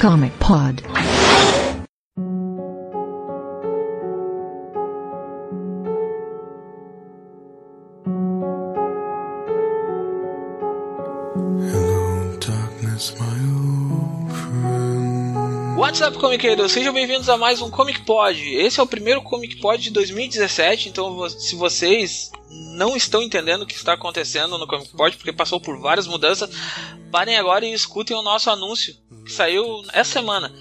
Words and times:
Comic 0.00 0.32
Pod. 0.38 0.80
Hello, 11.60 12.38
darkness, 12.38 13.14
my 13.20 13.26
old 13.52 14.32
friend. 14.32 15.76
What's 15.76 16.00
up, 16.00 16.16
comiqueiros? 16.16 16.72
Sejam 16.72 16.94
bem-vindos 16.94 17.28
a 17.28 17.36
mais 17.36 17.60
um 17.60 17.70
Comic 17.70 18.00
Pod. 18.06 18.40
Esse 18.40 18.80
é 18.80 18.82
o 18.82 18.86
primeiro 18.86 19.20
Comic 19.20 19.56
Pod 19.60 19.82
de 19.82 19.90
2017, 19.90 20.88
então 20.88 21.28
se 21.28 21.54
vocês 21.56 22.30
não 22.50 22.96
estão 22.96 23.22
entendendo 23.22 23.62
o 23.62 23.66
que 23.66 23.74
está 23.74 23.92
acontecendo 23.92 24.58
no 24.58 24.66
Comic 24.66 24.90
Pod, 24.90 25.16
porque 25.16 25.32
passou 25.32 25.60
por 25.60 25.78
várias 25.78 26.06
mudanças, 26.06 26.50
parem 27.10 27.36
agora 27.36 27.64
e 27.64 27.72
escutem 27.72 28.16
o 28.16 28.22
nosso 28.22 28.50
anúncio, 28.50 28.94
que 29.24 29.32
saiu 29.32 29.82
essa 29.92 30.12
semana. 30.12 30.52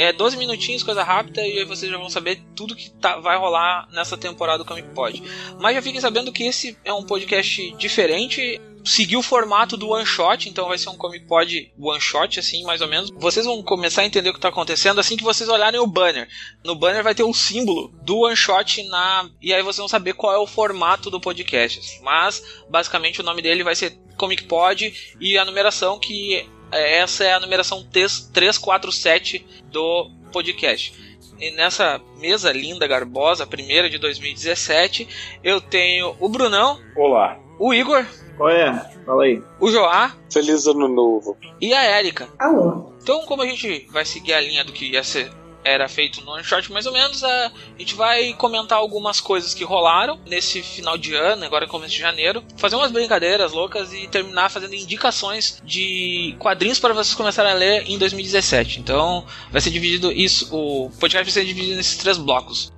É 0.00 0.14
12 0.14 0.36
minutinhos, 0.38 0.82
coisa 0.82 1.02
rápida, 1.02 1.46
e 1.46 1.58
aí 1.58 1.64
vocês 1.66 1.92
já 1.92 1.98
vão 1.98 2.08
saber 2.08 2.40
tudo 2.56 2.74
que 2.74 2.90
tá- 2.92 3.18
vai 3.18 3.36
rolar 3.36 3.86
nessa 3.92 4.16
temporada 4.16 4.56
do 4.56 4.64
Comic 4.64 4.88
Pod. 4.94 5.22
Mas 5.60 5.74
já 5.74 5.82
fiquem 5.82 6.00
sabendo 6.00 6.32
que 6.32 6.44
esse 6.44 6.74
é 6.82 6.90
um 6.90 7.04
podcast 7.04 7.70
diferente, 7.76 8.58
seguiu 8.82 9.18
o 9.18 9.22
formato 9.22 9.76
do 9.76 9.90
one 9.90 10.06
shot, 10.06 10.48
então 10.48 10.68
vai 10.68 10.78
ser 10.78 10.88
um 10.88 10.96
Comic 10.96 11.26
Pod 11.26 11.70
one 11.78 12.00
shot, 12.00 12.40
assim, 12.40 12.62
mais 12.64 12.80
ou 12.80 12.88
menos. 12.88 13.10
Vocês 13.18 13.44
vão 13.44 13.62
começar 13.62 14.00
a 14.00 14.06
entender 14.06 14.30
o 14.30 14.32
que 14.32 14.38
está 14.38 14.48
acontecendo 14.48 14.98
assim 15.00 15.18
que 15.18 15.22
vocês 15.22 15.50
olharem 15.50 15.78
o 15.78 15.86
banner. 15.86 16.26
No 16.64 16.74
banner 16.74 17.04
vai 17.04 17.14
ter 17.14 17.22
o 17.22 17.34
símbolo 17.34 17.92
do 18.02 18.20
one 18.20 18.34
shot 18.34 18.82
na. 18.84 19.28
E 19.42 19.52
aí 19.52 19.60
vocês 19.62 19.76
vão 19.76 19.88
saber 19.88 20.14
qual 20.14 20.32
é 20.32 20.38
o 20.38 20.46
formato 20.46 21.10
do 21.10 21.20
podcast. 21.20 22.00
Mas, 22.02 22.42
basicamente, 22.70 23.20
o 23.20 23.24
nome 23.24 23.42
dele 23.42 23.62
vai 23.62 23.74
ser 23.74 23.98
Comic 24.16 24.44
Pod 24.44 25.16
e 25.20 25.36
a 25.36 25.44
numeração 25.44 25.98
que. 25.98 26.48
É, 26.72 26.98
Essa 26.98 27.24
é 27.24 27.32
a 27.34 27.40
numeração 27.40 27.84
3- 27.92 28.30
347 28.32 29.44
do 29.70 30.10
podcast. 30.32 30.92
E 31.38 31.50
nessa 31.52 32.00
mesa 32.18 32.52
linda, 32.52 32.86
garbosa, 32.86 33.46
primeira 33.46 33.88
de 33.88 33.96
2017, 33.98 35.08
eu 35.42 35.60
tenho 35.60 36.14
o 36.20 36.28
Brunão, 36.28 36.78
Olá. 36.94 37.38
o 37.58 37.72
Igor, 37.72 38.04
Qual 38.36 38.50
é? 38.50 38.72
Fala 39.06 39.24
aí. 39.24 39.42
o 39.58 39.70
Joá 39.70 40.14
Feliz 40.30 40.66
ano 40.66 40.86
novo. 40.86 41.36
e 41.60 41.72
a 41.72 41.82
Érica. 41.82 42.28
Alô? 42.38 42.92
Então, 43.02 43.24
como 43.24 43.42
a 43.42 43.46
gente 43.46 43.86
vai 43.90 44.04
seguir 44.04 44.34
a 44.34 44.40
linha 44.40 44.62
do 44.64 44.72
que 44.72 44.90
ia 44.92 45.02
ser, 45.02 45.30
era 45.64 45.88
feito 45.88 46.24
no 46.24 46.42
shot 46.42 46.70
mais 46.72 46.86
ou 46.86 46.92
menos, 46.92 47.22
a 47.22 47.52
gente 47.78 47.94
vai 47.94 48.32
comentar 48.34 48.78
algumas 48.78 49.20
coisas 49.20 49.54
que 49.54 49.64
rolaram 49.64 50.18
nesse 50.26 50.62
final 50.62 50.96
de 50.96 51.14
ano, 51.14 51.44
agora 51.44 51.66
começo 51.66 51.94
de 51.94 52.00
janeiro, 52.00 52.42
fazer 52.56 52.76
umas 52.76 52.90
brincadeiras 52.90 53.52
loucas 53.52 53.92
e 53.92 54.08
terminar 54.08 54.50
fazendo 54.50 54.74
indicações 54.74 55.60
de 55.64 56.34
quadrinhos 56.38 56.78
para 56.78 56.94
vocês 56.94 57.14
começarem 57.14 57.52
a 57.52 57.54
ler 57.54 57.84
em 57.86 57.98
2017. 57.98 58.80
Então, 58.80 59.24
vai 59.50 59.60
ser 59.60 59.70
dividido 59.70 60.10
isso, 60.12 60.48
o 60.54 60.90
podcast 60.98 61.24
vai 61.24 61.32
ser 61.32 61.44
dividido 61.44 61.76
nesses 61.76 61.96
três 61.96 62.18
blocos. 62.18 62.72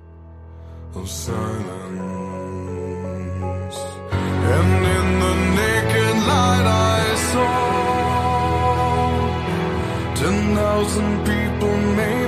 ten 10.15 10.55
thousand 10.55 11.25
people, 11.25 11.77
maybe 11.97 12.22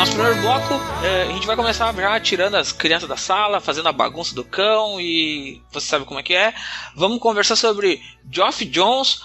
Nosso 0.00 0.14
primeiro 0.14 0.40
bloco, 0.40 0.80
é, 1.04 1.24
a 1.24 1.26
gente 1.26 1.46
vai 1.46 1.54
começar 1.54 1.94
já 1.94 2.18
tirando 2.18 2.54
as 2.54 2.72
crianças 2.72 3.06
da 3.06 3.18
sala, 3.18 3.60
fazendo 3.60 3.90
a 3.90 3.92
bagunça 3.92 4.34
do 4.34 4.42
cão 4.42 4.98
e 4.98 5.60
você 5.70 5.88
sabe 5.88 6.06
como 6.06 6.18
é 6.18 6.22
que 6.22 6.32
é. 6.32 6.54
Vamos 6.96 7.18
conversar 7.18 7.54
sobre 7.54 8.00
Geoff 8.32 8.64
Jones 8.64 9.20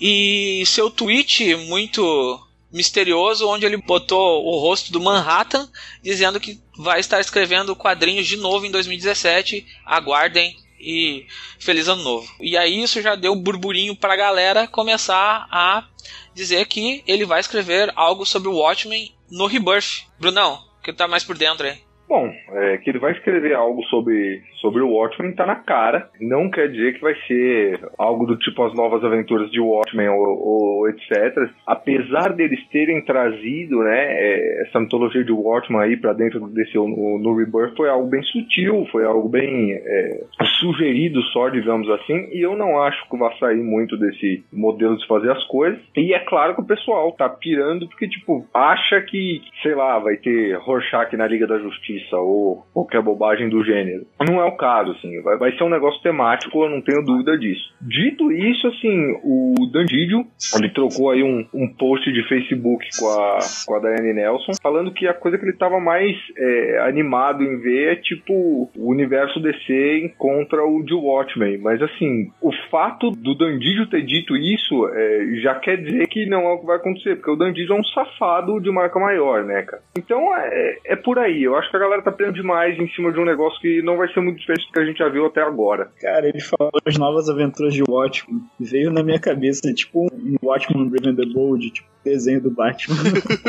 e 0.00 0.62
seu 0.64 0.92
tweet 0.92 1.56
muito 1.56 2.40
misterioso, 2.72 3.48
onde 3.48 3.66
ele 3.66 3.76
botou 3.78 4.44
o 4.46 4.60
rosto 4.60 4.92
do 4.92 5.00
Manhattan, 5.00 5.68
dizendo 6.00 6.38
que 6.38 6.60
vai 6.78 7.00
estar 7.00 7.20
escrevendo 7.20 7.74
quadrinhos 7.74 8.28
de 8.28 8.36
novo 8.36 8.64
em 8.64 8.70
2017. 8.70 9.66
Aguardem 9.84 10.56
e 10.78 11.26
feliz 11.58 11.88
ano 11.88 12.04
novo. 12.04 12.32
E 12.40 12.56
aí 12.56 12.80
isso 12.80 13.02
já 13.02 13.16
deu 13.16 13.34
burburinho 13.34 13.96
pra 13.96 14.14
galera 14.14 14.68
começar 14.68 15.48
a 15.50 15.84
dizer 16.32 16.66
que 16.66 17.02
ele 17.08 17.24
vai 17.24 17.40
escrever 17.40 17.92
algo 17.96 18.24
sobre 18.24 18.48
o 18.48 18.58
Watchmen 18.58 19.12
no 19.32 19.46
Rebirth. 19.46 20.06
Brunão, 20.20 20.62
que 20.82 20.92
tá 20.92 21.08
mais 21.08 21.24
por 21.24 21.36
dentro 21.36 21.66
aí. 21.66 21.82
Bom, 22.12 22.30
é, 22.52 22.76
que 22.76 22.90
ele 22.90 22.98
vai 22.98 23.12
escrever 23.12 23.54
algo 23.54 23.82
sobre, 23.84 24.42
sobre 24.60 24.82
o 24.82 24.90
Watchmen 24.90 25.32
tá 25.32 25.46
na 25.46 25.54
cara. 25.54 26.10
Não 26.20 26.50
quer 26.50 26.68
dizer 26.68 26.92
que 26.92 27.00
vai 27.00 27.14
ser 27.26 27.80
algo 27.96 28.26
do 28.26 28.36
tipo 28.36 28.62
as 28.64 28.74
novas 28.74 29.02
aventuras 29.02 29.50
de 29.50 29.58
Watchmen 29.58 30.10
ou, 30.10 30.26
ou 30.38 30.88
etc. 30.90 31.50
Apesar 31.66 32.34
deles 32.34 32.62
terem 32.68 33.02
trazido 33.02 33.78
né, 33.78 34.08
é, 34.10 34.62
essa 34.62 34.78
mitologia 34.78 35.24
de 35.24 35.32
Watchmen 35.32 35.80
aí 35.80 35.96
pra 35.96 36.12
dentro 36.12 36.46
DC 36.48 36.74
no, 36.74 37.18
no 37.18 37.34
Rebirth, 37.34 37.74
foi 37.78 37.88
algo 37.88 38.06
bem 38.06 38.22
sutil, 38.24 38.86
foi 38.92 39.06
algo 39.06 39.30
bem 39.30 39.72
é, 39.72 40.20
sugerido 40.60 41.22
só, 41.32 41.48
digamos 41.48 41.88
assim. 41.88 42.28
E 42.30 42.42
eu 42.42 42.54
não 42.54 42.78
acho 42.82 43.08
que 43.08 43.16
vai 43.16 43.34
sair 43.38 43.62
muito 43.62 43.96
desse 43.96 44.44
modelo 44.52 44.98
de 44.98 45.06
fazer 45.06 45.30
as 45.30 45.42
coisas. 45.46 45.80
E 45.96 46.12
é 46.12 46.18
claro 46.18 46.54
que 46.54 46.60
o 46.60 46.66
pessoal 46.66 47.10
tá 47.12 47.26
pirando 47.26 47.88
porque, 47.88 48.06
tipo, 48.06 48.46
acha 48.52 49.00
que, 49.00 49.40
sei 49.62 49.74
lá, 49.74 49.98
vai 49.98 50.18
ter 50.18 50.58
Rorschach 50.58 51.16
na 51.16 51.26
Liga 51.26 51.46
da 51.46 51.58
Justiça 51.58 52.01
ou 52.12 52.64
qualquer 52.72 53.02
bobagem 53.02 53.48
do 53.48 53.64
gênero. 53.64 54.06
Não 54.26 54.40
é 54.40 54.44
o 54.44 54.56
caso, 54.56 54.92
assim. 54.92 55.20
Vai, 55.22 55.36
vai 55.36 55.52
ser 55.56 55.64
um 55.64 55.70
negócio 55.70 56.02
temático, 56.02 56.64
eu 56.64 56.70
não 56.70 56.80
tenho 56.80 57.04
dúvida 57.04 57.38
disso. 57.38 57.72
Dito 57.80 58.32
isso, 58.32 58.66
assim, 58.68 59.20
o 59.22 59.54
Dandidio, 59.72 60.26
ele 60.56 60.70
trocou 60.70 61.10
aí 61.10 61.22
um, 61.22 61.46
um 61.52 61.68
post 61.68 62.10
de 62.12 62.26
Facebook 62.28 62.86
com 62.98 63.08
a, 63.08 63.38
com 63.66 63.74
a 63.76 63.80
Diane 63.80 64.14
Nelson, 64.14 64.52
falando 64.62 64.92
que 64.92 65.06
a 65.06 65.14
coisa 65.14 65.38
que 65.38 65.44
ele 65.44 65.56
tava 65.56 65.78
mais 65.78 66.16
é, 66.36 66.78
animado 66.88 67.42
em 67.42 67.58
ver 67.60 67.82
é, 67.82 67.96
tipo, 67.96 68.70
o 68.76 68.90
universo 68.90 69.40
DC 69.40 70.00
encontra 70.04 70.64
o 70.64 70.82
de 70.82 70.94
Watchmen. 70.94 71.58
Mas, 71.58 71.82
assim, 71.82 72.30
o 72.40 72.50
fato 72.70 73.10
do 73.10 73.34
Dandidio 73.34 73.88
ter 73.88 74.02
dito 74.02 74.36
isso 74.36 74.88
é, 74.88 75.40
já 75.42 75.54
quer 75.56 75.76
dizer 75.76 76.06
que 76.08 76.26
não 76.26 76.42
é 76.42 76.52
o 76.52 76.58
que 76.60 76.66
vai 76.66 76.76
acontecer, 76.76 77.16
porque 77.16 77.30
o 77.30 77.36
Dandidio 77.36 77.74
é 77.74 77.80
um 77.80 77.84
safado 77.84 78.60
de 78.60 78.70
marca 78.70 78.98
maior, 78.98 79.44
né, 79.44 79.62
cara? 79.62 79.82
Então, 79.96 80.34
é, 80.36 80.78
é 80.86 80.96
por 80.96 81.18
aí. 81.18 81.42
Eu 81.42 81.56
acho 81.56 81.70
que 81.70 81.76
a 81.76 81.80
galera 81.80 81.91
tá 82.00 82.12
perdendo 82.12 82.36
demais 82.36 82.78
em 82.78 82.88
cima 82.90 83.12
de 83.12 83.18
um 83.18 83.24
negócio 83.24 83.60
que 83.60 83.82
não 83.82 83.96
vai 83.96 84.10
ser 84.12 84.20
muito 84.20 84.38
diferente 84.38 84.66
do 84.66 84.72
que 84.72 84.80
a 84.80 84.84
gente 84.84 84.98
já 84.98 85.08
viu 85.08 85.26
até 85.26 85.42
agora. 85.42 85.90
Cara, 86.00 86.28
ele 86.28 86.40
falou 86.40 86.70
as 86.86 86.96
novas 86.96 87.28
aventuras 87.28 87.74
de 87.74 87.82
Watchmen. 87.82 88.40
Veio 88.58 88.90
na 88.90 89.02
minha 89.02 89.18
cabeça, 89.18 89.72
tipo 89.74 90.06
um 90.12 90.36
Watchmen 90.42 90.90
Raven 90.90 91.16
the 91.16 91.26
Bold, 91.26 91.70
tipo 91.70 91.88
desenho 92.04 92.40
do 92.40 92.50
Batman. 92.50 92.96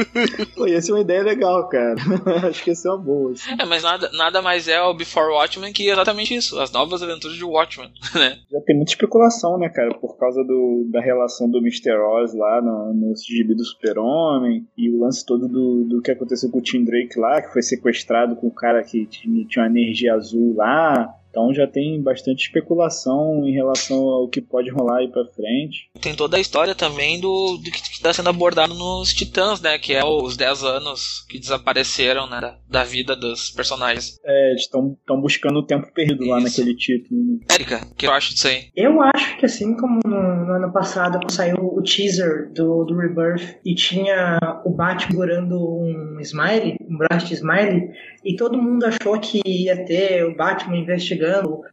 Pô, 0.56 0.68
ia 0.68 0.82
ser 0.82 0.92
uma 0.92 1.02
ideia 1.02 1.24
legal, 1.24 1.68
cara. 1.70 1.96
Acho 2.48 2.64
que 2.64 2.72
ia 2.72 2.76
ser 2.76 2.90
uma 2.90 2.98
boa. 2.98 3.32
assim. 3.32 3.52
É, 3.60 3.66
mas 3.66 3.84
nada, 3.84 4.10
nada 4.14 4.42
mais 4.42 4.68
é 4.68 4.82
o 4.82 4.94
Before 4.94 5.32
Watchmen 5.34 5.74
que 5.74 5.90
exatamente 5.90 6.36
isso, 6.36 6.60
as 6.60 6.72
novas 6.72 7.02
aventuras 7.02 7.36
de 7.36 7.44
Watchmen, 7.44 7.92
né? 8.16 8.38
Já 8.52 8.62
tem 8.62 8.76
muita 8.76 8.92
especulação, 8.92 9.58
né, 9.58 9.70
cara? 9.70 9.94
Por 9.96 10.18
causa 10.18 10.44
do, 10.44 10.88
da 10.92 11.02
relação 11.02 11.50
do 11.50 11.60
Mr. 11.60 11.98
Oz 11.98 12.34
lá 12.34 12.62
no, 12.62 12.94
no 12.94 13.14
gibi 13.16 13.56
do 13.56 13.64
Super-Homem 13.64 14.68
e 14.78 14.90
o 14.90 15.00
lance 15.00 15.26
todo 15.26 15.48
do, 15.48 15.84
do 15.86 16.02
que 16.02 16.12
aconteceu 16.12 16.50
com 16.50 16.60
o 16.60 16.62
Tim 16.62 16.84
Drake 16.84 17.20
lá, 17.20 17.42
que 17.42 17.52
foi 17.52 17.62
sequestrado 17.62 18.36
com 18.36 18.48
o 18.48 18.54
cara 18.54 18.84
que 18.84 19.06
tinha, 19.06 19.46
tinha 19.46 19.66
uma 19.66 19.72
energia 19.72 20.14
azul 20.14 20.56
lá. 20.56 21.16
Então 21.34 21.52
já 21.52 21.66
tem 21.66 22.00
bastante 22.00 22.46
especulação 22.46 23.42
em 23.44 23.52
relação 23.52 23.98
ao 23.98 24.30
que 24.30 24.40
pode 24.40 24.70
rolar 24.70 25.00
aí 25.00 25.08
pra 25.08 25.26
frente. 25.36 25.90
Tem 26.00 26.16
toda 26.16 26.38
a 26.38 26.40
história 26.40 26.76
também 26.76 27.20
do, 27.20 27.58
do 27.58 27.72
que 27.72 27.80
está 27.80 28.14
sendo 28.14 28.30
abordado 28.30 28.76
nos 28.76 29.12
Titãs, 29.12 29.60
né? 29.60 29.80
Que 29.80 29.94
é 29.94 30.06
os 30.06 30.38
10 30.38 30.64
anos 30.64 31.26
que 31.28 31.40
desapareceram 31.40 32.30
né, 32.30 32.40
da, 32.40 32.58
da 32.70 32.84
vida 32.84 33.16
dos 33.16 33.50
personagens. 33.50 34.20
É, 34.24 34.52
eles 34.52 34.62
estão 34.62 34.96
buscando 35.20 35.58
o 35.58 35.66
tempo 35.66 35.92
perdido 35.92 36.24
lá 36.28 36.38
Isso. 36.38 36.60
naquele 36.60 36.78
título. 36.78 37.20
né? 37.20 37.40
Érica, 37.50 37.82
o 37.92 37.96
que 37.96 38.06
eu 38.06 38.12
acho 38.12 38.36
disso 38.36 38.48
aí? 38.48 38.66
Eu 38.76 39.02
acho 39.02 39.38
que 39.40 39.48
assim 39.48 39.76
como 39.76 40.02
no, 40.06 40.46
no 40.46 40.54
ano 40.54 40.72
passado, 40.72 41.18
quando 41.18 41.32
saiu 41.32 41.58
o 41.58 41.82
teaser 41.82 42.54
do, 42.54 42.86
do 42.86 42.96
Rebirth 42.96 43.58
e 43.66 43.74
tinha 43.74 44.38
o 44.64 44.70
Bat 44.70 45.08
segurando 45.08 45.58
um 45.58 46.20
smiley, 46.20 46.76
um 46.88 46.98
braço 46.98 47.26
de 47.26 47.34
smiley, 47.34 47.90
e 48.24 48.36
todo 48.36 48.62
mundo 48.62 48.86
achou 48.86 49.20
que 49.20 49.42
ia 49.46 49.84
ter 49.84 50.24
o 50.26 50.36
Batman 50.36 50.78
investigando 50.78 51.23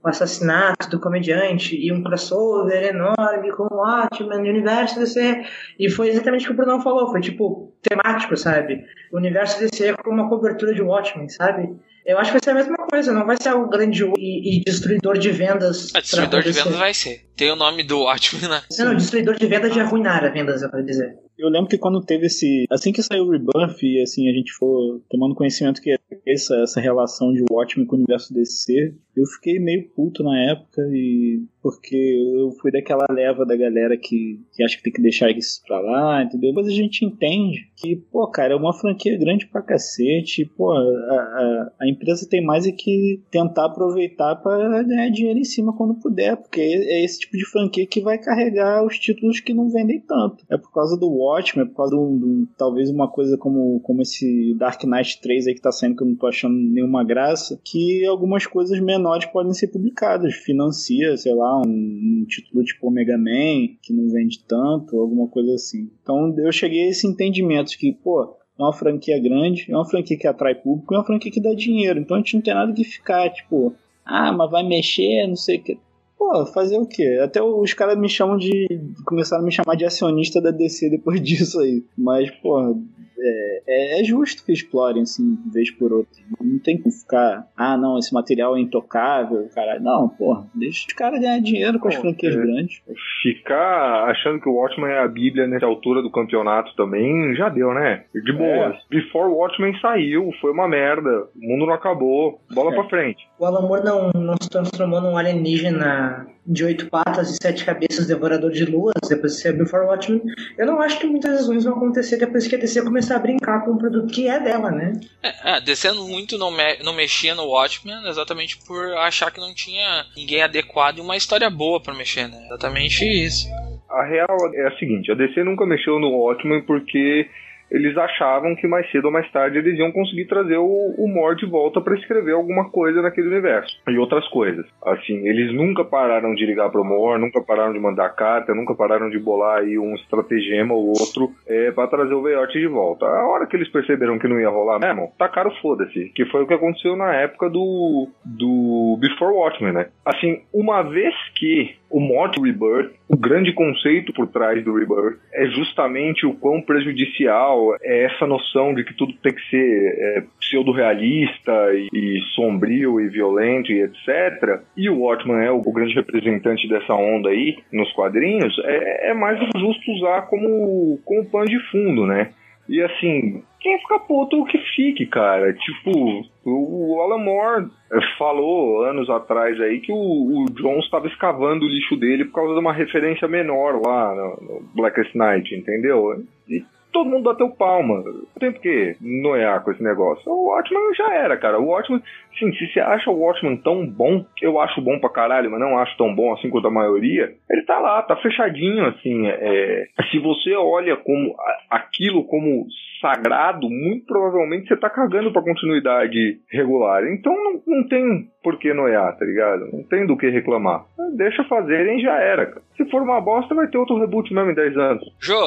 o 0.02 0.08
assassinato 0.08 0.88
do 0.91 1.00
comediante 1.00 1.76
e 1.76 1.93
um 1.93 2.02
crossover 2.02 2.85
enorme 2.85 3.50
com 3.52 3.64
o 3.64 3.76
Batman 3.76 4.37
e 4.37 4.49
o 4.49 4.52
universo 4.52 4.99
DC. 4.99 5.44
E 5.79 5.91
foi 5.91 6.08
exatamente 6.08 6.44
o 6.44 6.47
que 6.49 6.52
o 6.52 6.56
Bruno 6.56 6.82
falou, 6.82 7.11
foi 7.11 7.20
tipo 7.20 7.75
temático, 7.82 8.37
sabe? 8.37 8.85
O 9.12 9.17
universo 9.17 9.58
DC 9.61 9.94
com 10.05 10.11
uma 10.11 10.29
cobertura 10.29 10.75
de 10.75 10.82
Watchmen, 10.82 11.29
sabe? 11.29 11.69
Eu 12.05 12.19
acho 12.19 12.32
que 12.32 12.38
vai 12.38 12.41
ser 12.43 12.50
a 12.50 12.55
mesma 12.55 12.76
coisa, 12.76 13.12
não 13.12 13.26
vai 13.26 13.37
ser 13.41 13.50
algo 13.50 13.69
grandioso 13.69 14.14
e, 14.19 14.58
e 14.58 14.64
destruidor 14.64 15.19
de 15.19 15.31
vendas. 15.31 15.94
A 15.94 16.00
destruidor 16.00 16.43
de 16.43 16.53
vendas 16.53 16.76
vai 16.76 16.94
ser. 16.94 17.26
Tem 17.37 17.50
o 17.50 17.56
nome 17.56 17.85
do 17.85 18.00
Watchmen, 18.00 18.49
né? 18.49 18.62
Não, 18.79 18.87
não, 18.87 18.94
destruidor 18.96 19.37
de 19.37 19.46
vendas 19.46 19.73
de 19.73 19.81
arruinar 19.81 20.25
a 20.25 20.29
vendas, 20.29 20.62
eu 20.62 20.70
quero 20.70 20.85
dizer. 20.85 21.14
Eu 21.40 21.48
lembro 21.48 21.70
que 21.70 21.78
quando 21.78 22.04
teve 22.04 22.26
esse. 22.26 22.66
Assim 22.70 22.92
que 22.92 23.02
saiu 23.02 23.25
o 23.25 23.31
Rebirth 23.31 23.82
e 23.82 24.02
assim 24.02 24.28
a 24.28 24.32
gente 24.32 24.52
for 24.52 25.00
tomando 25.08 25.34
conhecimento 25.34 25.81
que 25.81 25.96
essa, 26.26 26.54
essa 26.56 26.81
relação 26.81 27.32
de 27.32 27.42
Watchmen 27.50 27.87
com 27.87 27.96
o 27.96 27.98
universo 27.98 28.34
DC, 28.34 28.94
eu 29.16 29.25
fiquei 29.26 29.58
meio 29.58 29.88
puto 29.88 30.22
na 30.22 30.38
época 30.50 30.82
e 30.92 31.42
porque 31.62 31.96
eu 31.96 32.50
fui 32.60 32.70
daquela 32.70 33.06
leva 33.10 33.44
da 33.44 33.56
galera 33.56 33.96
que, 33.96 34.40
que 34.52 34.62
acha 34.62 34.76
que 34.76 34.82
tem 34.82 34.92
que 34.92 35.02
deixar 35.02 35.30
isso 35.30 35.60
pra 35.66 35.80
lá, 35.80 36.22
entendeu? 36.22 36.52
Mas 36.54 36.66
a 36.66 36.72
gente 36.72 37.04
entende 37.04 37.70
que, 37.76 37.96
pô, 37.96 38.26
cara, 38.28 38.54
é 38.54 38.56
uma 38.56 38.72
franquia 38.72 39.16
grande 39.18 39.46
pra 39.46 39.62
cacete, 39.62 40.44
pô, 40.56 40.72
a, 40.72 40.80
a, 40.80 41.72
a 41.82 41.88
empresa 41.88 42.28
tem 42.28 42.44
mais 42.44 42.66
é 42.66 42.72
que 42.72 43.22
tentar 43.30 43.66
aproveitar 43.66 44.36
para 44.36 44.82
ganhar 44.82 45.10
dinheiro 45.10 45.38
em 45.38 45.44
cima 45.44 45.76
quando 45.76 45.94
puder, 45.94 46.36
porque 46.36 46.60
é 46.60 47.04
esse 47.04 47.20
tipo 47.20 47.36
de 47.36 47.44
franquia 47.44 47.86
que 47.86 48.00
vai 48.00 48.18
carregar 48.18 48.84
os 48.84 48.98
títulos 48.98 49.40
que 49.40 49.54
não 49.54 49.68
vendem 49.68 50.00
tanto. 50.00 50.44
É 50.50 50.56
por 50.56 50.72
causa 50.72 50.98
do 50.98 51.08
Watchmen, 51.08 51.66
é 51.66 51.68
por 51.68 51.76
causa 51.76 51.96
do 51.96 52.48
talvez 52.56 52.90
uma 52.90 53.08
coisa 53.08 53.36
como, 53.36 53.80
como 53.80 54.02
esse 54.02 54.54
Dark 54.58 54.82
Knight 54.84 55.20
3 55.20 55.46
aí 55.46 55.54
que 55.54 55.60
tá 55.60 55.72
saindo 55.72 55.96
que 55.96 56.02
eu 56.02 56.08
não 56.08 56.16
tô 56.16 56.26
achando 56.26 56.54
nenhuma 56.54 57.04
graça, 57.04 57.60
que 57.64 58.04
algumas 58.06 58.46
coisas 58.46 58.80
menores 58.80 59.26
podem 59.26 59.52
ser 59.52 59.68
publicadas, 59.68 60.34
financia, 60.34 61.16
sei 61.16 61.34
lá, 61.34 61.50
um, 61.56 62.23
um 62.23 62.25
título 62.26 62.64
tipo 62.64 62.88
Omega 62.88 63.17
Man, 63.17 63.76
que 63.82 63.93
não 63.93 64.08
vende 64.08 64.44
tanto, 64.47 64.99
alguma 64.99 65.29
coisa 65.29 65.55
assim. 65.55 65.91
Então 66.02 66.35
eu 66.38 66.52
cheguei 66.52 66.85
a 66.85 66.88
esse 66.91 67.06
entendimento 67.06 67.76
que, 67.79 67.93
pô, 67.93 68.37
é 68.58 68.62
uma 68.62 68.73
franquia 68.73 69.19
grande, 69.19 69.67
é 69.70 69.75
uma 69.75 69.88
franquia 69.88 70.19
que 70.19 70.26
atrai 70.26 70.55
público, 70.55 70.94
é 70.94 70.99
uma 70.99 71.05
franquia 71.05 71.32
que 71.32 71.41
dá 71.41 71.55
dinheiro. 71.55 71.99
Então 71.99 72.17
a 72.17 72.20
gente 72.20 72.35
não 72.35 72.43
tem 72.43 72.55
nada 72.55 72.73
que 72.73 72.85
ficar, 72.85 73.31
tipo, 73.31 73.75
ah, 74.05 74.32
mas 74.32 74.50
vai 74.50 74.62
mexer, 74.62 75.26
não 75.26 75.37
sei 75.37 75.58
o 75.58 75.62
que. 75.62 75.79
Pô, 76.19 76.44
fazer 76.47 76.76
o 76.76 76.87
quê? 76.87 77.19
Até 77.23 77.43
os 77.43 77.73
caras 77.73 77.99
me 77.99 78.08
chamam 78.08 78.37
de. 78.37 78.67
começaram 79.06 79.43
a 79.43 79.46
me 79.46 79.50
chamar 79.50 79.75
de 79.75 79.87
acionista 79.87 80.38
da 80.41 80.50
DC 80.50 80.91
depois 80.91 81.19
disso 81.25 81.58
aí. 81.61 81.82
Mas, 81.96 82.31
pô, 82.31 82.76
é, 83.19 83.59
é, 83.70 84.00
é, 84.00 84.05
justo 84.05 84.44
que 84.44 84.52
explorem, 84.52 85.02
assim, 85.02 85.38
vez 85.52 85.70
por 85.70 85.93
outra. 85.93 86.20
Não 86.40 86.58
tem 86.58 86.76
que 86.76 86.90
ficar, 86.90 87.46
ah, 87.56 87.76
não, 87.76 87.99
esse 87.99 88.12
material 88.12 88.56
é 88.56 88.61
intocável, 88.61 89.49
cara. 89.55 89.78
Não, 89.78 90.08
porra, 90.08 90.46
deixa 90.55 90.87
os 90.88 90.93
caras 90.93 91.20
ganhar 91.20 91.40
dinheiro 91.40 91.78
com 91.78 91.87
as 91.87 91.94
franquias 91.94 92.34
é, 92.34 92.38
grandes. 92.38 92.82
Ficar 93.22 94.11
achando 94.11 94.40
que 94.40 94.49
o 94.49 94.55
Watchmen 94.55 94.90
é 94.90 94.99
a 94.99 95.08
Bíblia 95.08 95.46
nessa 95.46 95.67
altura 95.67 96.02
do 96.02 96.11
campeonato 96.11 96.75
também, 96.75 97.34
já 97.37 97.49
deu, 97.49 97.72
né? 97.72 98.05
De 98.12 98.32
boa. 98.32 98.75
É. 98.75 98.78
Before 98.90 99.32
Watchmen 99.32 99.78
saiu, 99.81 100.31
foi 100.40 100.50
uma 100.50 100.69
merda. 100.69 101.28
O 101.37 101.40
mundo 101.40 101.67
não 101.67 101.75
acabou. 101.75 102.40
Bola 102.52 102.72
é. 102.72 102.75
pra 102.75 102.88
frente. 102.88 103.28
O 103.38 103.44
Alan 103.44 103.67
Moore 103.69 103.84
não, 103.84 104.11
não 104.14 104.34
se 104.40 104.50
transformou 104.50 105.00
num 105.00 105.17
alienígena 105.17 106.26
de 106.46 106.64
oito 106.64 106.88
patas 106.90 107.31
e 107.31 107.37
sete 107.40 107.64
cabeças, 107.64 108.06
devorador 108.06 108.50
de 108.50 108.64
luas, 108.64 108.94
depois 109.08 109.37
que 109.37 109.43
saiu 109.43 109.58
Before 109.58 109.87
Watchmen. 109.87 110.22
Eu 110.58 110.67
não 110.67 110.81
acho 110.81 110.99
que 110.99 111.06
muitas 111.06 111.32
razões 111.32 111.64
vão 111.64 111.75
acontecer 111.75 112.17
depois 112.17 112.46
que 112.46 112.56
a 112.56 112.58
DC 112.58 112.82
começar 112.82 113.17
a 113.17 113.20
brincar 113.20 113.59
com 113.60 113.72
um 113.72 113.78
produto 113.78 114.12
que 114.12 114.28
é 114.28 114.38
dela, 114.40 114.70
né? 114.70 114.92
É, 115.22 115.56
é 115.56 115.60
DC 115.60 115.92
muito 115.92 116.38
não, 116.38 116.50
me, 116.50 116.78
não 116.82 116.92
mexia 116.94 117.34
no 117.34 117.46
Watchmen 117.46 118.08
exatamente 118.08 118.58
por 118.66 118.92
achar 118.98 119.30
que 119.30 119.40
não 119.40 119.54
tinha 119.54 120.04
ninguém 120.16 120.42
adequado 120.42 120.98
e 120.98 121.00
uma 121.00 121.16
história 121.16 121.48
boa 121.50 121.80
para 121.80 121.94
mexer, 121.94 122.28
né? 122.28 122.42
Exatamente 122.46 123.04
isso. 123.04 123.48
A 123.88 124.04
real 124.04 124.36
é 124.54 124.68
a 124.68 124.78
seguinte, 124.78 125.10
a 125.10 125.14
DC 125.14 125.42
nunca 125.42 125.66
mexeu 125.66 125.98
no 125.98 126.10
Watchmen 126.10 126.62
porque 126.62 127.28
eles 127.70 127.96
achavam 127.96 128.56
que 128.56 128.67
mais 128.67 128.90
cedo 128.90 129.06
ou 129.06 129.12
mais 129.12 129.31
tarde 129.31 129.58
eles 129.58 129.78
iam 129.78 129.93
conseguir 129.93 130.26
trazer 130.26 130.56
o, 130.56 130.94
o 130.99 131.34
de 131.34 131.46
volta 131.46 131.81
para 131.81 131.94
escrever 131.94 132.32
alguma 132.32 132.70
coisa 132.70 133.02
naquele 133.02 133.28
universo 133.28 133.70
e 133.88 133.99
outras 133.99 134.26
coisas. 134.28 134.67
Assim, 134.84 135.28
eles 135.28 135.55
nunca 135.55 135.84
pararam 135.84 136.34
de 136.34 136.44
ligar 136.44 136.70
pro 136.70 136.84
Moore, 136.84 137.20
nunca 137.20 137.40
pararam 137.40 137.72
de 137.72 137.78
mandar 137.78 138.08
carta, 138.11 138.55
nunca 138.55 138.75
pararam 138.75 139.08
de 139.11 139.19
bolar 139.19 139.61
aí 139.61 139.78
um 139.78 139.94
estratagema 139.94 140.75
ou 140.75 140.88
outro 140.88 141.31
é, 141.46 141.70
para 141.70 141.88
trazer 141.88 142.14
o 142.14 142.22
Veiote 142.22 142.58
de 142.58 142.67
volta. 142.67 143.06
A 143.06 143.28
hora 143.28 143.46
que 143.46 143.56
eles 143.56 143.69
perceberam 143.69 144.19
que 144.19 144.26
não 144.26 144.40
ia 144.40 144.49
rolar 144.49 144.78
mesmo, 144.78 145.12
tacaram 145.19 145.50
foda-se, 145.62 146.11
que 146.14 146.25
foi 146.26 146.43
o 146.43 146.46
que 146.46 146.55
aconteceu 146.55 146.96
na 146.96 147.14
época 147.14 147.49
do, 147.49 148.08
do 148.25 148.99
Before 149.00 149.34
Watchmen, 149.34 149.72
né? 149.72 149.88
Assim, 150.05 150.43
uma 150.52 150.82
vez 150.82 151.14
que 151.34 151.76
o 151.90 152.00
Morte 152.00 152.40
Rebirth, 152.40 152.93
o 153.08 153.17
grande 153.17 153.52
conceito 153.52 154.12
por 154.12 154.28
trás 154.28 154.64
do 154.64 154.75
Rebirth 154.75 155.19
é 155.32 155.46
justamente 155.46 156.25
o 156.25 156.34
quão 156.34 156.62
prejudicial 156.62 157.59
é 157.82 158.04
essa 158.04 158.26
noção 158.26 158.74
de 158.74 158.84
que 158.84 158.94
tudo 158.94 159.12
tem 159.22 159.34
que 159.34 159.50
ser 159.50 159.94
é, 159.98 160.22
pseudo-realista 160.40 161.52
e, 161.74 161.88
e, 161.92 162.20
sombrio 162.34 163.00
e 163.00 163.08
violento 163.08 163.72
e 163.72 163.82
etc. 163.82 164.60
E 164.76 164.88
o 164.88 165.00
Watchman 165.00 165.44
é 165.44 165.50
o, 165.50 165.58
o, 165.58 165.72
grande 165.72 165.94
representante 165.94 166.68
dessa 166.68 166.94
onda 166.94 167.30
aí 167.30 167.58
nos 167.72 167.92
quadrinhos, 167.92 168.56
é, 168.64 169.10
é 169.10 169.14
mais 169.14 169.38
justo 169.56 169.92
usar 169.92 170.22
como, 170.22 170.98
como 171.04 171.30
pano 171.30 171.46
de 171.46 171.58
fundo, 171.70 172.06
né? 172.06 172.30
E 172.68 172.80
assim, 172.82 173.42
quem 173.58 173.78
fica 173.80 173.98
puto 173.98 174.44
que 174.44 174.58
fique, 174.76 175.04
cara. 175.04 175.52
Tipo, 175.54 176.24
o 176.44 177.00
Alan 177.00 177.18
Moore 177.18 177.70
falou 178.16 178.84
anos 178.84 179.10
atrás 179.10 179.60
aí 179.60 179.80
que 179.80 179.90
o, 179.90 179.96
o 179.96 180.44
Jones 180.54 180.84
estava 180.84 181.08
escavando 181.08 181.64
o 181.64 181.68
lixo 181.68 181.96
dele 181.96 182.26
por 182.26 182.34
causa 182.34 182.54
de 182.54 182.60
uma 182.60 182.72
referência 182.72 183.26
menor 183.26 183.80
lá 183.84 184.14
no, 184.14 184.46
no 184.46 184.60
Blackest 184.74 185.14
Night, 185.16 185.52
entendeu? 185.52 186.24
E 186.48 186.64
todo 186.92 187.08
mundo 187.08 187.25
bateu 187.25 187.50
palma. 187.50 188.02
Não 188.02 188.26
tem 188.38 188.52
por 188.52 188.60
que 188.60 188.96
noiar 189.00 189.62
com 189.62 189.70
esse 189.72 189.82
negócio. 189.82 190.31
O 190.31 190.48
Watchman 190.48 190.94
já 190.94 191.14
era, 191.14 191.37
cara. 191.37 191.58
O 191.58 191.66
Watchman, 191.66 192.02
sim, 192.38 192.52
se 192.54 192.66
você 192.69 192.81
acha 192.81 193.10
o 193.10 193.19
Watchman 193.20 193.56
tão 193.56 193.87
bom, 193.87 194.25
eu 194.42 194.60
acho 194.60 194.81
bom 194.81 194.98
pra 194.98 195.10
caralho, 195.10 195.50
mas 195.50 195.60
não 195.60 195.78
acho 195.78 195.96
tão 195.96 196.14
bom 196.14 196.32
assim 196.32 196.50
quanto 196.50 196.69
a 196.69 196.70
maioria, 196.70 197.32
ele 197.50 197.62
tá 197.62 197.78
lá, 197.78 198.02
tá 198.02 198.16
fechadinho, 198.16 198.87
assim. 198.87 199.26
É, 199.26 199.87
se 200.10 200.19
você 200.19 200.54
olha 200.54 200.96
como 200.96 201.34
aquilo 201.70 202.25
como 202.25 202.66
sagrado, 203.00 203.69
muito 203.69 204.06
provavelmente 204.06 204.69
você 204.69 204.76
tá 204.76 204.91
cagando 204.91 205.32
pra 205.32 205.43
continuidade 205.43 206.41
regular. 206.50 207.05
Então 207.12 207.32
não, 207.32 207.62
não 207.67 207.88
tem 207.88 208.31
por 208.43 208.58
que 208.58 208.73
noiar, 208.73 209.17
tá 209.19 209.25
ligado? 209.25 209.70
Não 209.73 209.82
tem 209.85 210.06
do 210.06 210.17
que 210.17 210.29
reclamar. 210.29 210.87
Deixa 211.17 211.44
fazerem 211.44 212.00
já 212.00 212.17
era, 212.20 212.47
cara. 212.47 212.62
Se 212.76 212.85
for 212.91 213.02
uma 213.02 213.20
bosta, 213.20 213.55
vai 213.55 213.69
ter 213.69 213.79
outro 213.79 213.99
reboot 213.99 214.32
mesmo 214.32 214.50
em 214.50 214.55
10 214.55 214.76
anos. 214.76 215.05
Jô, 215.20 215.41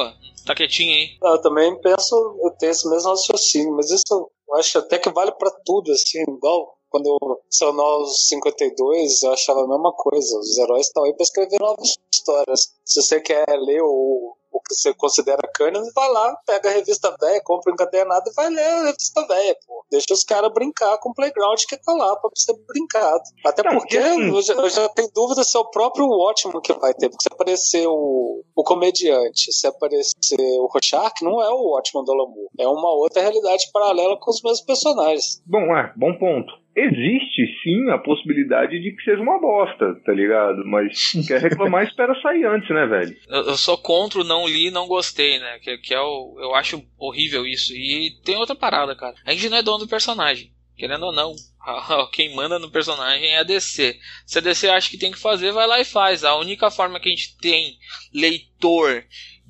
tá 0.46 0.54
quietinho 0.54 0.92
aí. 0.92 1.08
Eu 1.22 1.40
também 1.40 1.74
penso, 1.80 2.14
eu 2.42 2.50
tenho 2.58 2.72
esse 2.72 2.88
mesmo 2.88 3.10
raciocínio, 3.10 3.74
mas 3.76 3.90
isso 3.90 4.30
eu 4.48 4.56
acho 4.56 4.78
até 4.78 4.98
que 4.98 5.10
vale 5.10 5.32
para 5.32 5.50
tudo, 5.64 5.90
assim, 5.92 6.22
igual 6.22 6.74
quando 6.94 7.06
eu 7.06 7.40
sou 7.50 7.72
Novos 7.72 8.28
52, 8.28 9.22
eu 9.24 9.32
achava 9.32 9.64
a 9.64 9.68
mesma 9.68 9.92
coisa. 9.96 10.38
Os 10.38 10.56
heróis 10.58 10.86
estão 10.86 11.02
aí 11.02 11.12
para 11.12 11.24
escrever 11.24 11.58
novas 11.58 11.96
histórias. 12.14 12.72
Se 12.84 13.02
você 13.02 13.20
quer 13.20 13.44
ler 13.48 13.82
o 13.82 14.36
o 14.54 14.60
que 14.60 14.74
você 14.74 14.94
considera 14.94 15.50
canon, 15.52 15.82
vai 15.92 16.08
lá, 16.12 16.36
pega 16.46 16.68
a 16.68 16.72
revista 16.72 17.14
velha, 17.20 17.42
compra 17.42 17.72
um 17.72 17.74
encadernado 17.74 18.30
e 18.30 18.34
vai 18.34 18.48
ler 18.48 18.64
a 18.64 18.84
revista 18.86 19.26
velha, 19.26 19.56
pô. 19.66 19.84
Deixa 19.90 20.06
os 20.12 20.22
caras 20.22 20.52
brincar 20.52 20.96
com 20.98 21.10
o 21.10 21.14
playground 21.14 21.60
que 21.68 21.76
tá 21.76 21.92
lá 21.92 22.14
pra 22.16 22.30
ser 22.36 22.54
brincado. 22.68 23.22
Até 23.44 23.62
porque 23.64 23.96
eu 23.96 24.42
já, 24.42 24.54
eu 24.54 24.70
já, 24.70 24.88
tenho 24.90 25.10
dúvida 25.12 25.42
se 25.42 25.56
é 25.56 25.60
o 25.60 25.70
próprio 25.70 26.06
Watchman 26.06 26.60
que 26.60 26.72
vai 26.74 26.94
ter, 26.94 27.08
porque 27.08 27.24
se 27.24 27.34
aparecer 27.34 27.86
o, 27.88 28.44
o 28.54 28.62
comediante, 28.62 29.52
se 29.52 29.66
aparecer 29.66 30.38
o 30.38 30.68
Rorschach, 30.72 31.22
não 31.22 31.42
é 31.42 31.50
o 31.50 31.70
Watchman 31.70 32.04
do 32.04 32.12
Alamur. 32.12 32.48
É 32.58 32.68
uma 32.68 32.94
outra 32.94 33.22
realidade 33.22 33.68
paralela 33.72 34.16
com 34.20 34.30
os 34.30 34.40
mesmos 34.40 34.60
personagens. 34.60 35.42
Bom, 35.44 35.76
é, 35.76 35.92
bom 35.96 36.16
ponto 36.16 36.63
existe 36.76 37.46
sim 37.62 37.90
a 37.90 37.98
possibilidade 37.98 38.80
de 38.80 38.92
que 38.92 39.02
seja 39.02 39.22
uma 39.22 39.40
bosta, 39.40 39.94
tá 40.04 40.12
ligado? 40.12 40.64
Mas 40.66 41.12
quer 41.26 41.40
reclamar, 41.40 41.84
espera 41.84 42.14
sair 42.20 42.44
antes, 42.44 42.68
né, 42.70 42.86
velho? 42.86 43.16
Eu, 43.28 43.42
eu 43.42 43.56
sou 43.56 43.78
contra 43.78 44.20
o 44.20 44.24
não 44.24 44.46
li 44.46 44.70
não 44.70 44.86
gostei, 44.86 45.38
né? 45.38 45.58
Que, 45.60 45.78
que 45.78 45.94
é 45.94 46.00
o. 46.00 46.36
Eu 46.38 46.54
acho 46.54 46.84
horrível 46.98 47.46
isso. 47.46 47.72
E 47.72 48.10
tem 48.24 48.36
outra 48.36 48.54
parada, 48.54 48.96
cara. 48.96 49.14
A 49.24 49.32
gente 49.32 49.48
não 49.48 49.58
é 49.58 49.62
dono 49.62 49.84
do 49.84 49.88
personagem. 49.88 50.52
Querendo 50.76 51.06
ou 51.06 51.12
não, 51.12 51.34
quem 52.12 52.34
manda 52.34 52.58
no 52.58 52.70
personagem 52.70 53.28
é 53.28 53.38
a 53.38 53.44
DC. 53.44 53.96
Se 54.26 54.38
a 54.38 54.42
DC 54.42 54.68
acha 54.68 54.90
que 54.90 54.98
tem 54.98 55.12
que 55.12 55.18
fazer, 55.18 55.52
vai 55.52 55.66
lá 55.66 55.80
e 55.80 55.84
faz. 55.84 56.24
A 56.24 56.36
única 56.36 56.70
forma 56.70 56.98
que 56.98 57.08
a 57.08 57.12
gente 57.12 57.36
tem 57.38 57.78
leitor 58.12 59.04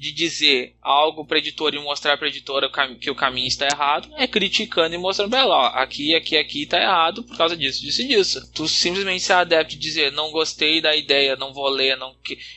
de 0.05 0.13
dizer 0.13 0.75
algo 0.83 1.25
para 1.25 1.39
editora 1.39 1.75
e 1.75 1.83
mostrar 1.83 2.19
para 2.19 2.29
editora 2.29 2.71
que 3.01 3.11
o 3.11 3.15
caminho 3.15 3.49
está 3.49 3.67
errado 3.67 4.11
é 4.17 4.27
criticando 4.27 4.95
e 4.95 4.99
mostrando 4.99 5.31
para 5.31 5.41
ela, 5.41 5.57
ó, 5.57 5.67
aqui, 5.69 6.15
aqui, 6.15 6.37
aqui 6.37 6.65
está 6.65 6.79
errado 6.79 7.23
por 7.23 7.35
causa 7.39 7.57
disso, 7.57 7.81
disso 7.81 8.03
e 8.03 8.09
disso. 8.09 8.53
Tu 8.53 8.69
simplesmente 8.69 9.23
ser 9.23 9.33
adepto 9.33 9.73
de 9.73 9.79
dizer 9.79 10.13
não 10.13 10.31
gostei 10.31 10.83
da 10.83 10.95
ideia, 10.95 11.37
não 11.37 11.55
vou 11.55 11.69
ler, 11.69 11.97
não 11.97 12.15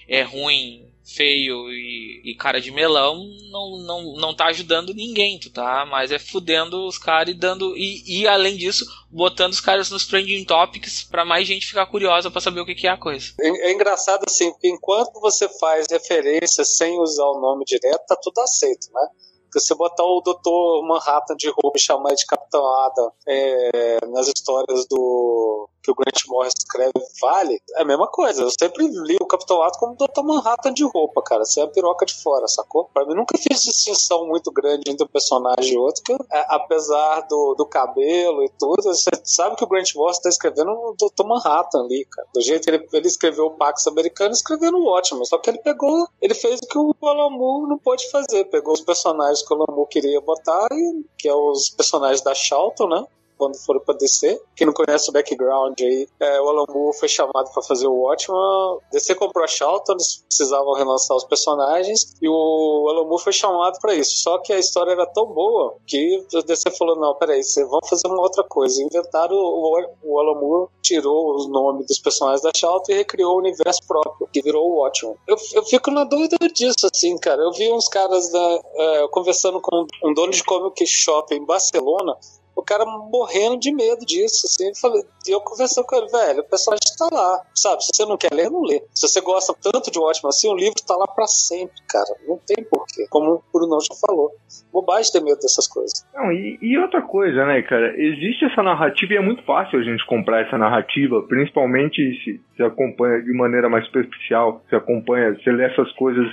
é 0.10 0.24
ruim, 0.24 0.92
feio 1.08 1.72
e, 1.72 2.22
e, 2.26 2.36
cara 2.36 2.60
de 2.60 2.70
melão 2.70 3.16
não, 3.50 3.78
não, 3.78 4.14
não 4.14 4.36
tá 4.36 4.48
ajudando 4.48 4.94
ninguém, 4.94 5.40
tu 5.40 5.50
tá? 5.50 5.86
Mas 5.90 6.12
é 6.12 6.20
fudendo 6.20 6.86
os 6.86 6.98
caras 6.98 7.34
e 7.34 7.38
dando. 7.38 7.76
E, 7.78 8.22
e 8.22 8.28
além 8.28 8.58
disso, 8.58 8.86
botando 9.10 9.54
os 9.54 9.62
caras 9.62 9.90
nos 9.90 10.06
trending 10.06 10.44
topics 10.44 11.04
para 11.04 11.24
mais 11.24 11.48
gente 11.48 11.66
ficar 11.66 11.86
curiosa 11.86 12.30
para 12.30 12.42
saber 12.42 12.60
o 12.60 12.66
que, 12.66 12.76
que, 12.76 12.88
é 12.88 12.92
a 12.92 12.98
coisa. 12.98 13.34
É, 13.40 13.70
é, 13.70 13.72
engraçado 13.72 14.24
assim, 14.28 14.52
porque 14.52 14.68
enquanto 14.68 15.20
você 15.22 15.48
faz 15.60 15.88
referência 15.90 16.66
sem 16.66 17.00
usar 17.00 17.26
o 17.26 17.40
nome 17.40 17.64
direto, 17.66 18.06
tá 18.06 18.18
tudo 18.22 18.42
aceito, 18.42 18.88
né? 18.94 19.08
Porque 19.44 19.62
se 19.62 19.74
botar 19.76 20.04
o 20.04 20.22
Dr. 20.22 20.86
Manhattan 20.86 21.36
de 21.38 21.50
Ruby 21.50 21.80
chamar 21.80 22.14
de 22.16 22.26
Capitão 22.26 22.66
Adam 22.84 23.12
é, 23.26 24.06
nas 24.08 24.28
histórias 24.28 24.86
do 24.90 25.70
que 25.88 25.92
o 25.92 25.96
Grant 25.96 26.22
Morris 26.28 26.54
escreve 26.58 26.92
vale, 27.22 27.62
é 27.76 27.82
a 27.82 27.86
mesma 27.86 28.08
coisa. 28.08 28.44
Eu 28.44 28.52
sempre 28.52 28.88
li 28.88 29.18
o 29.22 29.26
Capitão 29.26 29.62
Ato 29.62 29.80
como 29.80 29.96
Dr. 29.96 30.24
Manhattan 30.24 30.74
de 30.74 30.84
roupa, 30.84 31.22
cara. 31.22 31.46
Sem 31.46 31.64
a 31.64 31.68
piroca 31.68 32.06
de 32.06 32.14
fora, 32.16 32.48
sacou? 32.48 32.90
Pra 32.94 33.06
mim 33.06 33.16
nunca 33.16 33.38
fiz 33.38 33.64
distinção 33.64 34.28
muito 34.28 34.52
grande 34.52 34.92
entre 34.92 35.06
um 35.06 35.10
personagem 35.10 35.74
e 35.74 35.78
outro, 35.78 36.04
que, 36.04 36.14
é, 36.14 36.46
apesar 36.50 37.22
do, 37.22 37.56
do 37.58 37.66
cabelo 37.66 38.44
e 38.44 38.50
tudo, 38.60 38.84
você 38.84 39.10
sabe 39.24 39.56
que 39.56 39.64
o 39.64 39.68
Grant 39.68 39.94
Morris 39.96 40.20
tá 40.20 40.30
escrevendo 40.30 40.72
o 40.72 40.94
Dr. 40.94 41.26
Manhattan 41.26 41.84
ali, 41.84 42.06
cara. 42.06 42.28
Do 42.34 42.42
jeito 42.42 42.64
que 42.64 42.70
ele, 42.70 42.88
ele 42.92 43.08
escreveu 43.08 43.46
o 43.46 43.52
Pax 43.52 43.88
americano, 43.88 44.34
escrevendo 44.34 44.78
o 44.78 44.88
ótimo. 44.88 45.26
Só 45.26 45.38
que 45.38 45.50
ele 45.50 45.60
pegou, 45.60 46.08
ele 46.22 46.34
fez 46.34 46.60
o 46.60 46.68
que 46.68 46.78
o 46.78 46.94
Moore 47.02 47.70
não 47.70 47.78
pôde 47.78 48.10
fazer. 48.10 48.46
Pegou 48.46 48.74
os 48.74 48.82
personagens 48.82 49.42
que 49.42 49.54
o 49.54 49.58
Moore 49.58 49.90
queria 49.90 50.20
botar, 50.20 50.68
e, 50.72 51.06
que 51.18 51.28
é 51.30 51.34
os 51.34 51.70
personagens 51.70 52.22
da 52.22 52.36
Charlton, 52.36 52.88
né? 52.88 53.06
Quando 53.38 53.58
foram 53.58 53.80
pra 53.80 53.96
DC. 53.96 54.42
Quem 54.56 54.68
não 54.68 54.74
conhece 54.74 55.10
o 55.10 55.14
background 55.14 55.80
aí, 55.80 56.08
é, 56.20 56.42
o 56.42 56.50
Alan 56.50 56.66
Moore 56.70 56.98
foi 56.98 57.08
chamado 57.08 57.52
para 57.54 57.64
fazer 57.64 57.88
o 57.88 57.94
Watchman. 57.94 58.80
DC 58.92 59.16
comprou 59.16 59.44
a 59.44 59.48
Charlton, 59.48 59.94
eles 59.94 60.24
precisavam 60.28 60.74
relançar 60.74 61.16
os 61.16 61.24
personagens 61.24 62.14
e 62.22 62.28
o 62.28 62.88
Alan 62.90 63.06
Moore 63.06 63.24
foi 63.24 63.34
chamado 63.34 63.80
para 63.80 63.94
isso. 63.94 64.18
Só 64.18 64.40
que 64.40 64.52
a 64.52 64.60
história 64.60 64.92
era 64.92 65.06
tão 65.06 65.26
boa 65.28 65.76
que 65.86 66.26
a 66.36 66.40
DC 66.42 66.72
falou: 66.72 66.96
não, 66.96 67.16
peraí, 67.16 67.44
vocês 67.44 67.68
vão 67.70 67.80
fazer 67.88 68.08
uma 68.08 68.22
outra 68.22 68.44
coisa. 68.44 68.82
Inventaram 68.82 69.36
o, 69.36 69.86
o 70.04 70.20
Alan 70.20 70.40
Moore, 70.40 70.70
tirou 70.82 71.36
os 71.36 71.48
nomes 71.48 71.88
dos 71.88 72.00
personagens 72.00 72.42
da 72.42 72.52
Charlton 72.56 72.92
e 72.92 72.96
recriou 72.96 73.36
o 73.36 73.40
universo 73.40 73.82
próprio, 73.88 74.28
que 74.32 74.42
virou 74.42 74.70
o 74.70 74.76
Watchman. 74.78 75.16
Eu, 75.28 75.38
eu 75.54 75.64
fico 75.64 75.92
na 75.92 76.04
dúvida 76.04 76.38
disso, 76.54 76.88
assim, 76.92 77.18
cara. 77.18 77.42
Eu 77.42 77.52
vi 77.52 77.72
uns 77.72 77.88
caras 77.88 78.32
da, 78.32 78.62
é, 78.76 79.08
conversando 79.10 79.62
com 79.62 79.86
um 80.04 80.14
dono 80.14 80.32
de 80.32 80.44
comic 80.44 80.86
shop 80.86 81.34
em 81.34 81.46
Barcelona 81.46 82.18
o 82.58 82.64
cara 82.64 82.84
morrendo 82.86 83.60
de 83.60 83.72
medo 83.72 84.04
disso, 84.04 84.48
assim, 84.48 84.68
eu 84.68 84.76
falei, 84.76 85.04
e 85.28 85.32
eu 85.32 85.40
conversando 85.42 85.86
com 85.86 85.96
ele, 85.96 86.08
velho, 86.08 86.42
o 86.42 86.50
personagem 86.50 86.82
tá 86.98 87.08
lá, 87.12 87.42
sabe, 87.54 87.84
se 87.84 87.92
você 87.94 88.06
não 88.06 88.18
quer 88.18 88.34
ler, 88.34 88.50
não 88.50 88.64
lê. 88.64 88.82
Se 88.94 89.08
você 89.08 89.22
gosta 89.22 89.54
tanto 89.62 89.92
de 89.92 90.00
Watchmen 90.00 90.30
assim, 90.30 90.50
o 90.50 90.56
livro 90.56 90.82
tá 90.86 90.96
lá 90.98 91.06
pra 91.06 91.28
sempre, 91.28 91.76
cara, 91.88 92.10
não 92.28 92.40
tem 92.46 92.66
porquê, 92.66 93.06
como 93.10 93.36
o 93.36 93.44
Bruno 93.54 93.80
já 93.80 93.96
falou. 94.06 94.32
Bobagem 94.74 95.12
ter 95.12 95.22
medo 95.22 95.40
dessas 95.40 95.68
coisas. 95.68 96.04
Não, 96.14 96.32
e, 96.32 96.58
e 96.60 96.78
outra 96.80 97.02
coisa, 97.04 97.46
né, 97.46 97.62
cara, 97.62 97.94
existe 97.96 98.46
essa 98.46 98.64
narrativa 98.64 99.14
e 99.14 99.18
é 99.18 99.22
muito 99.22 99.44
fácil 99.44 99.80
a 99.80 99.84
gente 99.84 100.06
comprar 100.08 100.46
essa 100.46 100.58
narrativa, 100.58 101.22
principalmente 101.28 102.02
se 102.24 102.42
se 102.58 102.64
acompanha 102.64 103.22
de 103.22 103.32
maneira 103.34 103.70
mais 103.70 103.86
superficial, 103.86 104.64
se 104.68 104.76
acompanha, 104.76 105.38
se 105.44 105.50
lê 105.52 105.66
essas 105.66 105.92
coisas 105.94 106.28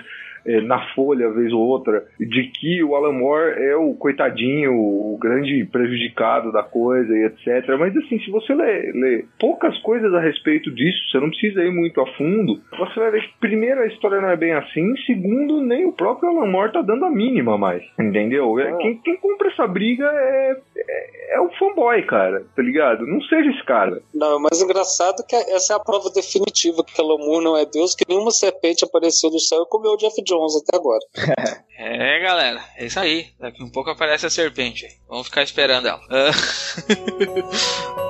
é, 0.47 0.61
na 0.61 0.79
Folha, 0.95 1.31
vez 1.31 1.53
ou 1.53 1.61
outra, 1.61 2.05
de 2.19 2.45
que 2.45 2.83
o 2.83 2.95
Alan 2.95 3.13
Moore 3.13 3.63
é 3.63 3.77
o 3.77 3.95
coitadinho, 3.95 4.75
o 4.75 5.19
grande 5.21 5.65
prejudicado 5.65 6.53
da 6.53 6.63
coisa 6.63 7.13
e 7.13 7.25
etc. 7.25 7.77
Mas 7.79 7.97
assim, 7.97 8.19
se 8.21 8.31
você 8.31 8.55
lê, 8.55 8.93
lê 8.93 9.25
poucas 9.41 9.77
coisas 9.79 10.13
a 10.13 10.21
respeito 10.21 10.71
disso, 10.75 10.99
você 11.11 11.19
não 11.19 11.31
precisa 11.31 11.63
ir 11.63 11.73
muito 11.73 12.01
a 12.01 12.07
fundo, 12.15 12.61
você 12.79 13.01
vai 13.01 13.11
ver 13.11 13.23
que, 13.23 13.39
primeiro, 13.41 13.81
a 13.81 13.87
história 13.87 14.21
não 14.21 14.29
é 14.29 14.37
bem 14.37 14.53
assim, 14.53 14.95
segundo, 15.07 15.61
nem 15.61 15.87
o 15.87 15.93
próprio 15.93 16.29
Alan 16.29 16.51
Moore 16.51 16.73
tá 16.73 16.83
dando 16.83 17.05
a 17.05 17.11
mínima 17.11 17.57
mais, 17.57 17.83
entendeu? 17.99 18.59
É, 18.59 18.77
quem, 18.79 18.99
quem 18.99 19.17
compra 19.17 19.49
essa 19.49 19.67
briga 19.67 20.05
é, 20.05 20.57
é, 20.77 21.37
é 21.37 21.41
o 21.41 21.51
fanboy, 21.59 22.03
cara, 22.07 22.45
tá 22.55 22.63
ligado? 22.63 23.07
Não 23.07 23.21
seja 23.23 23.51
esse 23.51 23.65
cara. 23.65 24.03
Não, 24.15 24.39
mas 24.39 24.61
engraçado 24.61 25.23
é 25.23 25.27
que 25.27 25.37
essa 25.37 25.73
é 25.73 25.77
a 25.77 25.81
prova 25.81 26.11
definitiva 26.11 26.85
que 26.85 27.01
Alan 27.01 27.19
Moore 27.19 27.45
não 27.45 27.57
é 27.57 27.65
Deus, 27.65 27.95
que 27.95 28.05
nenhuma 28.09 28.31
serpente 28.31 28.85
apareceu 28.85 29.31
do 29.31 29.41
céu 29.41 29.63
e 29.63 29.69
comeu 29.69 29.93
o 29.93 29.97
Jeff 29.97 30.23
Jones 30.23 30.34
até 30.57 30.77
agora. 30.77 31.01
É, 31.77 32.21
galera, 32.21 32.65
é 32.77 32.87
isso 32.87 33.01
aí. 33.01 33.35
Daqui 33.39 33.61
um 33.61 33.69
pouco 33.69 33.91
aparece 33.91 34.25
a 34.25 34.31
serpente. 34.31 34.87
Vamos 35.09 35.27
ficar 35.27 35.43
esperando 35.43 35.89
ela. 35.89 36.01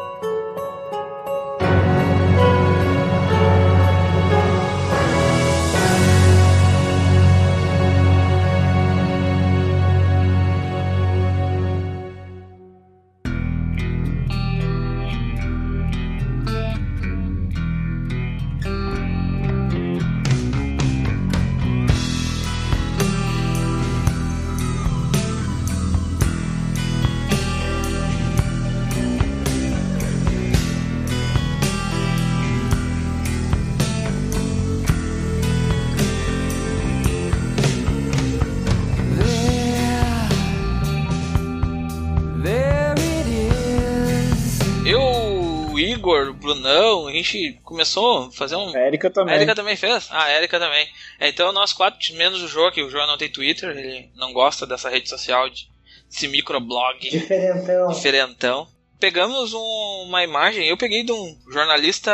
gente 47.23 47.59
começou 47.63 48.27
a 48.27 48.31
fazer 48.33 48.57
um. 48.57 48.75
A 48.75 48.87
Erika 48.87 49.11
também. 49.11 49.35
A 49.35 49.37
Erika 49.37 49.55
também 49.55 49.77
fez? 49.77 50.09
Ah, 50.11 50.25
a 50.25 50.33
Erika 50.37 50.59
também. 50.59 50.87
É, 51.21 51.29
então 51.29 51.53
nós 51.53 51.73
quatro, 51.73 51.99
menos 52.17 52.43
o 52.43 52.49
João, 52.49 52.71
que 52.71 52.83
o 52.83 52.91
João 52.91 53.07
não 53.07 53.17
tem 53.19 53.29
Twitter, 53.31 53.71
ele 53.77 54.11
não 54.17 54.33
gosta 54.33 54.67
dessa 54.67 54.89
rede 54.89 55.09
social, 55.09 55.49
de, 55.51 55.69
desse 56.11 56.29
microblog 56.29 56.99
Diferentão. 57.11 57.89
diferentão. 57.89 58.69
Pegamos 59.01 59.53
um- 59.53 60.05
uma 60.07 60.23
imagem, 60.25 60.67
eu 60.69 60.77
peguei 60.77 61.03
de 61.05 61.13
um 61.13 61.37
jornalista 61.53 62.11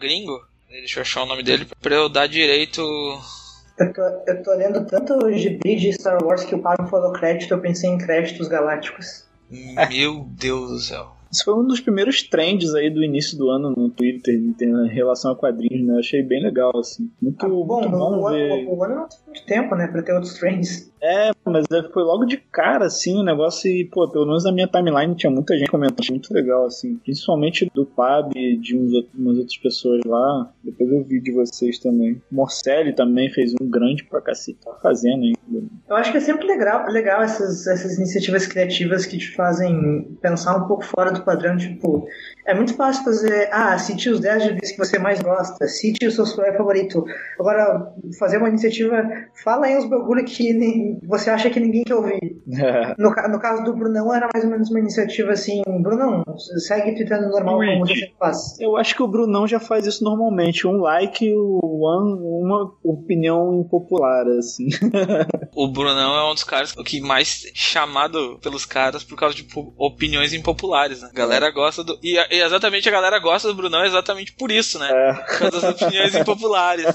gringo, 0.00 0.38
deixa 0.68 0.98
eu 0.98 1.02
achar 1.02 1.22
o 1.22 1.26
nome 1.26 1.42
dele, 1.42 1.66
pra 1.80 1.94
eu 1.94 2.08
dar 2.08 2.26
direito. 2.26 2.82
Eu 3.78 3.92
tô, 3.92 4.02
eu 4.26 4.42
tô 4.42 4.52
lendo 4.54 4.86
tanto 4.86 5.14
o 5.14 5.32
gibi 5.32 5.74
de 5.76 5.92
Star 5.94 6.22
Wars 6.22 6.44
que 6.44 6.54
o 6.54 6.58
Pablo 6.62 6.86
falou 6.88 7.12
crédito, 7.12 7.52
eu 7.54 7.60
pensei 7.60 7.88
em 7.90 7.98
créditos 7.98 8.46
galácticos. 8.48 9.24
Meu 9.50 10.24
Deus 10.28 10.70
do 10.70 10.78
céu. 10.80 11.16
Isso 11.34 11.44
foi 11.44 11.54
um 11.54 11.66
dos 11.66 11.80
primeiros 11.80 12.22
trends 12.22 12.72
aí 12.76 12.88
do 12.88 13.02
início 13.02 13.36
do 13.36 13.50
ano 13.50 13.70
no 13.76 13.90
Twitter 13.90 14.34
em 14.36 14.88
relação 14.88 15.32
a 15.32 15.36
quadrinhos, 15.36 15.84
né? 15.84 15.94
Eu 15.94 15.98
achei 15.98 16.22
bem 16.22 16.40
legal, 16.40 16.70
assim. 16.78 17.10
Muito 17.20 17.44
Ah, 17.44 17.48
bom, 17.48 17.66
bom, 17.66 17.80
muito 17.80 17.98
bom 17.98 18.18
o, 18.20 18.30
ver. 18.30 18.66
o, 18.68 18.76
o 18.76 18.84
ano 18.84 18.94
não 18.94 19.08
tem 19.08 19.18
muito 19.26 19.46
tempo, 19.46 19.74
né, 19.74 19.88
pra 19.88 20.00
ter 20.02 20.12
outros 20.12 20.34
trends. 20.34 20.93
É, 21.06 21.32
mas 21.44 21.66
é, 21.70 21.82
foi 21.92 22.02
logo 22.02 22.24
de 22.24 22.38
cara, 22.38 22.86
assim, 22.86 23.20
o 23.20 23.22
negócio 23.22 23.70
e, 23.70 23.84
pô, 23.84 24.08
pelo 24.08 24.24
menos 24.24 24.42
na 24.44 24.50
minha 24.50 24.66
timeline 24.66 25.14
tinha 25.14 25.30
muita 25.30 25.54
gente 25.54 25.70
comentando, 25.70 26.08
muito 26.08 26.32
legal, 26.32 26.64
assim. 26.64 26.96
Principalmente 26.96 27.70
do 27.74 27.84
Pab, 27.84 28.32
de 28.32 28.74
uns, 28.74 28.90
umas 29.14 29.36
outras 29.36 29.58
pessoas 29.58 30.00
lá. 30.06 30.50
Depois 30.64 30.90
eu 30.90 31.04
vi 31.04 31.20
de 31.20 31.30
vocês 31.30 31.78
também. 31.78 32.22
Morcelli 32.32 32.94
também 32.94 33.28
fez 33.30 33.52
um 33.60 33.68
grande 33.68 34.02
pra 34.04 34.22
cacete, 34.22 34.58
tá 34.64 34.72
fazendo 34.82 35.24
ainda. 35.24 35.66
Eu 35.90 35.96
acho 35.96 36.10
que 36.10 36.16
é 36.16 36.20
sempre 36.20 36.46
legal, 36.46 36.86
legal 36.88 37.20
essas, 37.20 37.66
essas 37.66 37.98
iniciativas 37.98 38.46
criativas 38.46 39.04
que 39.04 39.18
te 39.18 39.30
fazem 39.32 40.16
pensar 40.22 40.56
um 40.56 40.66
pouco 40.66 40.86
fora 40.86 41.12
do 41.12 41.22
padrão, 41.22 41.58
tipo, 41.58 42.06
é 42.46 42.54
muito 42.54 42.74
fácil 42.74 43.04
fazer, 43.04 43.50
ah, 43.52 43.78
cite 43.78 44.08
os 44.08 44.20
10 44.20 44.44
GBs 44.44 44.72
que 44.72 44.78
você 44.78 44.98
mais 44.98 45.20
gosta, 45.20 45.66
cite 45.68 46.06
o 46.06 46.10
seu 46.10 46.24
favorito. 46.26 47.04
Agora, 47.38 47.92
fazer 48.18 48.38
uma 48.38 48.48
iniciativa, 48.48 49.02
fala 49.44 49.66
aí 49.66 49.76
uns 49.76 49.84
bagulho 49.84 50.24
que 50.24 50.52
nem- 50.54 50.93
você 51.06 51.30
acha 51.30 51.50
que 51.50 51.60
ninguém 51.60 51.84
quer 51.84 51.94
ouvir. 51.94 52.42
No, 52.98 53.10
no 53.10 53.40
caso 53.40 53.64
do 53.64 53.74
Brunão, 53.74 54.14
era 54.14 54.28
mais 54.32 54.44
ou 54.44 54.50
menos 54.50 54.70
uma 54.70 54.78
iniciativa 54.78 55.32
assim, 55.32 55.62
Brunão, 55.80 56.22
segue 56.58 56.94
tweetando 56.94 57.28
normal 57.30 57.58
como 57.58 57.86
você 57.86 57.94
Tweet. 57.94 58.14
faz. 58.18 58.60
Eu 58.60 58.76
acho 58.76 58.94
que 58.94 59.02
o 59.02 59.08
Brunão 59.08 59.46
já 59.46 59.58
faz 59.58 59.86
isso 59.86 60.04
normalmente. 60.04 60.66
Um 60.66 60.80
like, 60.80 61.32
one, 61.34 62.18
uma 62.20 62.72
opinião 62.82 63.60
impopular, 63.60 64.26
assim. 64.38 64.68
O 65.56 65.68
Brunão 65.68 66.16
é 66.16 66.30
um 66.30 66.34
dos 66.34 66.42
caras 66.44 66.72
que 66.72 67.00
mais 67.00 67.44
chamado 67.54 68.38
pelos 68.42 68.66
caras 68.66 69.04
por 69.04 69.16
causa 69.16 69.34
de 69.36 69.46
opiniões 69.78 70.32
impopulares, 70.34 71.00
né? 71.02 71.08
A 71.12 71.16
galera 71.16 71.50
gosta 71.50 71.84
do. 71.84 71.96
E, 72.02 72.16
e 72.16 72.42
exatamente 72.42 72.88
a 72.88 72.92
galera 72.92 73.18
gosta 73.20 73.48
do 73.48 73.54
Brunão 73.54 73.84
exatamente 73.84 74.32
por 74.32 74.50
isso, 74.50 74.78
né? 74.80 74.88
Por 75.14 75.38
causa 75.38 75.60
das 75.60 75.80
opiniões 75.82 76.14
impopulares. 76.14 76.86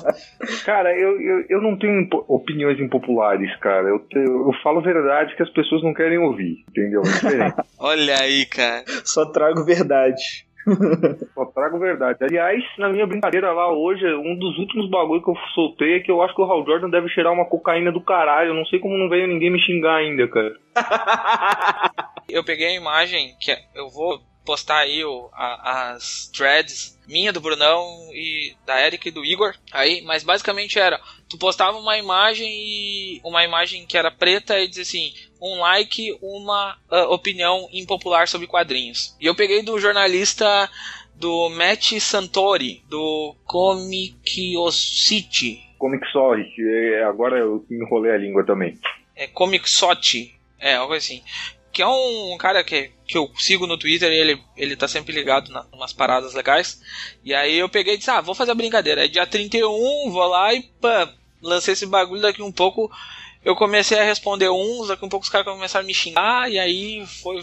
Cara, 0.65 0.89
eu, 0.93 1.19
eu, 1.21 1.45
eu 1.49 1.61
não 1.61 1.77
tenho 1.77 2.01
impo- 2.01 2.25
opiniões 2.27 2.79
impopulares, 2.79 3.49
cara. 3.61 3.88
Eu, 3.89 4.00
te- 4.00 4.17
eu 4.17 4.51
falo 4.63 4.81
verdade 4.81 5.36
que 5.36 5.43
as 5.43 5.50
pessoas 5.50 5.84
não 5.84 5.93
querem 5.93 6.17
ouvir, 6.17 6.63
entendeu? 6.69 7.01
É 7.01 7.03
diferente. 7.03 7.55
Olha 7.79 8.19
aí, 8.22 8.46
cara. 8.46 8.84
Só 9.03 9.25
trago 9.25 9.63
verdade. 9.63 10.22
Só 11.34 11.46
trago 11.46 11.79
verdade. 11.79 12.19
Aliás, 12.22 12.63
na 12.77 12.89
minha 12.89 13.08
brincadeira 13.08 13.51
lá 13.51 13.72
hoje, 13.72 14.05
um 14.13 14.36
dos 14.38 14.58
últimos 14.60 14.89
bagulho 14.89 15.24
que 15.24 15.29
eu 15.31 15.36
soltei 15.55 15.96
é 15.96 16.00
que 16.00 16.12
eu 16.12 16.22
acho 16.22 16.36
que 16.36 16.41
o 16.41 16.46
Hal 16.46 16.65
Jordan 16.65 16.89
deve 16.89 17.10
cheirar 17.10 17.34
uma 17.34 17.46
cocaína 17.46 17.91
do 17.91 18.01
caralho. 18.01 18.50
Eu 18.50 18.53
não 18.55 18.65
sei 18.65 18.77
como 18.79 18.98
não 18.98 19.10
veio 19.10 19.25
ninguém 19.27 19.50
me 19.51 19.60
xingar 19.60 19.96
ainda, 19.96 20.27
cara. 20.27 20.53
Eu 22.29 22.43
peguei 22.43 22.67
a 22.67 22.75
imagem 22.75 23.36
que 23.39 23.51
eu 23.74 23.89
vou 23.89 24.19
postar 24.46 24.79
aí 24.79 25.03
o- 25.03 25.29
a- 25.34 25.91
as 25.93 26.27
threads 26.34 26.98
minha 27.08 27.34
do 27.34 27.41
Brunão 27.41 28.10
e 28.13 28.55
da 28.65 28.86
Erika 28.86 29.08
e 29.10 29.12
do 29.12 29.25
Igor 29.25 29.55
aí, 29.72 30.01
mas 30.01 30.24
basicamente 30.24 30.77
era 30.79 31.00
tu 31.27 31.38
postava 31.38 31.77
uma 31.77 31.98
imagem 31.98 32.48
e 32.50 33.22
uma 33.24 33.43
imagem 33.43 33.86
que 33.86 33.98
era 33.98 34.12
preta 34.12 34.60
e 34.60 34.67
dizia 34.67 34.84
assim 34.84 35.13
um 35.41 35.60
like, 35.60 36.17
uma 36.22 36.77
ah, 36.89 37.08
opinião 37.10 37.67
impopular 37.72 38.27
sobre 38.27 38.48
quadrinhos. 38.48 39.15
E 39.19 39.25
eu 39.25 39.34
peguei 39.36 39.62
do 39.62 39.79
jornalista 39.79 40.69
do 41.15 41.50
Matt 41.50 41.93
Santori, 42.00 42.84
do. 42.89 43.36
Comic 45.77 46.10
Sorry, 46.12 46.43
que 46.55 46.62
é- 46.96 47.03
agora 47.03 47.38
eu 47.38 47.65
enrolei 47.69 48.12
a 48.12 48.17
língua 48.17 48.46
também. 48.46 48.77
É 49.15 49.27
Comicsote. 49.27 50.36
É, 50.60 50.75
algo 50.75 50.93
assim. 50.93 51.24
Que 51.79 51.83
é 51.83 51.88
um 51.88 52.36
cara 52.38 52.62
que, 52.62 52.91
que 53.07 53.17
eu 53.17 53.31
sigo 53.38 53.65
no 53.65 53.77
Twitter 53.77 54.12
e 54.12 54.17
ele, 54.17 54.43
ele 54.57 54.75
tá 54.75 54.86
sempre 54.86 55.13
ligado 55.13 55.50
na, 55.50 55.65
umas 55.71 55.93
paradas 55.93 56.33
legais. 56.33 56.81
E 57.24 57.33
aí 57.33 57.57
eu 57.57 57.69
peguei 57.69 57.93
e 57.93 57.98
disse, 57.98 58.12
ah, 58.12 58.19
vou 58.19 58.36
fazer 58.36 58.51
a 58.51 58.53
brincadeira. 58.53 59.00
Aí 59.00 59.07
dia 59.07 59.25
31, 59.25 60.12
vou 60.12 60.27
lá 60.27 60.53
e 60.53 60.62
pá, 60.62 61.09
lancei 61.41 61.71
esse 61.71 61.86
bagulho 61.86 62.21
daqui 62.21 62.41
um 62.41 62.51
pouco. 62.51 62.91
Eu 63.45 63.55
comecei 63.55 63.98
a 63.98 64.03
responder 64.03 64.50
uns, 64.50 64.89
daqui 64.89 65.05
um 65.05 65.07
pouco 65.07 65.24
os 65.24 65.29
caras 65.29 65.48
começaram 65.48 65.86
a 65.86 65.88
me 65.88 65.93
xingar, 65.93 66.51
e 66.51 66.59
aí 66.59 67.07
foi. 67.07 67.41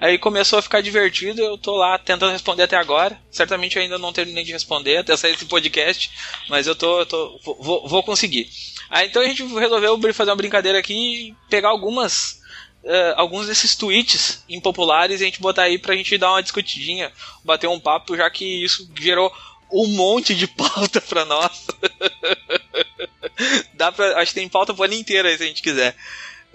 Aí 0.00 0.16
começou 0.16 0.58
a 0.58 0.62
ficar 0.62 0.80
divertido, 0.80 1.42
eu 1.42 1.58
tô 1.58 1.76
lá 1.76 1.98
tentando 1.98 2.32
responder 2.32 2.62
até 2.62 2.78
agora. 2.78 3.20
Certamente 3.30 3.76
eu 3.76 3.82
ainda 3.82 3.98
não 3.98 4.14
terminei 4.14 4.44
de 4.44 4.52
responder 4.52 4.96
até 4.96 5.14
sair 5.14 5.34
esse 5.34 5.44
podcast, 5.44 6.10
mas 6.48 6.66
eu 6.66 6.74
tô. 6.74 7.00
eu 7.00 7.06
tô 7.06 7.38
vou, 7.42 7.86
vou 7.86 8.02
conseguir. 8.02 8.48
Aí 8.88 9.08
então 9.08 9.20
a 9.20 9.26
gente 9.26 9.44
resolveu 9.44 10.00
fazer 10.14 10.30
uma 10.30 10.36
brincadeira 10.36 10.78
aqui 10.78 10.94
e 11.28 11.34
pegar 11.50 11.68
algumas. 11.68 12.42
Eh, 12.84 13.14
alguns 13.16 13.46
desses 13.46 13.74
tweets 13.74 14.44
impopulares 14.48 15.20
e 15.20 15.24
a 15.24 15.26
gente 15.26 15.40
botar 15.40 15.62
aí 15.62 15.78
pra 15.78 15.96
gente 15.96 16.18
dar 16.18 16.32
uma 16.32 16.42
discutidinha, 16.42 17.10
bater 17.44 17.66
um 17.66 17.80
papo, 17.80 18.16
já 18.16 18.28
que 18.30 18.64
isso 18.64 18.88
gerou 18.98 19.32
um 19.72 19.88
monte 19.88 20.34
de 20.34 20.46
pauta 20.54 21.00
pra 21.00 21.24
nós. 21.24 21.66
Dá 23.74 23.90
pra, 23.90 24.18
acho 24.20 24.32
que 24.32 24.40
tem 24.40 24.48
pauta 24.48 24.72
pro 24.72 24.84
ano 24.84 24.94
inteiro 24.94 25.26
aí 25.26 25.36
se 25.36 25.42
a 25.42 25.46
gente 25.46 25.62
quiser. 25.62 25.94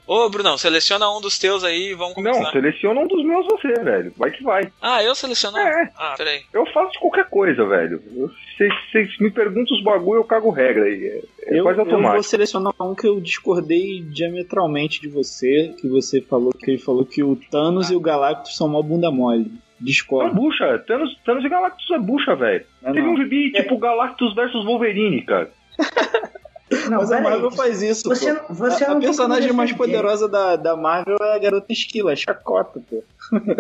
Ô, 0.08 0.28
Brunão, 0.28 0.58
seleciona 0.58 1.08
um 1.16 1.22
dos 1.22 1.38
teus 1.38 1.64
aí 1.64 1.92
e 1.92 1.94
vamos 1.94 2.16
começar. 2.16 2.40
Não, 2.40 2.52
seleciona 2.52 3.00
um 3.02 3.08
dos 3.08 3.24
meus 3.24 3.46
você, 3.46 3.72
velho. 3.74 4.12
Vai 4.18 4.32
que 4.32 4.44
vai. 4.44 4.72
Ah, 4.82 5.04
eu 5.04 5.14
selecionar? 5.14 5.68
É. 5.68 5.92
Ah, 5.96 6.16
peraí. 6.18 6.42
Eu 6.52 6.66
faço 6.68 7.00
qualquer 7.00 7.30
coisa, 7.30 7.64
velho. 7.66 8.02
Vocês 8.92 9.18
me 9.20 9.32
perguntam 9.32 9.76
os 9.78 9.84
bagulho, 9.84 10.20
eu 10.20 10.24
cago 10.26 10.50
regra 10.50 10.84
aí. 10.86 11.04
É, 11.06 11.56
é 11.56 11.60
Eu, 11.60 11.64
quase 11.64 11.80
eu 11.80 11.86
vou 11.86 11.94
automático. 11.96 12.24
selecionar 12.24 12.74
um 12.82 12.94
que 12.94 13.08
eu 13.08 13.20
discordei 13.22 14.02
diametralmente 14.02 15.00
de 15.02 15.08
você, 15.08 15.74
que 15.80 15.88
você 15.88 16.22
falou 16.22 16.52
que 16.52 16.72
ele 16.72 16.78
falou 16.78 17.06
que 17.06 17.24
o 17.24 17.36
Thanos 17.50 17.90
e 17.90 17.96
o 17.96 18.00
Galactus 18.02 18.58
são 18.58 18.68
mó 18.68 18.82
bunda 18.82 19.10
mole. 19.12 19.46
Não, 19.46 19.86
Discordo. 19.86 20.36
bucha. 20.36 20.78
Thanos, 20.80 21.18
Thanos 21.26 21.46
e 21.46 21.50
Galactus 21.50 21.90
é 21.92 21.98
bucha, 22.00 22.36
velho. 22.36 22.66
Não, 22.82 22.92
Teve 22.92 23.06
não. 23.08 23.14
um 23.14 23.18
gibi 23.18 23.52
tipo 23.54 23.78
Galactus 23.78 24.36
versus 24.36 24.66
Wolverine, 24.66 25.22
cara. 25.22 25.50
Não, 26.90 26.98
Mas 27.00 27.12
a. 27.12 27.22
Marvel 27.22 27.52
faz 27.52 27.82
isso, 27.82 28.08
Você, 28.08 28.34
pô. 28.34 28.54
você 28.54 28.84
a, 28.84 28.88
a 28.88 28.92
tem 28.92 29.02
personagem 29.02 29.52
mais 29.54 29.72
poderosa 29.72 30.28
da, 30.28 30.56
da 30.56 30.76
Marvel 30.76 31.18
é 31.22 31.36
a 31.36 31.40
garota 31.40 31.72
esquila, 31.74 32.14
a 32.14 32.16
chacota, 32.16 32.82
pô. 32.90 33.04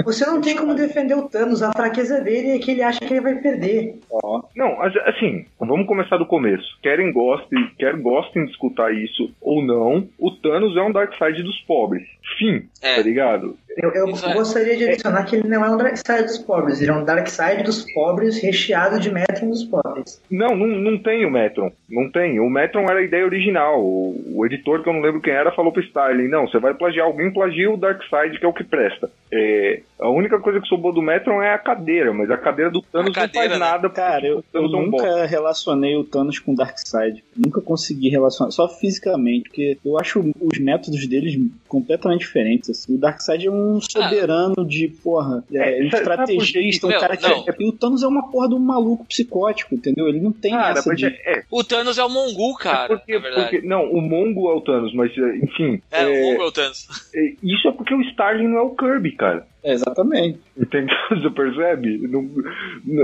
Você 0.03 0.25
não 0.25 0.41
tem 0.41 0.55
como 0.55 0.73
defender 0.73 1.13
o 1.15 1.29
Thanos. 1.29 1.61
A 1.61 1.71
fraqueza 1.71 2.19
dele 2.21 2.51
é 2.51 2.59
que 2.59 2.71
ele 2.71 2.81
acha 2.81 2.99
que 2.99 3.13
ele 3.13 3.21
vai 3.21 3.35
perder. 3.35 3.99
Ó. 4.11 4.41
Não, 4.55 4.81
as- 4.81 4.95
assim, 5.07 5.45
vamos 5.59 5.85
começar 5.87 6.17
do 6.17 6.25
começo. 6.25 6.65
Querem 6.81 7.11
gostem, 7.13 7.69
quer 7.77 7.95
gostem 7.97 8.45
de 8.45 8.51
escutar 8.51 8.91
isso 8.93 9.31
ou 9.39 9.63
não, 9.63 10.07
o 10.17 10.31
Thanos 10.31 10.75
é 10.75 10.81
um 10.81 10.91
Darkseid 10.91 11.43
dos 11.43 11.59
pobres. 11.61 12.03
Fim, 12.37 12.67
É. 12.81 12.95
tá 12.95 13.01
ligado? 13.03 13.57
Eu, 13.81 13.91
eu 13.91 14.07
gostaria 14.33 14.75
de 14.75 14.89
adicionar 14.89 15.23
que 15.23 15.37
ele 15.37 15.47
não 15.47 15.63
é 15.63 15.69
um 15.69 15.77
Darkseid 15.77 16.23
dos 16.23 16.37
pobres. 16.37 16.81
Ele 16.81 16.91
é 16.91 16.93
um 16.93 17.05
Darkseid 17.05 17.63
dos 17.63 17.89
pobres 17.93 18.41
recheado 18.41 18.99
de 18.99 19.11
Metron 19.11 19.49
dos 19.49 19.63
pobres. 19.63 20.21
Não, 20.29 20.55
não, 20.55 20.67
não 20.67 20.97
tem 20.97 21.25
o 21.25 21.31
Metron. 21.31 21.71
Não 21.89 22.11
tem. 22.11 22.39
O 22.39 22.49
Metron 22.49 22.83
era 22.89 22.99
a 22.99 23.03
ideia 23.03 23.25
original. 23.25 23.81
O, 23.81 24.21
o 24.35 24.45
editor, 24.45 24.83
que 24.83 24.89
eu 24.89 24.93
não 24.93 25.01
lembro 25.01 25.21
quem 25.21 25.33
era, 25.33 25.51
falou 25.51 25.71
pro 25.71 25.81
Starling: 25.81 26.27
não, 26.27 26.47
você 26.47 26.59
vai 26.59 26.73
plagiar 26.73 27.05
alguém, 27.05 27.31
plagia 27.31 27.71
o 27.71 27.77
Darkseid, 27.77 28.37
que 28.37 28.45
é 28.45 28.47
o 28.47 28.53
que 28.53 28.63
presta. 28.63 29.09
É, 29.31 29.81
a 29.99 30.09
única 30.09 30.39
coisa 30.39 30.59
que 30.59 30.67
sobrou 30.67 30.91
do 30.93 31.01
Metron 31.01 31.41
é 31.41 31.53
a 31.53 31.57
cadeira, 31.59 32.11
mas 32.13 32.31
a 32.31 32.37
cadeira 32.37 32.71
do 32.71 32.81
Thanos 32.81 33.13
cadeira, 33.13 33.49
não 33.49 33.59
né? 33.59 33.59
faz 33.59 33.71
nada. 33.73 33.89
porque 33.89 34.01
Cara, 34.01 34.25
eu, 34.25 34.43
eu 34.53 34.65
é 34.65 34.67
nunca 34.69 35.25
relacionei 35.25 35.95
o 35.95 36.03
Thanos 36.03 36.39
com 36.39 36.53
o 36.53 36.55
Darkseid. 36.55 37.23
Nunca 37.35 37.61
consegui 37.61 38.09
relacionar, 38.09 38.51
só 38.51 38.67
fisicamente, 38.67 39.43
porque 39.49 39.77
eu 39.85 39.99
acho 39.99 40.19
os 40.41 40.57
métodos 40.59 41.05
deles 41.07 41.37
completamente 41.67 42.21
diferentes. 42.21 42.69
Assim. 42.69 42.95
O 42.95 42.97
Darkseid 42.97 43.45
é 43.47 43.51
um 43.51 43.79
soberano 43.81 44.65
de, 44.65 44.87
porra, 44.87 45.43
é, 45.53 45.79
É, 45.79 45.83
um 45.83 45.87
estrategista, 45.87 46.87
um 46.87 46.89
Meu, 46.89 46.99
cara 46.99 47.17
que. 47.17 47.27
não. 47.27 47.45
E 47.59 47.65
o 47.69 47.71
Thanos 47.73 48.01
é 48.03 48.07
uma 48.07 48.29
porra 48.31 48.47
de 48.49 48.55
um 48.55 48.59
maluco 48.59 49.05
psicótico, 49.05 49.75
entendeu? 49.75 50.07
Ele 50.07 50.19
não 50.19 50.31
tem 50.31 50.51
Cara, 50.51 50.79
essa 50.79 50.95
de. 50.95 51.05
é, 51.05 51.09
é, 51.39 51.43
O 51.51 51.63
Thanos 51.63 51.97
é 51.97 52.03
o 52.03 52.09
Mongul, 52.09 52.55
cara. 52.55 52.87
porque, 52.97 53.19
porque- 53.19 53.61
não, 53.61 53.83
o 53.91 54.01
Mongo 54.01 54.49
é 54.49 54.53
o 54.55 54.61
Thanos, 54.61 54.93
mas 54.93 55.11
é, 55.17 55.37
enfim. 55.37 55.81
É, 55.91 56.03
é, 56.03 56.07
o 56.07 56.25
Mongul 56.31 56.45
é 56.45 56.47
o 56.47 56.51
Thanos. 56.51 56.87
é, 57.13 57.33
isso 57.43 57.67
é 57.67 57.71
porque 57.71 57.93
o 57.93 58.01
Starling 58.01 58.47
não 58.47 58.57
é 58.57 58.61
o 58.61 58.75
Kirby, 58.75 59.11
cara. 59.19 59.45
É, 59.63 59.73
exatamente. 59.73 60.39
Entendeu? 60.57 60.95
Você 61.11 61.29
percebe? 61.29 62.07
Não, 62.07 62.27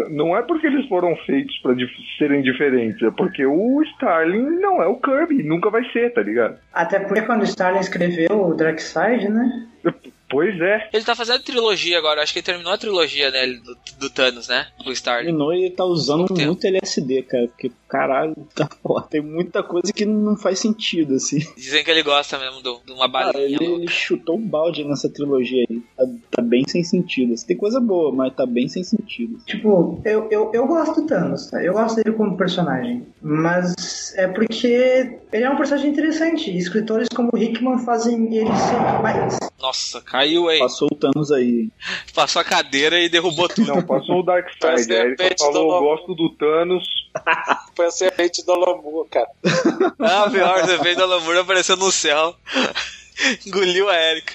não- 0.09 0.37
é 0.37 0.41
porque 0.41 0.65
eles 0.67 0.87
foram 0.87 1.15
feitos 1.25 1.55
pra 1.59 1.73
dif- 1.73 1.91
serem 2.17 2.41
diferentes, 2.41 3.01
é 3.03 3.11
porque 3.11 3.45
o 3.45 3.83
Starling 3.83 4.59
não 4.61 4.81
é 4.81 4.87
o 4.87 4.95
Kirby, 4.95 5.43
nunca 5.43 5.69
vai 5.69 5.83
ser, 5.91 6.11
tá 6.13 6.21
ligado? 6.23 6.57
Até 6.73 6.99
porque 6.99 7.21
quando 7.21 7.41
o 7.41 7.45
Stalin 7.45 7.79
escreveu 7.79 8.47
o 8.47 8.53
Darkseid, 8.55 9.27
né? 9.29 9.67
Pois 10.27 10.59
é. 10.59 10.89
Ele 10.91 11.03
tá 11.05 11.15
fazendo 11.15 11.43
trilogia 11.43 11.99
agora, 11.99 12.23
acho 12.23 12.33
que 12.33 12.39
ele 12.39 12.45
terminou 12.45 12.73
a 12.73 12.77
trilogia 12.79 13.31
dele, 13.31 13.59
do, 13.59 13.77
do 13.99 14.09
Thanos, 14.09 14.47
né? 14.47 14.65
Do 14.83 14.91
Starling. 14.91 15.25
Terminou 15.27 15.53
e 15.53 15.65
ele 15.65 15.75
tá 15.75 15.85
usando 15.85 16.25
muito 16.33 16.65
LSD, 16.65 17.21
cara. 17.21 17.47
Porque, 17.47 17.71
caralho, 17.97 18.35
tá 18.53 18.67
foda. 18.83 19.07
Tem 19.09 19.21
muita 19.21 19.63
coisa 19.63 19.91
que 19.93 20.05
não 20.05 20.35
faz 20.35 20.59
sentido, 20.59 21.15
assim. 21.15 21.39
Dizem 21.55 21.83
que 21.83 21.91
ele 21.91 22.03
gosta 22.03 22.37
mesmo 22.37 22.61
do- 22.61 22.81
de 22.85 22.91
uma 22.91 23.09
Cara, 23.11 23.33
balinha 23.33 23.45
ele, 23.45 23.67
louca. 23.67 23.81
ele 23.83 23.91
chutou 23.91 24.37
um 24.37 24.47
balde 24.47 24.83
nessa 24.83 25.09
trilogia 25.09 25.65
aí. 25.69 25.81
Tá, 25.97 26.05
tá 26.31 26.41
bem 26.41 26.63
sem 26.67 26.83
sentido. 26.83 27.33
assim. 27.33 27.47
Tem 27.47 27.57
coisa 27.57 27.79
boa, 27.79 28.11
mas 28.11 28.33
tá 28.33 28.45
bem 28.45 28.67
sem 28.67 28.83
sentido. 28.83 29.37
Tipo, 29.45 30.01
eu, 30.05 30.27
eu, 30.29 30.51
eu 30.53 30.67
gosto 30.67 31.01
do 31.01 31.07
Thanos, 31.07 31.49
tá? 31.49 31.63
Eu 31.63 31.73
gosto 31.73 31.95
dele 31.97 32.15
como 32.15 32.37
personagem. 32.37 33.05
Mas 33.21 34.13
é 34.15 34.27
porque 34.27 35.19
ele 35.31 35.43
é 35.43 35.49
um 35.49 35.55
personagem 35.57 35.91
interessante. 35.91 36.55
Escritores 36.55 37.07
como 37.15 37.29
o 37.33 37.37
Hickman 37.37 37.79
fazem 37.79 38.33
ele 38.35 38.49
ser 38.55 39.01
mais. 39.01 39.37
Nossa, 39.59 40.01
caiu 40.01 40.47
aí. 40.49 40.59
Passou 40.59 40.87
o 40.91 40.95
Thanos 40.95 41.31
aí. 41.31 41.69
Passou 42.13 42.41
a 42.41 42.45
cadeira 42.45 42.99
e 42.99 43.09
derrubou 43.09 43.47
tudo. 43.47 43.67
Não, 43.67 43.81
passou 43.81 44.19
o 44.19 44.23
Darkseid. 44.23 44.59
Parece 44.59 44.93
Aí 44.93 45.07
ele 45.19 45.35
só 45.37 45.51
falou, 45.51 45.73
do- 45.73 45.79
gosto 45.85 46.15
do 46.15 46.29
Thanos. 46.35 46.83
Foi 47.75 47.85
a 47.85 47.91
serpente 47.91 48.45
do 48.45 48.51
Alamur, 48.51 49.07
cara. 49.09 49.27
Ah, 49.99 50.29
pior, 50.29 50.61
você 50.61 50.77
fez 50.79 50.97
a 50.97 51.05
Lamura 51.05 51.41
aparecendo 51.41 51.85
no 51.85 51.91
céu. 51.91 52.35
Engoliu 53.47 53.89
a 53.89 53.95
Erika. 53.95 54.33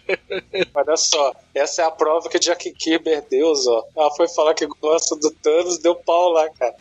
Olha 0.74 0.96
só, 0.96 1.32
essa 1.54 1.82
é 1.82 1.84
a 1.86 1.90
prova 1.90 2.28
que 2.28 2.38
Jack 2.38 2.70
Kirby, 2.72 3.10
Deus, 3.30 3.66
ó. 3.66 3.82
Ela 3.96 4.10
foi 4.10 4.28
falar 4.28 4.54
que 4.54 4.66
gosta 4.66 5.16
do 5.16 5.30
Thanos, 5.30 5.78
deu 5.78 5.94
pau 5.94 6.32
lá, 6.32 6.48
cara. 6.50 6.74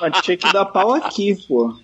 Mas 0.00 0.22
tinha 0.22 0.36
que 0.36 0.52
dar 0.52 0.64
pau 0.64 0.94
aqui, 0.94 1.36
pô. 1.46 1.74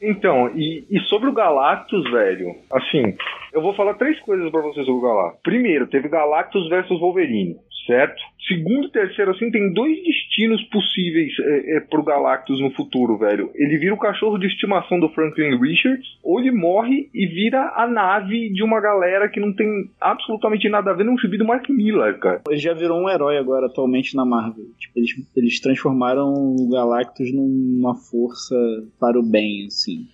Então, 0.00 0.48
e, 0.56 0.86
e 0.88 1.00
sobre 1.08 1.28
o 1.28 1.32
Galactus, 1.32 2.08
velho, 2.10 2.56
assim, 2.70 3.16
eu 3.52 3.60
vou 3.60 3.74
falar 3.74 3.94
três 3.94 4.20
coisas 4.20 4.50
pra 4.50 4.60
vocês 4.60 4.86
sobre 4.86 5.00
o 5.00 5.08
Galactus. 5.08 5.40
Primeiro, 5.42 5.86
teve 5.88 6.08
Galactus 6.08 6.68
versus 6.68 7.00
Wolverine, 7.00 7.58
certo? 7.86 8.20
Segundo 8.46 8.86
e 8.86 8.90
terceiro, 8.90 9.32
assim, 9.32 9.50
tem 9.50 9.72
dois 9.72 9.96
destinos 10.04 10.62
possíveis 10.64 11.32
é, 11.40 11.76
é, 11.76 11.80
pro 11.80 12.04
Galactus 12.04 12.60
no 12.60 12.70
futuro, 12.70 13.18
velho. 13.18 13.50
Ele 13.54 13.76
vira 13.76 13.94
o 13.94 13.98
cachorro 13.98 14.38
de 14.38 14.46
estimação 14.46 15.00
do 15.00 15.08
Franklin 15.08 15.58
Richards, 15.58 16.06
ou 16.22 16.38
ele 16.38 16.52
morre 16.52 17.10
e 17.12 17.26
vira 17.26 17.72
a 17.74 17.88
nave 17.88 18.52
de 18.52 18.62
uma 18.62 18.80
galera 18.80 19.28
que 19.28 19.40
não 19.40 19.52
tem 19.52 19.90
absolutamente 20.00 20.68
nada 20.68 20.90
a 20.90 20.94
ver 20.94 21.04
num 21.04 21.18
gibi 21.18 21.38
do 21.38 21.44
Mark 21.44 21.68
Miller, 21.68 22.18
cara. 22.20 22.42
Ele 22.48 22.58
já 22.58 22.72
virou 22.72 23.00
um 23.00 23.10
herói 23.10 23.36
agora, 23.36 23.66
atualmente, 23.66 24.14
na 24.14 24.24
Marvel. 24.24 24.66
Tipo, 24.78 24.98
eles, 24.98 25.10
eles 25.36 25.60
transformaram 25.60 26.32
o 26.32 26.68
Galactus 26.70 27.32
numa 27.32 27.96
força 27.96 28.54
para 29.00 29.18
o 29.18 29.24
bem, 29.24 29.66
assim. 29.66 30.06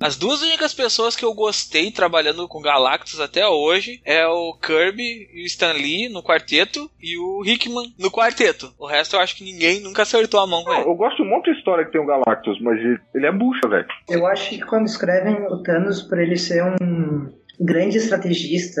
As 0.00 0.16
duas 0.16 0.42
únicas 0.42 0.74
pessoas 0.74 1.14
que 1.14 1.24
eu 1.24 1.32
gostei 1.34 1.92
trabalhando 1.92 2.48
com 2.48 2.60
Galactus 2.60 3.20
até 3.20 3.46
hoje 3.46 4.00
é 4.04 4.26
o 4.26 4.54
Kirby 4.54 5.28
e 5.32 5.42
o 5.44 5.46
Stan 5.46 5.72
Lee 5.72 6.08
no 6.08 6.22
quarteto 6.22 6.90
e 7.02 7.18
o 7.18 7.42
Hickman 7.44 7.92
no 7.98 8.10
quarteto. 8.10 8.72
O 8.78 8.86
resto 8.86 9.16
eu 9.16 9.20
acho 9.20 9.36
que 9.36 9.44
ninguém 9.44 9.80
nunca 9.80 10.02
acertou 10.02 10.40
a 10.40 10.46
mão 10.46 10.64
com 10.64 10.72
ele. 10.72 10.88
eu 10.88 10.94
gosto 10.94 11.16
de 11.16 11.22
um 11.22 11.30
monte 11.30 11.50
de 11.50 11.58
história 11.58 11.84
que 11.84 11.92
tem 11.92 12.00
o 12.00 12.06
Galactus, 12.06 12.60
mas 12.60 12.78
ele, 12.78 12.98
ele 13.14 13.26
é 13.26 13.32
bucha, 13.32 13.68
velho. 13.68 13.86
Eu 14.08 14.26
acho 14.26 14.50
que 14.50 14.60
quando 14.60 14.86
escrevem 14.86 15.34
o 15.46 15.62
Thanos 15.62 16.02
pra 16.02 16.22
ele 16.22 16.36
ser 16.36 16.62
um 16.64 17.32
grande 17.60 17.98
estrategista, 17.98 18.80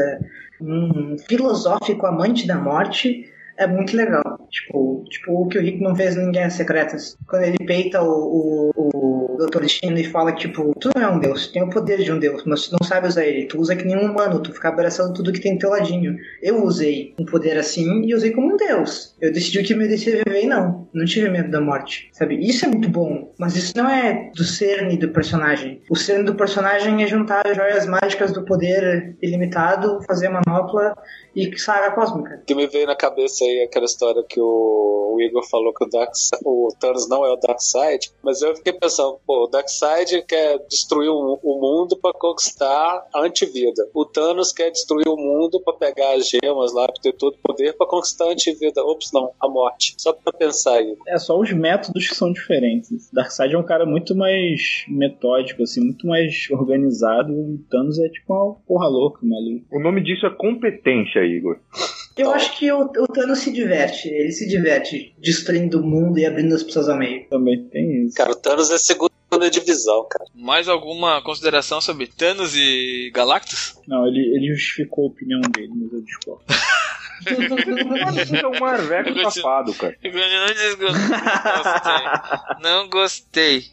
um 0.60 1.16
filosófico 1.28 2.06
amante 2.06 2.46
da 2.46 2.56
morte, 2.56 3.30
é 3.60 3.66
muito 3.66 3.94
legal. 3.94 4.22
Tipo, 4.48 5.04
tipo 5.08 5.32
o 5.32 5.46
que 5.46 5.58
o 5.58 5.60
Rick 5.60 5.80
não 5.82 5.94
fez 5.94 6.16
em 6.16 6.32
Guerras 6.32 6.54
Secretas. 6.54 7.16
Quando 7.28 7.44
ele 7.44 7.58
peita 7.58 8.02
o, 8.02 8.70
o, 8.74 9.32
o 9.34 9.36
Doutor 9.36 9.62
Destino 9.62 9.98
e 9.98 10.04
fala 10.04 10.32
tipo, 10.32 10.74
tu 10.80 10.90
não 10.96 11.02
é 11.02 11.10
um 11.10 11.18
deus, 11.18 11.46
tu 11.46 11.52
tem 11.52 11.62
o 11.62 11.70
poder 11.70 11.98
de 11.98 12.10
um 12.10 12.18
deus, 12.18 12.42
mas 12.46 12.66
tu 12.66 12.76
não 12.80 12.86
sabe 12.86 13.06
usar 13.06 13.24
ele. 13.24 13.46
Tu 13.46 13.60
usa 13.60 13.76
que 13.76 13.84
nem 13.84 13.96
um 13.96 14.10
humano, 14.10 14.40
tu 14.42 14.52
fica 14.52 14.68
abraçando 14.68 15.12
tudo 15.12 15.32
que 15.32 15.40
tem 15.40 15.54
do 15.54 15.58
teu 15.58 15.70
ladinho. 15.70 16.16
Eu 16.42 16.64
usei 16.64 17.14
um 17.20 17.24
poder 17.24 17.58
assim 17.58 18.02
e 18.04 18.14
usei 18.14 18.30
como 18.32 18.54
um 18.54 18.56
deus. 18.56 19.14
Eu 19.20 19.30
decidi 19.30 19.62
que 19.62 19.74
merecia 19.74 20.22
viver 20.24 20.44
e 20.44 20.46
não. 20.46 20.88
Não 20.94 21.04
tive 21.04 21.28
medo 21.28 21.50
da 21.50 21.60
morte, 21.60 22.08
sabe? 22.12 22.36
Isso 22.36 22.64
é 22.64 22.68
muito 22.68 22.88
bom, 22.88 23.32
mas 23.38 23.54
isso 23.56 23.76
não 23.76 23.88
é 23.88 24.30
do 24.34 24.42
cerne 24.42 24.96
do 24.96 25.10
personagem. 25.10 25.82
O 25.90 25.96
cerne 25.96 26.24
do 26.24 26.34
personagem 26.34 27.02
é 27.02 27.06
juntar 27.06 27.46
as 27.46 27.56
joias 27.56 27.86
mágicas 27.86 28.32
do 28.32 28.44
poder 28.44 29.16
ilimitado, 29.22 30.00
fazer 30.06 30.30
manopla 30.30 30.94
e 31.34 31.56
saga 31.58 31.94
cósmica. 31.94 32.42
que 32.46 32.54
me 32.54 32.66
veio 32.66 32.86
na 32.86 32.96
cabeça 32.96 33.44
aí 33.44 33.62
aquela 33.62 33.86
história 33.86 34.22
que 34.28 34.40
o, 34.40 35.18
Igor 35.20 35.46
falou 35.48 35.72
que 35.72 35.84
o, 35.84 35.88
Dark, 35.88 36.12
o 36.44 36.68
Thanos 36.78 37.08
não 37.08 37.24
é 37.24 37.32
o 37.32 37.36
Darkseid, 37.36 38.10
mas 38.22 38.40
eu 38.42 38.54
fiquei 38.56 38.72
pensando, 38.72 39.18
pô, 39.26 39.44
o 39.44 39.46
Darkseid 39.46 40.22
quer 40.26 40.58
destruir 40.68 41.10
o, 41.10 41.38
o 41.42 41.60
mundo 41.60 41.96
para 41.96 42.12
conquistar 42.12 43.06
a 43.14 43.20
antivida. 43.20 43.88
O 43.94 44.04
Thanos 44.04 44.52
quer 44.52 44.70
destruir 44.70 45.08
o 45.08 45.16
mundo 45.16 45.60
para 45.60 45.74
pegar 45.74 46.14
as 46.14 46.28
gemas 46.28 46.72
lá, 46.72 46.86
pra 46.86 47.02
ter 47.02 47.12
todo 47.12 47.34
o 47.34 47.38
poder 47.38 47.76
para 47.76 47.86
conquistar 47.86 48.26
a 48.26 48.32
antivida. 48.32 48.82
Ops, 48.84 49.10
não, 49.12 49.32
a 49.40 49.48
morte. 49.48 49.94
Só 49.98 50.12
pra 50.12 50.32
pensar 50.32 50.78
aí. 50.78 50.96
É 51.08 51.18
só 51.18 51.38
os 51.38 51.52
métodos 51.52 52.08
que 52.08 52.14
são 52.14 52.32
diferentes. 52.32 53.10
Darkseid 53.12 53.54
é 53.54 53.58
um 53.58 53.64
cara 53.64 53.84
muito 53.84 54.14
mais 54.14 54.84
metódico, 54.88 55.62
assim, 55.62 55.80
muito 55.80 56.06
mais 56.06 56.48
organizado. 56.50 57.32
O 57.32 57.58
Thanos 57.70 57.98
é 57.98 58.08
tipo 58.08 58.32
uma 58.32 58.54
porra 58.66 58.88
louca, 58.88 59.20
maluco. 59.22 59.66
O 59.70 59.80
nome 59.80 60.02
disso 60.02 60.26
é 60.26 60.30
competência, 60.30 61.19
Igor. 61.24 61.58
Eu 62.16 62.32
acho 62.32 62.56
que 62.58 62.70
o, 62.70 62.82
o 62.82 63.06
Thanos 63.06 63.38
se 63.38 63.52
diverte. 63.52 64.08
Ele 64.08 64.32
se 64.32 64.48
diverte 64.48 65.14
destruindo 65.18 65.80
o 65.80 65.86
mundo 65.86 66.18
e 66.18 66.26
abrindo 66.26 66.54
as 66.54 66.62
pessoas 66.62 66.88
ao 66.88 66.98
meio. 66.98 67.26
Também 67.28 67.64
tem 67.64 68.04
isso. 68.04 68.16
Cara, 68.16 68.30
o 68.32 68.36
Thanos 68.36 68.70
é 68.70 68.78
segunda 68.78 69.10
divisão, 69.50 70.06
cara. 70.08 70.24
Mais 70.34 70.68
alguma 70.68 71.22
consideração 71.22 71.80
sobre 71.80 72.06
Thanos 72.06 72.54
e 72.54 73.10
Galactus? 73.14 73.78
Não, 73.86 74.06
ele, 74.06 74.20
ele 74.36 74.54
justificou 74.54 75.04
a 75.04 75.08
opinião 75.08 75.40
dele, 75.40 75.72
mas 75.74 75.92
eu 75.92 76.02
discordo. 76.02 76.44
É 77.26 78.46
um 78.46 78.58
marveco 78.58 79.10
Eu 79.10 79.30
safado, 79.30 79.74
cara. 79.74 79.94
Não 82.60 82.88
gostei. 82.88 83.64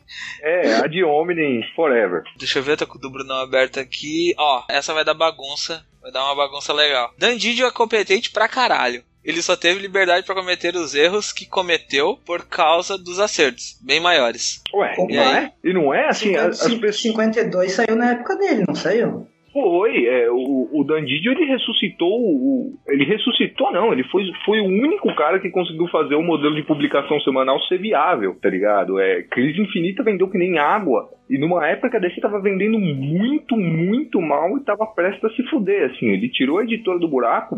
É, 0.42 0.76
a 0.76 0.88
de 0.88 1.04
Omni 1.04 1.64
Forever. 1.76 2.24
Deixa 2.38 2.60
eu 2.60 2.64
ver, 2.64 2.78
tá 2.78 2.86
com 2.86 2.98
o 2.98 3.02
do 3.02 3.10
Brunão 3.10 3.38
aberto 3.38 3.80
aqui. 3.80 4.34
Ó, 4.38 4.64
essa 4.70 4.94
vai 4.94 5.06
dar 5.06 5.14
bagunça. 5.14 5.86
Vai 6.08 6.14
dar 6.14 6.24
uma 6.24 6.36
bagunça 6.36 6.72
legal. 6.72 7.12
Dandidio 7.20 7.68
é 7.68 7.72
competente 7.72 8.32
pra 8.32 8.48
caralho. 8.48 9.04
Ele 9.26 9.42
só 9.42 9.58
teve 9.58 9.82
liberdade 9.82 10.26
pra 10.26 10.36
cometer 10.36 10.74
os 10.74 10.96
erros 10.96 11.34
que 11.34 11.46
cometeu 11.46 12.18
por 12.26 12.48
causa 12.48 12.98
dos 12.98 13.20
acertos, 13.20 13.78
bem 13.86 14.00
maiores. 14.00 14.64
Ué, 14.74 14.96
Como 14.96 15.12
E 15.12 15.20
aí? 15.20 15.36
é? 15.44 15.52
e 15.66 15.74
não 15.74 15.94
é 15.94 16.08
assim, 16.08 16.34
as, 16.38 16.62
as 16.62 16.72
50, 16.72 16.80
pessoas. 16.80 17.02
52 17.02 17.72
saiu 17.74 17.96
na 17.98 18.12
época 18.12 18.38
dele, 18.38 18.64
não 18.66 18.74
saiu? 18.74 19.28
Foi, 19.52 20.06
é, 20.06 20.30
o, 20.32 20.70
o 20.72 20.84
Dandidio 20.86 21.34
ele 21.34 21.44
ressuscitou 21.44 22.08
o. 22.10 22.80
Ele 22.88 23.04
ressuscitou, 23.04 23.70
não, 23.74 23.92
ele 23.92 24.06
foi, 24.06 24.24
foi 24.46 24.62
o 24.62 24.66
único 24.66 25.14
cara 25.14 25.40
que 25.42 25.50
conseguiu 25.50 25.88
fazer 25.88 26.16
o 26.16 26.24
modelo 26.24 26.56
de 26.56 26.64
publicação 26.64 27.20
semanal 27.20 27.60
ser 27.64 27.80
viável, 27.80 28.38
tá 28.42 28.50
ligado? 28.50 28.98
É, 28.98 29.24
Crise 29.24 29.60
Infinita 29.60 30.04
vendeu 30.04 30.30
que 30.30 30.38
nem 30.38 30.58
água. 30.58 31.10
E 31.30 31.38
numa 31.38 31.68
época 31.68 31.98
a 31.98 32.00
DC 32.00 32.22
tava 32.22 32.42
vendendo 32.42 32.80
muito, 32.80 33.56
muito 33.58 34.22
mal 34.22 34.58
e 34.58 34.64
tava 34.64 34.86
prestes 34.88 35.24
a 35.24 35.30
se 35.30 35.44
fuder, 35.50 35.92
assim. 35.92 36.08
Ele 36.08 36.30
tirou 36.30 36.60
a 36.60 36.64
editora 36.64 37.00
do 37.00 37.08
buraco 37.08 37.58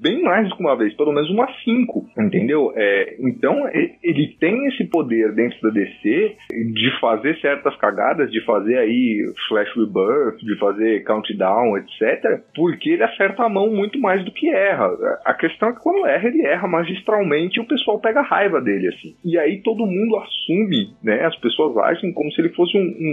bem 0.00 0.22
mais 0.22 0.48
do 0.48 0.56
que 0.56 0.62
uma 0.62 0.76
vez, 0.76 0.94
pelo 0.94 1.12
menos 1.12 1.30
umas 1.30 1.50
cinco, 1.62 2.06
entendeu? 2.18 2.72
É, 2.74 3.16
então, 3.20 3.68
ele 4.02 4.34
tem 4.40 4.66
esse 4.68 4.84
poder 4.84 5.32
dentro 5.34 5.60
da 5.60 5.70
DC 5.70 6.36
de 6.72 7.00
fazer 7.00 7.38
certas 7.40 7.76
cagadas, 7.76 8.30
de 8.30 8.42
fazer 8.44 8.78
aí 8.78 9.30
Flash 9.48 9.68
Rebirth, 9.76 10.38
de 10.42 10.58
fazer 10.58 11.04
Countdown, 11.04 11.76
etc. 11.76 12.42
Porque 12.54 12.90
ele 12.90 13.02
acerta 13.02 13.44
a 13.44 13.48
mão 13.48 13.70
muito 13.70 14.00
mais 14.00 14.24
do 14.24 14.32
que 14.32 14.48
erra. 14.48 14.90
A 15.24 15.34
questão 15.34 15.68
é 15.68 15.72
que 15.72 15.80
quando 15.80 16.06
erra, 16.06 16.28
ele 16.28 16.46
erra 16.46 16.66
magistralmente 16.66 17.58
e 17.58 17.62
o 17.62 17.66
pessoal 17.66 18.00
pega 18.00 18.22
raiva 18.22 18.60
dele, 18.60 18.88
assim. 18.88 19.14
E 19.24 19.38
aí 19.38 19.60
todo 19.62 19.86
mundo 19.86 20.16
assume, 20.16 20.94
né? 21.02 21.26
As 21.26 21.36
pessoas 21.36 21.76
agem 21.76 22.12
como 22.12 22.32
se 22.32 22.40
ele 22.40 22.50
fosse 22.50 22.76
um, 22.76 22.80
um 22.80 23.09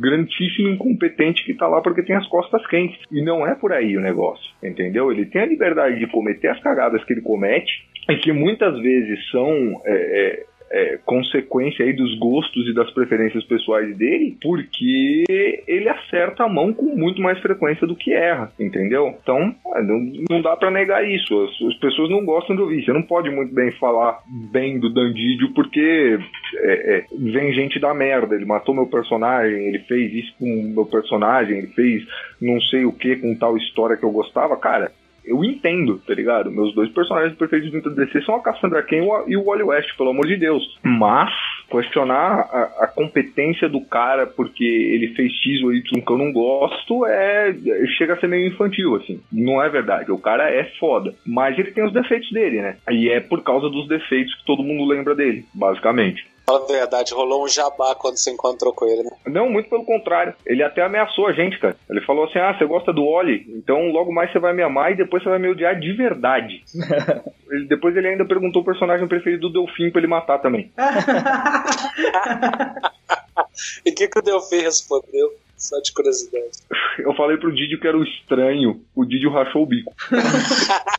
grandíssimo 0.00 0.68
incompetente 0.68 1.44
que 1.44 1.54
tá 1.54 1.66
lá 1.66 1.80
porque 1.80 2.02
tem 2.02 2.16
as 2.16 2.26
costas 2.28 2.66
quentes. 2.66 2.98
E 3.10 3.22
não 3.22 3.46
é 3.46 3.54
por 3.54 3.72
aí 3.72 3.96
o 3.96 4.00
negócio, 4.00 4.50
entendeu? 4.62 5.10
Ele 5.10 5.26
tem 5.26 5.42
a 5.42 5.46
liberdade 5.46 5.98
de 5.98 6.06
cometer 6.06 6.48
as 6.48 6.60
cagadas 6.60 7.02
que 7.04 7.12
ele 7.12 7.22
comete 7.22 7.86
e 8.08 8.16
que 8.16 8.32
muitas 8.32 8.78
vezes 8.80 9.30
são 9.30 9.82
é, 9.84 10.44
é, 10.74 10.94
é, 10.94 10.98
consequência 11.04 11.84
aí 11.84 11.92
dos 11.92 12.18
gostos 12.18 12.68
e 12.68 12.74
das 12.74 12.90
preferências 12.90 13.44
pessoais 13.44 13.96
dele, 13.96 14.36
porque 14.42 15.24
ele 15.68 15.88
acerta 15.88 16.42
a 16.42 16.48
mão 16.48 16.72
com 16.72 16.96
muito 16.96 17.22
mais 17.22 17.38
frequência 17.38 17.86
do 17.86 17.94
que 17.94 18.12
erra, 18.12 18.52
entendeu? 18.58 19.14
Então, 19.22 19.54
ah, 19.72 19.82
não, 19.82 20.42
dá 20.42 20.56
pra 20.56 20.72
negar 20.72 21.08
isso. 21.08 21.40
As, 21.44 21.68
as 21.68 21.78
pessoas 21.78 22.10
não 22.10 22.24
gostam 22.24 22.56
de 22.56 22.62
ouvir. 22.62 22.84
Você 22.84 22.92
não 22.92 23.02
pode 23.02 23.30
muito 23.30 23.54
bem 23.54 23.70
falar 23.72 24.18
bem 24.26 24.80
do 24.80 24.92
Dandidio 24.92 25.54
porque 25.54 26.18
é, 26.56 26.96
é, 26.96 27.04
vem 27.12 27.52
gente 27.52 27.78
da 27.78 27.94
merda. 27.94 28.34
Ele 28.34 28.44
matou 28.44 28.74
meu 28.74 28.86
personagem, 28.86 29.68
ele 29.68 29.78
fez 29.80 30.12
isso 30.12 30.34
com 30.38 30.72
meu 30.74 30.86
personagem, 30.86 31.58
ele 31.58 31.68
fez 31.68 32.04
não 32.40 32.60
sei 32.62 32.84
o 32.84 32.92
que 32.92 33.16
com 33.16 33.34
tal 33.36 33.56
história 33.56 33.96
que 33.96 34.04
eu 34.04 34.10
gostava. 34.10 34.56
Cara, 34.56 34.90
eu 35.24 35.42
entendo, 35.44 36.00
tá 36.06 36.14
ligado? 36.14 36.50
Meus 36.50 36.74
dois 36.74 36.90
personagens 36.90 37.36
preferidos 37.36 37.72
dentro 37.72 37.94
da 37.94 38.04
DC 38.04 38.22
são 38.22 38.36
a 38.36 38.42
Cassandra 38.42 38.82
Cain 38.82 39.06
e 39.26 39.36
o 39.36 39.44
Wally 39.44 39.62
West, 39.62 39.96
pelo 39.96 40.10
amor 40.10 40.26
de 40.26 40.36
Deus. 40.36 40.62
Mas 40.82 41.32
questionar 41.70 42.40
a, 42.40 42.84
a 42.84 42.86
competência 42.86 43.68
do 43.68 43.80
cara 43.80 44.26
porque 44.26 44.64
ele 44.64 45.14
fez 45.14 45.32
X 45.32 45.62
ou 45.62 45.72
Y 45.72 45.82
que 45.82 46.12
eu 46.12 46.18
não 46.18 46.32
gosto 46.32 47.06
é 47.06 47.54
chega 47.96 48.14
a 48.14 48.20
ser 48.20 48.28
meio 48.28 48.48
infantil, 48.48 48.96
assim. 48.96 49.20
Não 49.32 49.62
é 49.62 49.68
verdade. 49.68 50.12
O 50.12 50.18
cara 50.18 50.50
é 50.50 50.64
foda. 50.78 51.14
Mas 51.26 51.58
ele 51.58 51.72
tem 51.72 51.84
os 51.84 51.92
defeitos 51.92 52.30
dele, 52.30 52.60
né? 52.60 52.76
E 52.90 53.08
é 53.08 53.20
por 53.20 53.42
causa 53.42 53.68
dos 53.68 53.88
defeitos 53.88 54.34
que 54.34 54.46
todo 54.46 54.62
mundo 54.62 54.84
lembra 54.84 55.14
dele, 55.14 55.44
basicamente. 55.54 56.33
Fala 56.46 56.62
a 56.62 56.66
verdade, 56.66 57.14
rolou 57.14 57.44
um 57.44 57.48
jabá 57.48 57.94
quando 57.94 58.18
você 58.18 58.30
encontrou 58.30 58.72
com 58.72 58.84
ele, 58.86 59.02
né? 59.02 59.10
Não, 59.26 59.48
muito 59.48 59.70
pelo 59.70 59.84
contrário. 59.84 60.34
Ele 60.44 60.62
até 60.62 60.82
ameaçou 60.82 61.26
a 61.26 61.32
gente, 61.32 61.58
cara. 61.58 61.74
Ele 61.88 62.00
falou 62.02 62.24
assim: 62.24 62.38
ah, 62.38 62.52
você 62.56 62.66
gosta 62.66 62.92
do 62.92 63.02
Oli? 63.04 63.46
Então 63.56 63.88
logo 63.90 64.12
mais 64.12 64.30
você 64.30 64.38
vai 64.38 64.52
me 64.52 64.62
amar 64.62 64.92
e 64.92 64.96
depois 64.96 65.22
você 65.22 65.30
vai 65.30 65.38
me 65.38 65.48
odiar 65.48 65.78
de 65.78 65.92
verdade. 65.94 66.62
Ele- 67.50 67.66
depois 67.68 67.96
ele 67.96 68.08
ainda 68.08 68.24
perguntou 68.24 68.62
o 68.62 68.64
personagem 68.64 69.06
preferido 69.06 69.48
do 69.48 69.52
Delfim 69.52 69.90
pra 69.90 70.00
ele 70.00 70.06
matar 70.08 70.38
também. 70.38 70.70
E 73.86 73.90
o 73.90 73.94
que, 73.94 74.08
que 74.08 74.18
o 74.18 74.22
Delphi 74.22 74.60
respondeu? 74.60 75.32
Só 75.64 75.80
de 75.80 75.92
curiosidade. 75.92 76.58
Eu 76.98 77.14
falei 77.14 77.38
pro 77.38 77.54
Didio 77.54 77.80
que 77.80 77.88
era 77.88 77.96
o 77.96 78.04
estranho. 78.04 78.84
O 78.94 79.04
Didio 79.06 79.30
rachou 79.30 79.62
o 79.62 79.66
bico. 79.66 79.94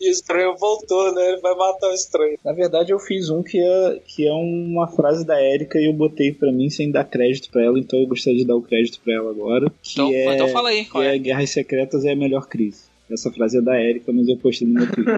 E 0.00 0.08
o 0.08 0.10
estranho 0.10 0.56
voltou, 0.56 1.14
né? 1.14 1.32
Ele 1.32 1.40
vai 1.40 1.54
matar 1.54 1.88
o 1.88 1.92
estranho. 1.92 2.38
Na 2.44 2.52
verdade, 2.52 2.92
eu 2.92 2.98
fiz 2.98 3.28
um 3.28 3.42
que 3.42 3.58
é, 3.58 4.00
que 4.06 4.26
é 4.26 4.32
uma 4.32 4.88
frase 4.88 5.24
da 5.24 5.40
Erika 5.42 5.78
e 5.78 5.86
eu 5.86 5.92
botei 5.92 6.32
pra 6.32 6.50
mim 6.50 6.70
sem 6.70 6.90
dar 6.90 7.04
crédito 7.04 7.50
pra 7.50 7.62
ela, 7.62 7.78
então 7.78 7.98
eu 7.98 8.06
gostaria 8.06 8.38
de 8.38 8.46
dar 8.46 8.56
o 8.56 8.62
crédito 8.62 9.00
pra 9.04 9.14
ela 9.14 9.30
agora. 9.30 9.70
Que 9.82 9.92
Então, 9.92 10.10
é, 10.10 10.34
então 10.34 10.48
fala 10.48 10.70
aí, 10.70 10.86
qual 10.86 11.04
é 11.04 11.14
é? 11.14 11.18
Guerras 11.18 11.50
Secretas 11.50 12.04
é 12.04 12.12
a 12.12 12.16
melhor 12.16 12.46
crise. 12.48 12.85
Essa 13.10 13.30
frase 13.30 13.58
é 13.58 13.60
da 13.60 13.80
Erika, 13.80 14.12
mas 14.12 14.26
eu 14.26 14.36
postei 14.36 14.66
no 14.66 14.74
meu 14.74 14.90
Twitter. 14.90 15.14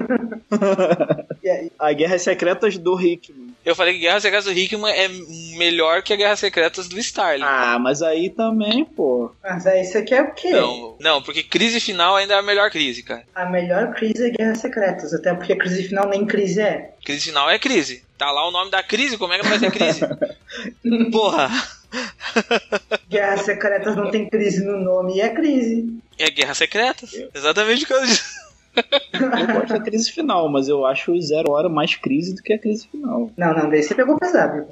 A 1.78 1.92
Guerras 1.92 2.22
Secretas 2.22 2.76
do 2.76 3.00
Hickman. 3.00 3.48
Eu 3.64 3.74
falei 3.74 3.94
que 3.94 4.00
Guerra 4.00 4.20
Secretas 4.20 4.44
do 4.44 4.52
Hickman 4.52 4.92
é 4.92 5.08
melhor 5.56 6.02
que 6.02 6.12
a 6.12 6.16
Guerra 6.16 6.36
Secretas 6.36 6.88
do 6.88 6.98
Starling. 6.98 7.44
Ah, 7.44 7.78
mas 7.78 8.02
aí 8.02 8.30
também, 8.30 8.84
pô. 8.84 9.30
Mas 9.42 9.66
aí 9.66 9.84
você 9.84 10.02
quer 10.02 10.22
o 10.22 10.34
quê? 10.34 10.50
Não, 10.50 10.96
não, 11.00 11.22
porque 11.22 11.42
crise 11.42 11.80
final 11.80 12.16
ainda 12.16 12.34
é 12.34 12.38
a 12.38 12.42
melhor 12.42 12.70
crise, 12.70 13.02
cara. 13.02 13.24
A 13.34 13.46
melhor 13.46 13.94
crise 13.94 14.26
é 14.26 14.30
Guerras 14.30 14.58
Secretas, 14.58 15.12
até 15.14 15.34
porque 15.34 15.56
crise 15.56 15.84
final 15.84 16.08
nem 16.08 16.26
crise 16.26 16.60
é. 16.60 16.94
Crise 17.04 17.26
final 17.26 17.48
é 17.50 17.58
crise. 17.58 18.04
Tá 18.16 18.30
lá 18.30 18.46
o 18.46 18.50
nome 18.50 18.70
da 18.70 18.82
crise, 18.82 19.16
como 19.16 19.32
é 19.32 19.38
que 19.38 19.46
vai 19.46 19.58
ser 19.58 19.70
crise? 19.70 20.00
Porra! 21.10 21.48
Guerras 23.08 23.42
Secretas 23.42 23.96
não 23.96 24.10
tem 24.10 24.28
crise 24.28 24.64
no 24.64 24.78
nome 24.78 25.16
e 25.16 25.20
é 25.20 25.28
crise. 25.28 25.98
É 26.18 26.30
Guerra 26.30 26.54
Secretas. 26.54 27.10
Exatamente 27.34 27.86
por 27.86 27.96
causa 27.96 28.06
disso. 28.06 28.48
Eu 29.12 29.46
gosto 29.54 29.72
da 29.72 29.80
crise 29.80 30.12
final, 30.12 30.48
mas 30.48 30.68
eu 30.68 30.86
acho 30.86 31.12
o 31.12 31.20
Zero 31.20 31.50
Hora 31.50 31.68
mais 31.68 31.96
crise 31.96 32.34
do 32.34 32.42
que 32.42 32.52
a 32.52 32.58
crise 32.58 32.86
final. 32.86 33.30
Não, 33.36 33.54
não, 33.54 33.68
daí 33.68 33.82
você 33.82 33.94
pegou 33.94 34.18
pesado. 34.18 34.68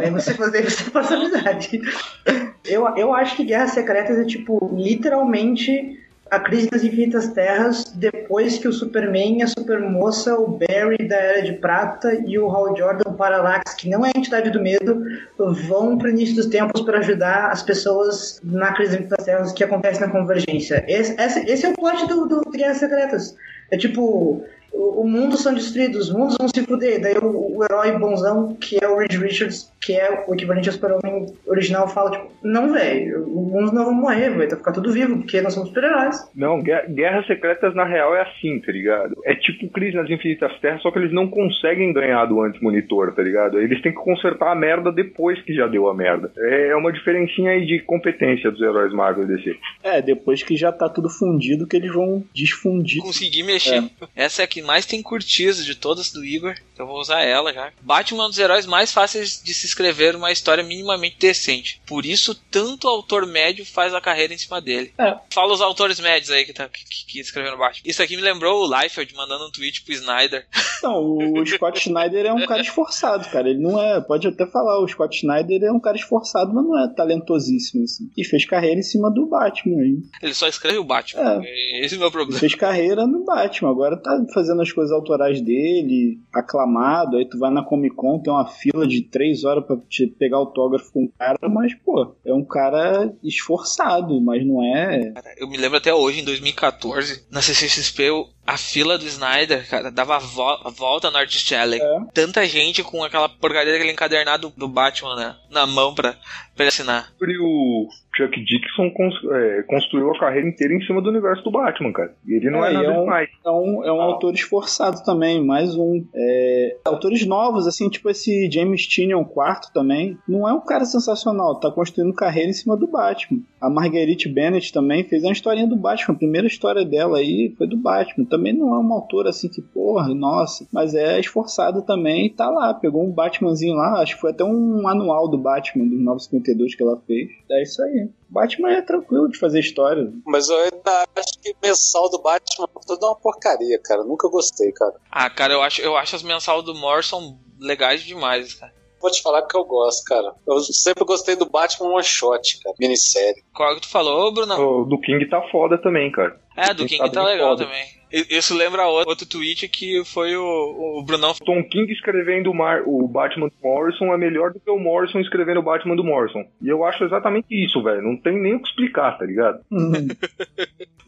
Aí 0.00 0.10
você, 0.10 0.32
daí 0.50 0.62
você 0.62 0.90
passa 0.90 1.14
amizade. 1.14 1.80
Eu, 2.64 2.86
eu 2.96 3.12
acho 3.12 3.34
que 3.34 3.44
Guerras 3.44 3.72
Secretas 3.72 4.16
é 4.20 4.24
tipo, 4.24 4.72
literalmente 4.72 6.00
a 6.32 6.40
crise 6.40 6.70
das 6.70 6.82
infinitas 6.82 7.28
terras 7.28 7.92
depois 7.94 8.56
que 8.56 8.66
o 8.66 8.72
Superman 8.72 9.42
a 9.42 9.46
Supermoça, 9.46 10.34
o 10.34 10.48
Barry 10.48 11.06
da 11.06 11.14
Era 11.14 11.42
de 11.42 11.52
Prata 11.52 12.10
e 12.26 12.38
o 12.38 12.48
Hal 12.48 12.74
Jordan 12.74 13.10
o 13.10 13.14
Parallax, 13.14 13.74
que 13.74 13.90
não 13.90 14.06
é 14.06 14.10
a 14.14 14.18
entidade 14.18 14.48
do 14.48 14.58
medo, 14.58 15.04
vão 15.36 15.98
pro 15.98 16.08
início 16.08 16.34
dos 16.34 16.46
tempos 16.46 16.80
para 16.80 17.00
ajudar 17.00 17.50
as 17.50 17.62
pessoas 17.62 18.40
na 18.42 18.72
crise 18.72 18.92
das 18.92 19.00
infinitas 19.00 19.26
terras 19.26 19.52
que 19.52 19.62
acontece 19.62 20.00
na 20.00 20.08
convergência. 20.08 20.82
Esse, 20.88 21.14
esse, 21.20 21.40
esse 21.40 21.66
é 21.66 21.68
o 21.68 21.74
plot 21.74 22.06
do, 22.06 22.26
do 22.26 22.50
Guerras 22.50 22.78
Secretas. 22.78 23.36
É 23.70 23.76
tipo, 23.76 24.42
o, 24.72 25.02
o 25.02 25.08
mundo 25.08 25.36
são 25.36 25.54
destruídos, 25.54 26.08
os 26.08 26.14
mundos 26.14 26.36
vão 26.38 26.48
se 26.48 26.62
fuder. 26.66 27.00
Daí 27.00 27.14
o, 27.18 27.58
o 27.58 27.64
herói 27.64 27.92
bonzão, 27.98 28.54
que 28.54 28.82
é 28.82 28.88
o 28.88 28.96
Reed 28.98 29.12
Richards, 29.14 29.70
que 29.80 29.92
é 29.94 30.24
o 30.26 30.34
equivalente 30.34 30.68
ao 30.68 30.74
super-homem 30.74 31.26
original, 31.46 31.88
fala, 31.88 32.10
tipo, 32.12 32.30
não, 32.42 32.72
velho, 32.72 33.26
uns 33.28 33.72
não 33.72 33.84
vão 33.84 33.94
morrer, 33.94 34.30
vai 34.30 34.48
ficar 34.48 34.72
tudo 34.72 34.92
vivo, 34.92 35.18
porque 35.18 35.40
nós 35.40 35.54
somos 35.54 35.68
super-heróis. 35.70 36.16
Não, 36.34 36.62
Guer- 36.62 36.88
Guerras 36.92 37.26
Secretas 37.26 37.74
na 37.74 37.84
real 37.84 38.14
é 38.14 38.22
assim, 38.22 38.60
tá 38.60 38.70
ligado? 38.72 39.16
É 39.24 39.34
tipo 39.34 39.68
Crise 39.70 39.96
nas 39.96 40.08
Infinitas 40.10 40.52
Terras, 40.60 40.80
só 40.82 40.90
que 40.90 40.98
eles 40.98 41.12
não 41.12 41.28
conseguem 41.28 41.92
ganhar 41.92 42.24
do 42.26 42.40
anti-monitor, 42.40 43.12
tá 43.14 43.22
ligado? 43.22 43.60
Eles 43.60 43.80
têm 43.82 43.92
que 43.92 43.98
consertar 43.98 44.52
a 44.52 44.54
merda 44.54 44.90
depois 44.92 45.40
que 45.42 45.54
já 45.54 45.66
deu 45.66 45.88
a 45.88 45.94
merda. 45.94 46.32
É 46.36 46.74
uma 46.76 46.92
diferencinha 46.92 47.50
aí 47.52 47.66
de 47.66 47.80
competência 47.80 48.50
dos 48.50 48.60
heróis 48.60 48.92
Marvel 48.92 49.24
e 49.24 49.26
DC. 49.36 49.56
É, 49.82 50.00
depois 50.02 50.42
que 50.42 50.56
já 50.56 50.70
tá 50.72 50.88
tudo 50.88 51.08
fundido, 51.08 51.66
que 51.66 51.76
eles 51.76 51.92
vão 51.92 52.24
desfundir. 52.34 53.02
Consegui 53.02 53.42
mexer. 53.42 53.82
Essa 54.14 54.42
é 54.42 54.44
a 54.44 54.48
que 54.62 54.66
mais 54.66 54.86
tem 54.86 55.02
curtido 55.02 55.62
de 55.62 55.74
todas 55.74 56.12
do 56.12 56.24
Igor. 56.24 56.54
Eu 56.78 56.86
vou 56.86 56.98
usar 56.98 57.22
ela 57.22 57.52
já. 57.52 57.70
Batman 57.82 58.24
é 58.24 58.26
um 58.26 58.30
dos 58.30 58.38
heróis 58.38 58.64
mais 58.64 58.92
fáceis 58.92 59.42
de 59.42 59.52
se 59.52 59.66
escrever 59.66 60.16
uma 60.16 60.32
história 60.32 60.64
minimamente 60.64 61.16
decente. 61.18 61.80
Por 61.86 62.06
isso, 62.06 62.34
tanto 62.50 62.88
autor 62.88 63.26
médio 63.26 63.66
faz 63.66 63.92
a 63.94 64.00
carreira 64.00 64.32
em 64.32 64.38
cima 64.38 64.60
dele. 64.60 64.92
É. 64.98 65.16
Fala 65.30 65.52
os 65.52 65.60
autores 65.60 66.00
médios 66.00 66.30
aí 66.30 66.44
que, 66.44 66.52
tá, 66.52 66.68
que, 66.68 67.06
que, 67.06 67.20
escreveram 67.20 67.58
Batman. 67.58 67.82
Isso 67.84 68.02
aqui 68.02 68.16
me 68.16 68.22
lembrou 68.22 68.64
o 68.64 68.80
Liefeld 68.80 69.14
mandando 69.14 69.46
um 69.46 69.50
tweet 69.50 69.82
pro 69.82 69.92
Snyder. 69.92 70.46
Não, 70.82 71.00
o 71.00 71.46
Scott 71.46 71.78
Snyder 71.78 72.26
é 72.26 72.32
um 72.32 72.44
cara 72.46 72.60
esforçado, 72.60 73.28
cara. 73.28 73.48
Ele 73.48 73.60
não 73.60 73.80
é. 73.80 74.00
Pode 74.00 74.26
até 74.26 74.44
falar, 74.46 74.80
o 74.80 74.88
Scott 74.88 75.16
Snyder 75.16 75.62
é 75.62 75.70
um 75.70 75.78
cara 75.78 75.96
esforçado, 75.96 76.52
mas 76.52 76.64
não 76.64 76.76
é 76.76 76.88
talentosíssimo, 76.88 77.84
assim. 77.84 78.10
E 78.16 78.24
fez 78.24 78.44
carreira 78.44 78.80
em 78.80 78.82
cima 78.82 79.08
do 79.08 79.26
Batman 79.26 79.80
aí. 79.80 80.02
Ele 80.20 80.34
só 80.34 80.48
escreve 80.48 80.78
o 80.78 80.84
Batman. 80.84 81.40
Esse 81.80 81.94
é 81.94 81.96
o 81.98 82.00
meu 82.00 82.08
Ele 82.08 82.12
problema. 82.12 82.40
fez 82.40 82.56
carreira 82.56 83.06
no 83.06 83.24
Batman, 83.24 83.70
agora 83.70 83.96
tá 83.96 84.24
fazendo 84.34 84.51
as 84.60 84.70
coisas 84.72 84.92
autorais 84.92 85.40
dele, 85.40 86.20
aclamado, 86.32 87.16
aí 87.16 87.28
tu 87.28 87.38
vai 87.38 87.50
na 87.50 87.64
Comic 87.64 87.94
Con, 87.96 88.18
tem 88.20 88.32
uma 88.32 88.46
fila 88.46 88.86
de 88.86 89.02
três 89.02 89.44
horas 89.44 89.64
pra 89.64 89.76
te 89.88 90.06
pegar 90.06 90.36
autógrafo 90.36 90.92
com 90.92 91.04
o 91.04 91.12
cara, 91.18 91.38
mas, 91.48 91.74
pô, 91.74 92.14
é 92.24 92.34
um 92.34 92.44
cara 92.44 93.12
esforçado, 93.22 94.20
mas 94.20 94.44
não 94.46 94.62
é. 94.62 95.12
Eu 95.38 95.48
me 95.48 95.56
lembro 95.56 95.78
até 95.78 95.92
hoje, 95.94 96.20
em 96.20 96.24
2014, 96.24 97.26
na 97.30 97.40
CCXP, 97.40 98.02
eu- 98.02 98.26
a 98.44 98.56
fila 98.56 98.98
do 98.98 99.06
Snyder, 99.06 99.68
cara, 99.68 99.90
dava 99.90 100.16
a, 100.16 100.18
vo- 100.18 100.60
a 100.64 100.68
volta 100.70 101.10
no 101.10 101.16
Artist 101.16 101.52
Alley. 101.54 101.80
É. 101.80 101.98
Tanta 102.12 102.44
gente 102.46 102.82
com 102.82 103.04
aquela 103.04 103.28
porcaria 103.28 103.72
daquele 103.72 103.92
encadernado 103.92 104.52
do 104.56 104.66
Batman, 104.68 105.14
né? 105.14 105.36
Na 105.48 105.64
mão 105.64 105.94
pra, 105.94 106.12
pra 106.12 106.64
ele 106.64 106.68
assinar. 106.68 107.12
E 107.22 107.38
o 107.38 107.88
Chuck 108.14 108.44
Dixon 108.44 108.90
cons- 108.90 109.24
é, 109.32 109.62
construiu 109.62 110.10
a 110.10 110.18
carreira 110.18 110.46
inteira 110.48 110.74
em 110.74 110.80
cima 110.82 111.00
do 111.00 111.08
universo 111.08 111.42
do 111.44 111.50
Batman, 111.50 111.92
cara. 111.92 112.14
E 112.26 112.34
ele 112.34 112.50
não 112.50 112.64
é, 112.64 112.70
É, 112.70 112.72
nada 112.74 112.86
é 112.86 112.90
um- 112.90 113.00
demais. 113.04 113.28
É 113.44 113.50
um, 113.50 113.84
é 113.84 113.92
um 113.92 114.00
autor 114.02 114.34
esforçado 114.34 115.02
também, 115.04 115.42
mais 115.44 115.74
um. 115.76 116.04
É, 116.14 116.76
autores 116.84 117.24
novos, 117.26 117.66
assim, 117.66 117.88
tipo 117.88 118.10
esse 118.10 118.50
James 118.50 118.86
Tynion 118.86 119.24
quarto 119.24 119.72
também, 119.72 120.16
não 120.28 120.48
é 120.48 120.52
um 120.52 120.60
cara 120.60 120.84
sensacional, 120.84 121.58
tá 121.58 121.70
construindo 121.70 122.12
carreira 122.14 122.50
em 122.50 122.54
cima 122.54 122.76
do 122.76 122.86
Batman. 122.86 123.40
A 123.60 123.70
Marguerite 123.70 124.28
Bennett 124.28 124.72
também 124.72 125.04
fez 125.04 125.22
uma 125.22 125.32
historinha 125.32 125.66
do 125.66 125.76
Batman, 125.76 126.14
a 126.14 126.18
primeira 126.18 126.46
história 126.46 126.84
dela 126.84 127.18
aí 127.18 127.54
foi 127.56 127.66
do 127.66 127.76
Batman. 127.76 128.24
Também 128.26 128.52
não 128.52 128.74
é 128.74 128.78
uma 128.78 128.94
autora 128.96 129.30
assim 129.30 129.48
que, 129.48 129.62
porra, 129.62 130.12
nossa, 130.14 130.66
mas 130.72 130.94
é 130.94 131.18
esforçada 131.18 131.80
também 131.82 132.26
e 132.26 132.30
tá 132.30 132.50
lá, 132.50 132.74
pegou 132.74 133.02
um 133.04 133.10
Batmanzinho 133.12 133.74
lá, 133.76 134.00
acho 134.02 134.16
que 134.16 134.20
foi 134.20 134.30
até 134.32 134.44
um 134.44 134.86
anual 134.86 135.28
do 135.28 135.38
Batman, 135.38 135.86
dos 135.86 136.00
952 136.00 136.74
que 136.74 136.82
ela 136.82 137.00
fez. 137.06 137.30
É 137.50 137.62
isso 137.62 137.82
aí. 137.82 138.01
Batman 138.28 138.72
é 138.72 138.82
tranquilo 138.82 139.28
de 139.30 139.38
fazer 139.38 139.60
história. 139.60 140.10
Mas 140.26 140.48
eu 140.48 140.58
ainda 140.58 141.04
acho 141.16 141.38
que 141.42 141.54
mensal 141.62 142.08
do 142.10 142.20
Batman 142.20 142.66
é 142.76 142.86
toda 142.86 143.06
uma 143.06 143.16
porcaria, 143.16 143.78
cara. 143.82 144.02
Nunca 144.04 144.28
gostei, 144.28 144.72
cara. 144.72 144.94
Ah, 145.10 145.28
cara, 145.28 145.52
eu 145.52 145.62
acho, 145.62 145.80
eu 145.82 145.96
acho 145.96 146.16
as 146.16 146.22
mensal 146.22 146.62
do 146.62 146.74
Morrison 146.74 147.38
legais 147.60 148.02
demais, 148.02 148.54
cara. 148.54 148.72
Vou 149.00 149.10
te 149.10 149.20
falar 149.20 149.42
que 149.42 149.56
eu 149.56 149.64
gosto, 149.64 150.04
cara. 150.04 150.32
Eu 150.46 150.60
sempre 150.60 151.04
gostei 151.04 151.34
do 151.34 151.44
Batman 151.44 151.88
One 151.88 152.04
Shot, 152.04 152.60
cara. 152.62 152.76
Minissérie. 152.78 153.42
Qual 153.52 153.74
que 153.74 153.80
tu 153.82 153.88
falou, 153.88 154.32
Bruno? 154.32 154.54
O 154.54 154.84
do 154.84 155.00
King 155.00 155.28
tá 155.28 155.42
foda 155.50 155.76
também, 155.76 156.10
cara. 156.12 156.40
É, 156.56 156.72
do 156.72 156.86
King 156.86 157.02
King 157.02 157.10
tá 157.10 157.20
tá 157.20 157.24
legal 157.24 157.50
foda. 157.50 157.64
também. 157.64 157.84
Isso 158.30 158.54
lembra 158.54 158.86
outro, 158.86 159.10
outro 159.10 159.26
tweet 159.26 159.66
que 159.68 160.04
foi 160.04 160.36
o, 160.36 160.98
o 160.98 161.02
Brunão. 161.02 161.32
Tom 161.34 161.62
King 161.64 161.90
escrevendo 161.92 162.50
o, 162.50 162.54
Mar- 162.54 162.82
o 162.86 163.08
Batman 163.08 163.48
do 163.48 163.54
Morrison 163.62 164.12
é 164.12 164.18
melhor 164.18 164.52
do 164.52 164.60
que 164.60 164.70
o 164.70 164.78
Morrison 164.78 165.18
escrevendo 165.20 165.60
o 165.60 165.62
Batman 165.62 165.96
do 165.96 166.04
Morrison. 166.04 166.44
E 166.60 166.68
eu 166.68 166.84
acho 166.84 167.04
exatamente 167.04 167.46
isso, 167.50 167.82
velho. 167.82 168.02
Não 168.02 168.16
tem 168.16 168.38
nem 168.40 168.54
o 168.54 168.60
que 168.62 168.68
explicar, 168.68 169.16
tá 169.18 169.24
ligado? 169.24 169.60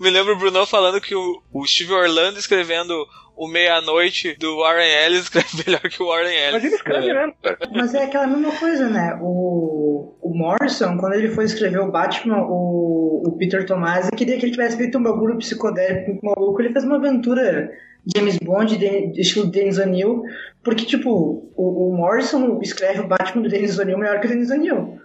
Me 0.01 0.11
lembro 0.11 0.35
o 0.35 0.39
Brunão 0.39 0.67
falando 0.67 1.01
que 1.01 1.15
o, 1.15 1.43
o 1.53 1.67
Steve 1.67 1.93
Orlando 1.93 2.39
escrevendo 2.39 3.07
o 3.37 3.49
Meia-Noite 3.49 4.37
do 4.39 4.59
Warren 4.59 4.89
Ellis 5.07 5.23
escreve 5.25 5.49
melhor 5.67 5.81
que 5.83 6.03
o 6.03 6.07
Warren 6.07 6.35
Ellis. 6.37 6.53
Mas 6.53 6.65
ele 6.65 6.75
escreve 6.75 7.11
É. 7.11 7.15
cara. 7.43 7.59
Mas 7.75 7.95
é 7.95 8.05
aquela 8.05 8.27
mesma 8.27 8.53
coisa, 8.59 8.89
né? 8.89 9.19
O, 9.21 9.84
o 10.21 10.35
Morrison, 10.35 10.97
quando 10.97 11.15
ele 11.15 11.29
foi 11.29 11.45
escrever 11.45 11.81
o 11.81 11.91
Batman, 11.91 12.43
o, 12.43 13.23
o 13.27 13.33
Peter 13.33 13.67
Tomasi 13.67 14.11
queria 14.11 14.39
que 14.39 14.47
ele 14.47 14.53
tivesse 14.53 14.77
feito 14.77 14.99
um 14.99 15.03
bagulho 15.03 15.39
psicodélico 15.39 16.19
maluco. 16.23 16.61
Ele 16.61 16.73
fez 16.73 16.85
uma 16.85 16.97
aventura 16.97 17.71
James 18.15 18.39
Bond, 18.39 18.77
de, 18.77 19.21
estilo 19.21 19.47
Dennis 19.47 19.79
O'Neill, 19.79 20.25
porque, 20.63 20.85
tipo, 20.85 21.51
o, 21.57 21.89
o 21.91 21.97
Morrison 21.97 22.61
escreve 22.63 23.01
o 23.01 23.09
Batman 23.09 23.43
do 23.43 23.49
Dennis 23.49 23.79
O'Neill 23.79 23.99
melhor 23.99 24.21
que 24.21 24.27
o 24.27 24.31
Dennis 24.31 24.51
O'Neill. 24.51 24.99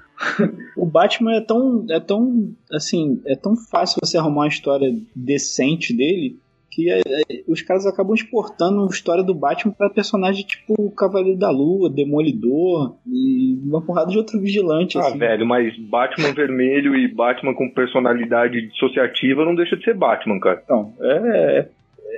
O 0.75 0.85
Batman 0.85 1.35
é 1.35 1.41
tão, 1.41 1.85
é 1.89 1.99
tão, 1.99 2.53
assim, 2.71 3.21
é 3.25 3.35
tão 3.35 3.55
fácil 3.55 3.99
você 4.03 4.17
arrumar 4.17 4.41
uma 4.41 4.47
história 4.47 4.93
decente 5.15 5.95
dele 5.95 6.37
que 6.71 6.89
é- 6.91 6.99
é- 6.99 7.43
os 7.47 7.61
caras 7.61 7.85
acabam 7.85 8.13
exportando 8.15 8.83
a 8.83 8.87
história 8.87 9.23
do 9.23 9.33
Batman 9.33 9.73
pra 9.73 9.89
personagem 9.89 10.43
tipo 10.45 10.75
o 10.77 10.91
Cavaleiro 10.91 11.37
da 11.37 11.49
Lua, 11.49 11.89
Demolidor 11.89 12.95
e 13.07 13.57
uma 13.63 13.81
porrada 13.81 14.11
de 14.11 14.17
outro 14.17 14.39
vigilante. 14.39 14.97
Ah, 14.97 15.01
assim. 15.07 15.17
velho, 15.17 15.45
mas 15.45 15.75
Batman 15.77 16.33
vermelho 16.33 16.95
e 16.95 17.07
Batman 17.07 17.53
com 17.53 17.69
personalidade 17.69 18.67
dissociativa 18.69 19.43
não 19.45 19.55
deixa 19.55 19.75
de 19.75 19.83
ser 19.83 19.93
Batman, 19.95 20.39
cara. 20.39 20.61
Então, 20.63 20.93
é, 21.01 21.67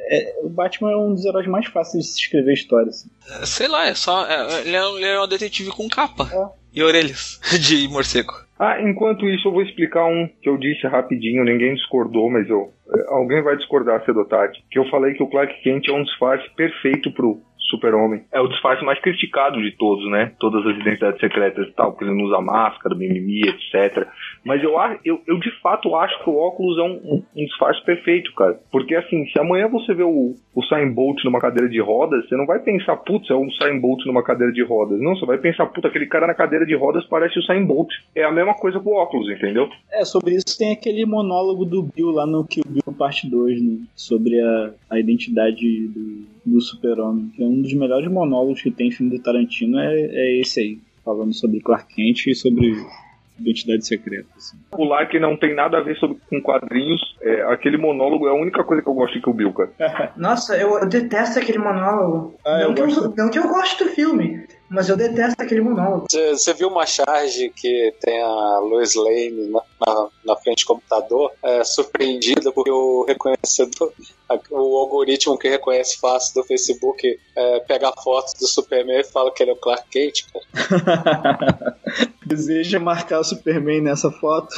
é- 0.09 0.35
o 0.43 0.49
Batman 0.49 0.91
é 0.91 0.97
um 0.97 1.13
dos 1.13 1.25
heróis 1.25 1.47
mais 1.47 1.65
fáceis 1.67 2.05
de 2.05 2.11
se 2.11 2.19
escrever 2.19 2.53
história. 2.53 2.89
Assim. 2.89 3.09
Sei 3.45 3.67
lá, 3.67 3.87
é 3.87 3.93
só. 3.93 4.25
é- 4.25 4.61
ele, 4.61 4.75
é 4.75 4.85
um, 4.87 4.97
ele 4.97 5.05
é 5.07 5.21
um 5.21 5.27
detetive 5.27 5.69
com 5.71 5.87
capa 5.87 6.29
É. 6.33 6.77
e 6.79 6.83
orelhas 6.83 7.39
de 7.61 7.87
morcego. 7.87 8.33
Ah, 8.63 8.79
enquanto 8.79 9.27
isso 9.27 9.47
eu 9.47 9.51
vou 9.51 9.63
explicar 9.63 10.05
um 10.05 10.29
que 10.39 10.47
eu 10.47 10.55
disse 10.55 10.85
rapidinho, 10.85 11.43
ninguém 11.43 11.73
discordou, 11.73 12.29
mas 12.29 12.47
eu 12.47 12.69
eh, 12.93 13.05
alguém 13.07 13.41
vai 13.41 13.57
discordar 13.57 14.05
cedo 14.05 14.19
ou 14.19 14.27
tarde. 14.27 14.63
Que 14.69 14.77
eu 14.77 14.87
falei 14.91 15.15
que 15.15 15.23
o 15.23 15.27
Clark 15.27 15.51
Kent 15.63 15.87
é 15.89 15.91
um 15.91 16.03
disfarce 16.03 16.47
perfeito 16.55 17.11
pro 17.11 17.41
Super-Homem. 17.71 18.23
É 18.31 18.39
o 18.39 18.47
disfarce 18.47 18.85
mais 18.85 18.99
criticado 19.01 19.59
de 19.59 19.71
todos, 19.77 20.07
né? 20.11 20.33
Todas 20.39 20.63
as 20.67 20.77
identidades 20.77 21.19
secretas 21.19 21.69
e 21.69 21.71
tal, 21.71 21.91
porque 21.91 22.05
ele 22.05 22.15
não 22.15 22.25
usa 22.25 22.39
máscara, 22.39 22.93
mimimi, 22.93 23.41
etc. 23.49 24.07
Mas 24.43 24.63
eu, 24.63 24.73
eu, 25.05 25.21
eu 25.27 25.39
de 25.39 25.51
fato 25.61 25.95
acho 25.95 26.23
que 26.23 26.29
o 26.29 26.35
óculos 26.35 26.77
é 26.77 26.81
um, 26.81 26.93
um- 27.15 27.23
um 27.35 27.45
disfarce 27.45 27.83
perfeito, 27.85 28.33
cara. 28.33 28.59
Porque 28.71 28.95
assim, 28.95 29.25
se 29.27 29.39
amanhã 29.39 29.67
você 29.67 29.93
vê 29.93 30.03
o, 30.03 30.35
o 30.55 30.59
Usain 30.59 30.91
Bolt 30.91 31.23
numa 31.23 31.39
cadeira 31.39 31.69
de 31.69 31.79
rodas, 31.79 32.27
você 32.27 32.35
não 32.35 32.45
vai 32.47 32.59
pensar, 32.59 32.97
putz, 32.97 33.29
é 33.29 33.33
o 33.35 33.45
Usain 33.45 33.79
Bolt 33.79 34.03
numa 34.05 34.23
cadeira 34.23 34.51
de 34.51 34.63
rodas. 34.63 34.99
Não, 34.99 35.15
você 35.15 35.25
vai 35.25 35.37
pensar, 35.37 35.67
puta, 35.67 35.87
aquele 35.87 36.07
cara 36.07 36.25
na 36.25 36.33
cadeira 36.33 36.65
de 36.65 36.75
rodas 36.75 37.05
parece 37.05 37.37
o 37.37 37.41
Usain 37.41 37.63
Bolt. 37.65 37.91
É 38.15 38.23
a 38.23 38.31
mesma 38.31 38.55
coisa 38.55 38.79
com 38.79 38.89
o 38.89 38.95
óculos, 38.95 39.29
entendeu? 39.29 39.69
É, 39.91 40.03
sobre 40.03 40.35
isso 40.35 40.57
tem 40.57 40.71
aquele 40.71 41.05
monólogo 41.05 41.63
do 41.65 41.83
Bill 41.83 42.09
lá 42.11 42.25
no 42.25 42.43
Kill 42.45 42.63
Bill 42.67 42.81
parte 42.97 43.29
2, 43.29 43.61
né? 43.61 43.77
Sobre 43.95 44.39
a, 44.41 44.73
a 44.89 44.99
identidade 44.99 45.87
do, 45.87 46.25
do 46.45 46.61
super-homem. 46.61 47.29
Que 47.35 47.43
é 47.43 47.45
um 47.45 47.61
dos 47.61 47.73
melhores 47.73 48.09
monólogos 48.11 48.61
que 48.61 48.71
tem 48.71 48.87
em 48.87 48.91
filme 48.91 49.15
do 49.15 49.21
Tarantino, 49.23 49.79
é, 49.79 49.93
é 50.01 50.39
esse 50.41 50.59
aí. 50.59 50.77
Falando 51.05 51.33
sobre 51.33 51.59
Clark 51.61 51.93
Kent 51.95 52.27
e 52.27 52.35
sobre 52.35 52.73
identidade 53.41 53.85
secreta. 53.85 54.27
assim. 54.37 54.57
O 54.71 54.85
lá 54.85 55.05
que 55.05 55.19
não 55.19 55.35
tem 55.35 55.53
nada 55.53 55.77
a 55.77 55.81
ver 55.81 55.95
sobre, 55.97 56.17
com 56.29 56.41
quadrinhos, 56.41 57.01
é, 57.21 57.41
aquele 57.51 57.77
monólogo 57.77 58.27
é 58.27 58.31
a 58.31 58.35
única 58.35 58.63
coisa 58.63 58.81
que 58.81 58.89
eu 58.89 58.93
gosto 58.93 59.13
de 59.13 59.21
Kill 59.21 59.33
Bill, 59.33 59.53
cara. 59.53 59.71
Nossa, 60.15 60.55
eu, 60.57 60.77
eu 60.79 60.87
detesto 60.87 61.39
aquele 61.39 61.57
monólogo. 61.57 62.35
Ah, 62.45 62.61
eu 62.61 62.67
não, 62.69 62.75
que 62.75 62.81
eu, 62.81 63.13
não 63.17 63.29
que 63.29 63.39
eu 63.39 63.47
gosto 63.47 63.83
do 63.83 63.89
filme, 63.91 64.45
mas 64.71 64.87
eu 64.87 64.95
detesto 64.95 65.41
aquele 65.41 65.59
monólogo. 65.59 66.07
Você 66.09 66.53
viu 66.53 66.69
uma 66.69 66.85
charge 66.85 67.49
que 67.49 67.93
tem 67.99 68.21
a 68.21 68.59
Lois 68.59 68.95
Lane 68.95 69.49
na, 69.49 69.61
na, 69.85 70.07
na 70.23 70.35
frente 70.37 70.63
do 70.63 70.67
computador, 70.67 71.29
é, 71.43 71.61
surpreendida 71.65 72.53
porque 72.53 72.71
o 72.71 73.03
reconhecedor, 73.05 73.91
o 74.49 74.77
algoritmo 74.77 75.37
que 75.37 75.49
reconhece 75.49 75.99
face 75.99 76.33
do 76.33 76.41
Facebook 76.45 77.19
é, 77.35 77.59
pega 77.59 77.89
a 77.89 78.01
foto 78.01 78.31
do 78.39 78.47
Superman 78.47 79.01
e 79.01 79.03
fala 79.03 79.33
que 79.33 79.43
ele 79.43 79.51
é 79.51 79.53
o 79.53 79.57
Clark 79.57 79.89
Kent, 79.89 80.23
cara. 80.31 81.77
Deseja 82.25 82.79
marcar 82.79 83.19
o 83.19 83.25
Superman 83.25 83.81
nessa 83.81 84.09
foto? 84.09 84.55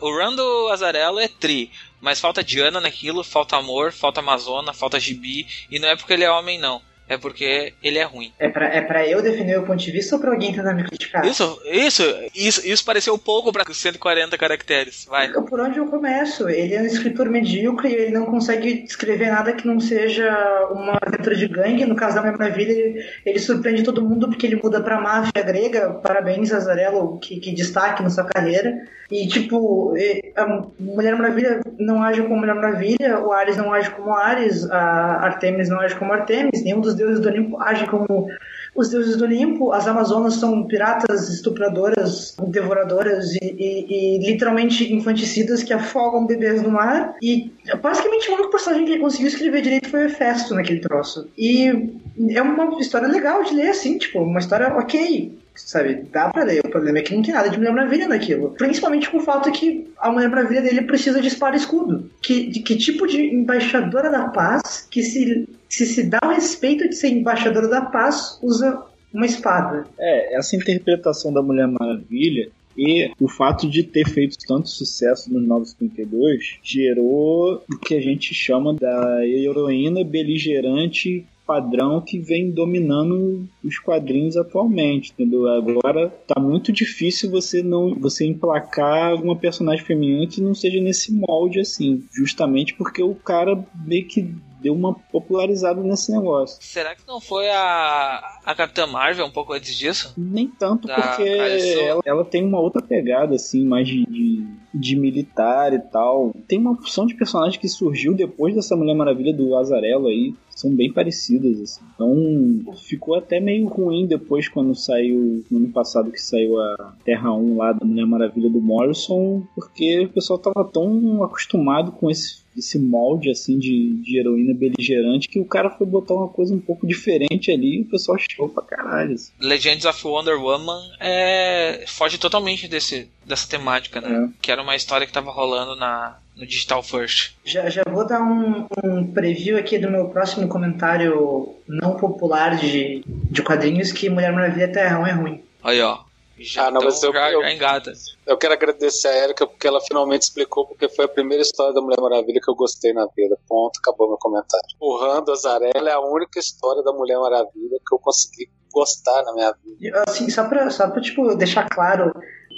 O 0.00 0.16
Rando 0.16 0.68
Azarello 0.68 1.18
é 1.18 1.26
tri, 1.26 1.72
mas 2.00 2.20
falta 2.20 2.44
Diana 2.44 2.80
naquilo, 2.80 3.24
falta 3.24 3.56
amor, 3.56 3.90
falta 3.90 4.20
Amazona, 4.20 4.72
falta 4.72 5.00
Gibi, 5.00 5.48
e 5.68 5.80
não 5.80 5.88
é 5.88 5.96
porque 5.96 6.12
ele 6.12 6.22
é 6.22 6.30
homem, 6.30 6.60
não. 6.60 6.80
É 7.08 7.16
porque 7.16 7.72
ele 7.82 7.98
é 7.98 8.04
ruim. 8.04 8.32
É 8.38 8.48
pra, 8.48 8.66
é 8.66 8.80
pra 8.80 9.06
eu 9.06 9.22
defender 9.22 9.58
o 9.58 9.64
ponto 9.64 9.82
de 9.82 9.90
vista 9.90 10.16
ou 10.16 10.20
pra 10.20 10.32
alguém 10.32 10.52
tentar 10.52 10.74
me 10.74 10.84
criticar? 10.84 11.24
Isso, 11.24 11.60
isso, 11.64 12.02
isso, 12.34 12.66
isso 12.66 12.84
pareceu 12.84 13.16
pouco 13.16 13.52
pra 13.52 13.64
140 13.64 14.36
caracteres. 14.36 15.06
Vai. 15.08 15.32
Por 15.32 15.60
onde 15.60 15.78
eu 15.78 15.86
começo? 15.86 16.48
Ele 16.48 16.74
é 16.74 16.82
um 16.82 16.86
escritor 16.86 17.28
medíocre, 17.28 17.92
ele 17.92 18.12
não 18.12 18.26
consegue 18.26 18.84
escrever 18.84 19.30
nada 19.30 19.52
que 19.52 19.66
não 19.66 19.78
seja 19.78 20.28
uma 20.70 20.98
aventura 21.00 21.36
de 21.36 21.48
gangue. 21.48 21.84
No 21.84 21.96
caso 21.96 22.16
da 22.16 22.22
Mulher 22.22 22.38
Maravilha, 22.38 22.72
ele, 22.72 23.04
ele 23.24 23.38
surpreende 23.38 23.82
todo 23.82 24.02
mundo 24.02 24.28
porque 24.28 24.46
ele 24.46 24.60
muda 24.62 24.82
pra 24.82 25.00
máfia 25.00 25.42
grega. 25.42 25.94
Parabéns, 25.94 26.52
Azarello, 26.52 27.18
que, 27.18 27.38
que 27.38 27.54
destaque 27.54 28.02
na 28.02 28.10
sua 28.10 28.24
carreira. 28.24 28.86
E, 29.10 29.26
tipo, 29.28 29.94
a 30.36 30.46
Mulher 30.80 31.14
Maravilha 31.16 31.60
não 31.78 32.02
age 32.02 32.22
como 32.22 32.36
Mulher 32.38 32.54
Maravilha, 32.54 33.20
o 33.20 33.32
Ares 33.32 33.56
não 33.56 33.72
age 33.72 33.90
como 33.90 34.12
Ares, 34.12 34.68
a 34.70 35.24
Artemis 35.24 35.68
não 35.68 35.78
age 35.80 35.94
como 35.96 36.12
Artemis, 36.12 36.62
nenhum 36.64 36.80
dos 36.80 36.94
deuses 36.94 37.20
do 37.20 37.28
Olimpo 37.28 37.60
age 37.62 37.86
como 37.86 38.28
os 38.74 38.90
deuses 38.90 39.16
do 39.16 39.24
Olimpo, 39.24 39.72
as 39.72 39.86
Amazonas 39.88 40.34
são 40.34 40.64
piratas, 40.64 41.28
estupradoras, 41.30 42.36
devoradoras 42.48 43.32
e, 43.34 43.38
e- 43.42 44.16
e 44.16 44.30
literalmente 44.30 44.92
infanticidas 44.92 45.62
que 45.62 45.72
afogam 45.72 46.26
bebês 46.26 46.60
no 46.62 46.70
mar. 46.70 47.14
E 47.22 47.52
basicamente 47.80 48.28
o 48.30 48.34
único 48.34 48.50
personagem 48.50 48.84
que 48.84 48.92
ele 48.92 49.00
conseguiu 49.00 49.28
escrever 49.28 49.62
direito 49.62 49.88
foi 49.88 50.00
o 50.02 50.06
Hefesto 50.06 50.54
naquele 50.54 50.80
troço. 50.80 51.26
E 51.38 51.90
é 52.30 52.42
uma 52.42 52.78
história 52.80 53.08
legal 53.08 53.42
de 53.44 53.54
ler, 53.54 53.70
assim, 53.70 53.96
tipo, 53.98 54.20
uma 54.20 54.40
história 54.40 54.68
ok. 54.76 55.38
Sabe, 55.56 56.02
dá 56.12 56.30
pra 56.30 56.44
ler. 56.44 56.60
O 56.64 56.70
problema 56.70 56.98
é 56.98 57.02
que 57.02 57.14
não 57.14 57.22
tem 57.22 57.34
nada 57.34 57.48
de 57.48 57.58
Mulher 57.58 57.72
Maravilha 57.72 58.08
naquilo. 58.08 58.50
Principalmente 58.50 59.10
com 59.10 59.18
o 59.18 59.22
fato 59.22 59.50
que 59.52 59.90
a 59.98 60.10
Mulher 60.10 60.28
Maravilha 60.28 60.62
dele 60.62 60.82
precisa 60.82 61.20
de 61.20 61.28
espada 61.28 61.56
e 61.56 61.58
escudo. 61.58 62.10
Que, 62.20 62.46
de 62.48 62.60
que 62.60 62.76
tipo 62.76 63.06
de 63.06 63.22
embaixadora 63.22 64.10
da 64.10 64.28
paz 64.28 64.86
que 64.90 65.02
se, 65.02 65.48
se 65.68 65.86
se 65.86 66.04
dá 66.04 66.18
o 66.24 66.28
respeito 66.28 66.88
de 66.88 66.94
ser 66.94 67.08
embaixadora 67.08 67.68
da 67.68 67.82
paz 67.82 68.38
usa 68.42 68.82
uma 69.12 69.26
espada? 69.26 69.86
É, 69.98 70.36
essa 70.36 70.56
interpretação 70.56 71.32
da 71.32 71.42
Mulher 71.42 71.66
Maravilha 71.66 72.50
e 72.76 73.10
o 73.18 73.28
fato 73.28 73.68
de 73.68 73.82
ter 73.82 74.06
feito 74.06 74.36
tanto 74.46 74.68
sucesso 74.68 75.32
nos 75.32 75.46
952 75.46 76.58
gerou 76.62 77.62
o 77.72 77.78
que 77.78 77.94
a 77.94 78.00
gente 78.00 78.34
chama 78.34 78.74
da 78.74 79.26
heroína 79.26 80.04
beligerante 80.04 81.24
padrão 81.46 82.00
que 82.00 82.18
vem 82.18 82.50
dominando 82.50 83.48
os 83.62 83.78
quadrinhos 83.78 84.36
atualmente, 84.36 85.12
entendeu? 85.12 85.46
Agora 85.48 86.08
tá 86.26 86.40
muito 86.40 86.72
difícil 86.72 87.30
você 87.30 87.62
não 87.62 87.94
você 87.94 88.26
emplacar 88.26 89.12
alguma 89.12 89.36
personagem 89.36 89.84
feminina 89.84 90.26
que 90.26 90.40
não 90.40 90.54
seja 90.54 90.80
nesse 90.80 91.12
molde 91.12 91.60
assim, 91.60 92.02
justamente 92.12 92.74
porque 92.74 93.02
o 93.02 93.14
cara 93.14 93.64
meio 93.86 94.06
que 94.06 94.34
deu 94.66 94.74
uma 94.74 94.94
popularizada 94.94 95.80
nesse 95.80 96.10
negócio. 96.10 96.58
Será 96.60 96.96
que 96.96 97.06
não 97.06 97.20
foi 97.20 97.48
a, 97.48 98.40
a 98.44 98.52
Capitã 98.52 98.84
Marvel 98.84 99.24
um 99.24 99.30
pouco 99.30 99.52
antes 99.52 99.76
disso? 99.76 100.12
Nem 100.16 100.48
tanto, 100.48 100.88
Da 100.88 100.96
porque 100.96 101.22
ela, 101.22 102.02
ela 102.04 102.24
tem 102.24 102.44
uma 102.44 102.58
outra 102.58 102.82
pegada, 102.82 103.36
assim, 103.36 103.64
mais 103.64 103.86
de, 103.86 104.04
de, 104.06 104.44
de 104.74 104.96
militar 104.96 105.72
e 105.72 105.78
tal. 105.78 106.34
Tem 106.48 106.58
uma 106.58 106.72
opção 106.72 107.06
de 107.06 107.14
personagem 107.14 107.60
que 107.60 107.68
surgiu 107.68 108.12
depois 108.12 108.56
dessa 108.56 108.76
Mulher 108.76 108.94
Maravilha 108.94 109.32
do 109.32 109.54
Azarello 109.56 110.08
aí. 110.08 110.34
São 110.50 110.74
bem 110.74 110.90
parecidas, 110.90 111.60
assim. 111.60 111.84
Então, 111.94 112.74
ficou 112.76 113.14
até 113.14 113.38
meio 113.38 113.68
ruim 113.68 114.06
depois 114.06 114.48
quando 114.48 114.74
saiu, 114.74 115.44
no 115.50 115.58
ano 115.58 115.68
passado 115.68 116.10
que 116.10 116.20
saiu 116.20 116.58
a 116.58 116.94
Terra 117.04 117.32
1 117.32 117.56
lá 117.56 117.72
da 117.72 117.84
Mulher 117.84 118.06
Maravilha 118.06 118.50
do 118.50 118.60
Morrison, 118.60 119.46
porque 119.54 120.06
o 120.06 120.08
pessoal 120.08 120.38
tava 120.38 120.64
tão 120.64 121.22
acostumado 121.22 121.92
com 121.92 122.10
esse 122.10 122.45
esse 122.56 122.78
molde 122.78 123.30
assim 123.30 123.58
de, 123.58 123.94
de 124.02 124.18
heroína 124.18 124.54
beligerante 124.54 125.28
que 125.28 125.38
o 125.38 125.44
cara 125.44 125.70
foi 125.70 125.86
botar 125.86 126.14
uma 126.14 126.28
coisa 126.28 126.54
um 126.54 126.60
pouco 126.60 126.86
diferente 126.86 127.50
ali 127.50 127.78
e 127.78 127.82
o 127.82 127.86
pessoal 127.86 128.16
achou 128.16 128.48
pra 128.48 128.62
caralho. 128.62 129.14
assim. 129.14 129.32
Legends 129.40 129.84
of 129.84 130.06
Wonder 130.06 130.40
Woman 130.40 130.80
é, 131.00 131.84
foge 131.86 132.18
totalmente 132.18 132.68
desse, 132.68 133.08
dessa 133.24 133.48
temática, 133.48 134.00
né? 134.00 134.30
Que 134.40 134.50
era 134.50 134.62
uma 134.62 134.76
história 134.76 135.06
que 135.06 135.12
tava 135.12 135.30
rolando 135.30 135.76
na, 135.76 136.18
no 136.36 136.46
Digital 136.46 136.82
First. 136.82 137.32
Já, 137.44 137.68
já 137.68 137.82
vou 137.90 138.06
dar 138.06 138.22
um, 138.22 138.66
um 138.84 139.06
preview 139.06 139.58
aqui 139.58 139.78
do 139.78 139.90
meu 139.90 140.08
próximo 140.08 140.48
comentário 140.48 141.54
não 141.66 141.96
popular 141.96 142.56
de, 142.56 143.02
de 143.06 143.42
quadrinhos 143.42 143.92
que 143.92 144.10
Mulher 144.10 144.32
Maravilha 144.32 144.72
Terra 144.72 145.00
1 145.00 145.06
é 145.06 145.12
ruim. 145.12 145.42
Aí, 145.62 145.80
ó. 145.80 146.05
Já, 146.38 146.66
Ah, 146.66 146.70
não, 146.70 146.80
então 146.80 146.90
mas 146.90 147.02
eu- 147.02 147.12
já, 147.12 147.32
eu- 147.32 147.40
já 147.40 147.52
engata. 147.52 147.92
Eu 148.26 148.36
quero 148.36 148.52
agradecer 148.54 149.08
a 149.08 149.24
Erika 149.24 149.46
porque 149.46 149.66
ela 149.66 149.80
finalmente 149.80 150.22
explicou 150.22 150.66
porque 150.66 150.88
foi 150.88 151.06
a 151.06 151.08
primeira 151.08 151.42
história 151.42 151.72
da 151.72 151.80
Mulher 151.80 152.00
Maravilha 152.00 152.40
que 152.42 152.50
eu 152.50 152.54
gostei 152.54 152.92
na 152.92 153.06
vida. 153.16 153.38
Ponto, 153.48 153.78
acabou 153.78 154.08
meu 154.08 154.18
comentário. 154.18 154.66
O 154.80 154.98
Rando 154.98 155.32
Azarello 155.32 155.88
é 155.88 155.92
a 155.92 156.00
única 156.00 156.38
história 156.38 156.82
da 156.82 156.92
Mulher 156.92 157.18
Maravilha 157.18 157.78
que 157.86 157.94
eu 157.94 157.98
consegui 157.98 158.48
gostar 158.72 159.22
na 159.24 159.32
minha 159.32 159.54
vida. 159.64 160.04
Assim, 160.06 160.28
só 160.28 160.46
pra, 160.46 160.68
só 160.70 160.90
pra 160.90 161.00
tipo, 161.00 161.34
deixar 161.34 161.66
claro, 161.70 162.12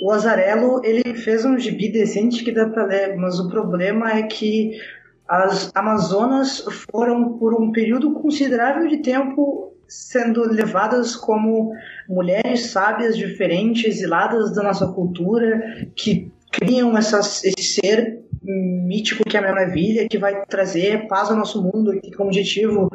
o 0.05 0.11
Azarello 0.11 0.81
ele 0.85 1.15
fez 1.15 1.45
um 1.45 1.57
gibi 1.57 1.93
decente 1.93 2.43
que 2.43 2.51
dá 2.51 2.69
pra 2.69 2.85
ler, 2.85 3.17
mas 3.17 3.39
o 3.39 3.49
problema 3.49 4.11
é 4.19 4.25
que 4.25 4.73
as 5.29 5.71
Amazonas 5.75 6.65
foram, 6.91 7.39
por 7.39 7.55
um 7.55 7.71
período 7.71 8.13
considerável 8.15 8.89
de 8.89 8.97
tempo, 9.03 9.73
sendo 9.89 10.43
levadas 10.43 11.17
como 11.17 11.73
mulheres 12.09 12.67
sábias, 12.67 13.17
diferentes, 13.17 13.85
exiladas 13.85 14.55
da 14.55 14.63
nossa 14.63 14.87
cultura, 14.89 15.89
que 15.97 16.31
criam 16.53 16.97
essas, 16.97 17.43
esse 17.45 17.63
ser 17.63 18.23
mítico 18.43 19.25
que 19.25 19.37
é 19.37 19.41
a 19.41 19.43
Mulher 19.43 19.55
Maravilha, 19.55 20.09
que 20.09 20.19
vai 20.19 20.45
trazer 20.47 21.07
paz 21.09 21.31
ao 21.31 21.37
nosso 21.37 21.63
mundo, 21.63 21.93
que 21.93 22.03
tem 22.03 22.11
como 22.13 22.29
objetivo 22.29 22.91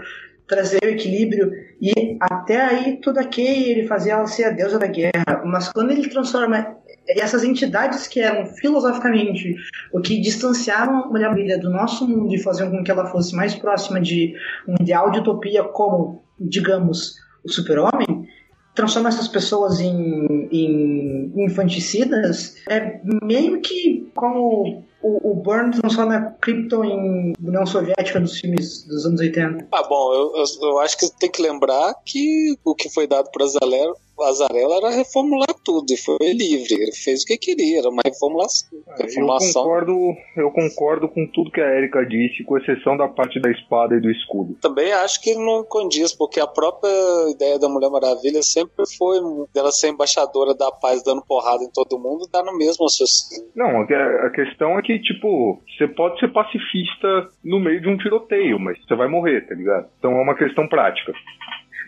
trazer 0.47 0.79
o 0.84 0.89
equilíbrio. 0.89 1.51
E 1.82 2.17
até 2.19 2.62
aí 2.62 2.99
tudo 3.01 3.19
ok, 3.19 3.71
ele 3.71 3.88
fazia 3.88 4.13
ela 4.13 4.27
ser 4.27 4.45
a 4.45 4.49
deusa 4.51 4.79
da 4.79 4.88
guerra, 4.88 5.43
mas 5.45 5.69
quando 5.71 5.91
ele 5.91 6.10
transforma 6.10 6.77
essas 7.08 7.43
entidades 7.43 8.08
que 8.08 8.19
eram 8.21 8.45
filosoficamente 8.45 9.56
o 9.91 9.99
que 9.99 10.21
distanciavam 10.21 11.03
a 11.03 11.08
Mulher 11.08 11.29
Maravilha 11.29 11.60
do 11.60 11.69
nosso 11.69 12.08
mundo 12.08 12.34
e 12.34 12.41
faziam 12.41 12.71
com 12.71 12.84
que 12.84 12.91
ela 12.91 13.08
fosse 13.08 13.36
mais 13.36 13.53
próxima 13.56 13.99
de 13.99 14.34
um 14.67 14.75
ideal 14.79 15.12
de 15.12 15.19
utopia 15.19 15.63
como, 15.63 16.23
digamos, 16.43 17.15
o 17.43 17.49
super-homem, 17.51 18.27
transforma 18.75 19.10
essas 19.10 19.27
pessoas 19.27 19.79
em, 19.79 20.49
em 20.51 21.45
infanticidas, 21.45 22.56
é 22.69 22.99
meio 23.23 23.62
que 23.62 24.12
como 24.15 24.84
o, 25.04 25.32
o 25.32 25.36
Burn 25.36 25.72
transforma 25.72 26.36
Krypton 26.42 26.86
em 26.86 27.34
União 27.44 27.66
Soviética 27.66 28.20
nos 28.20 28.39
filmes 28.39 28.88
dos 28.88 29.06
anos 29.06 29.20
80. 29.20 29.68
Ah, 29.72 29.84
bom, 29.84 30.13
eu, 30.13 30.34
eu, 30.38 30.70
eu 30.70 30.80
acho 30.80 30.98
que 30.98 31.20
tem 31.20 31.30
que 31.30 31.42
lembrar 31.42 31.94
que 32.06 32.56
o 32.63 32.74
que 32.74 32.89
foi 32.89 33.06
dado 33.06 33.30
para 33.32 33.44
Azarello, 33.44 33.96
Azarello 34.22 34.74
era 34.74 34.89
reformular 34.92 35.54
tudo 35.63 35.92
e 35.92 35.98
foi 35.98 36.18
livre. 36.22 36.76
Ele 36.76 36.92
fez 36.92 37.24
o 37.24 37.26
que 37.26 37.38
queria, 37.38 37.80
era 37.80 37.89
uma 37.89 38.02
reformulação. 38.06 38.70
Eu 38.74 39.06
reformulação. 39.06 39.63
concordo, 39.63 40.16
eu 40.38 40.52
concordo 40.52 41.10
com 41.10 41.28
tudo 41.28 41.52
que 41.52 41.62
a 41.62 41.76
Erika 41.78 42.06
disse, 42.06 42.44
com 42.44 42.58
exceção 42.58 42.96
da 42.96 43.08
parte 43.08 43.39
da 43.42 43.52
espada 43.52 43.96
e 43.96 44.00
do 44.00 44.10
escudo. 44.10 44.56
Também 44.62 44.92
acho 44.94 45.22
que 45.22 45.36
não 45.36 45.63
condiz, 45.63 46.13
porque 46.13 46.39
a 46.39 46.48
própria 46.48 46.92
ideia 47.32 47.58
da 47.58 47.68
Mulher 47.68 47.89
Maravilha 47.89 48.42
sempre 48.44 48.86
foi 48.98 49.20
dela 49.54 49.72
ser 49.72 49.89
embaixadora 49.89 50.54
da 50.54 50.72
paz, 50.72 51.04
dando 51.04 51.24
porrada 51.26 51.63
em 51.63 51.70
todo 51.70 52.00
mundo, 52.00 52.28
dá 52.32 52.44
no 52.44 52.56
mesmo 52.58 52.86
raciocínio. 52.86 53.50
Não, 53.56 53.82
a 53.82 54.30
questão 54.30 54.78
é 54.78 54.82
que, 54.82 54.92
tipo, 54.99 55.62
você 55.77 55.88
pode 55.88 56.19
ser 56.19 56.29
pacifista 56.29 57.29
no 57.43 57.60
meio 57.60 57.82
de 57.82 57.89
um 57.89 57.97
tiroteio, 57.97 58.60
mas 58.60 58.77
você 58.86 58.95
vai 58.95 59.08
morrer, 59.08 59.41
tá 59.41 59.56
ligado? 59.56 59.88
Então 59.99 60.12
é 60.12 60.21
uma 60.21 60.36
questão 60.36 60.67
prática. 60.67 61.13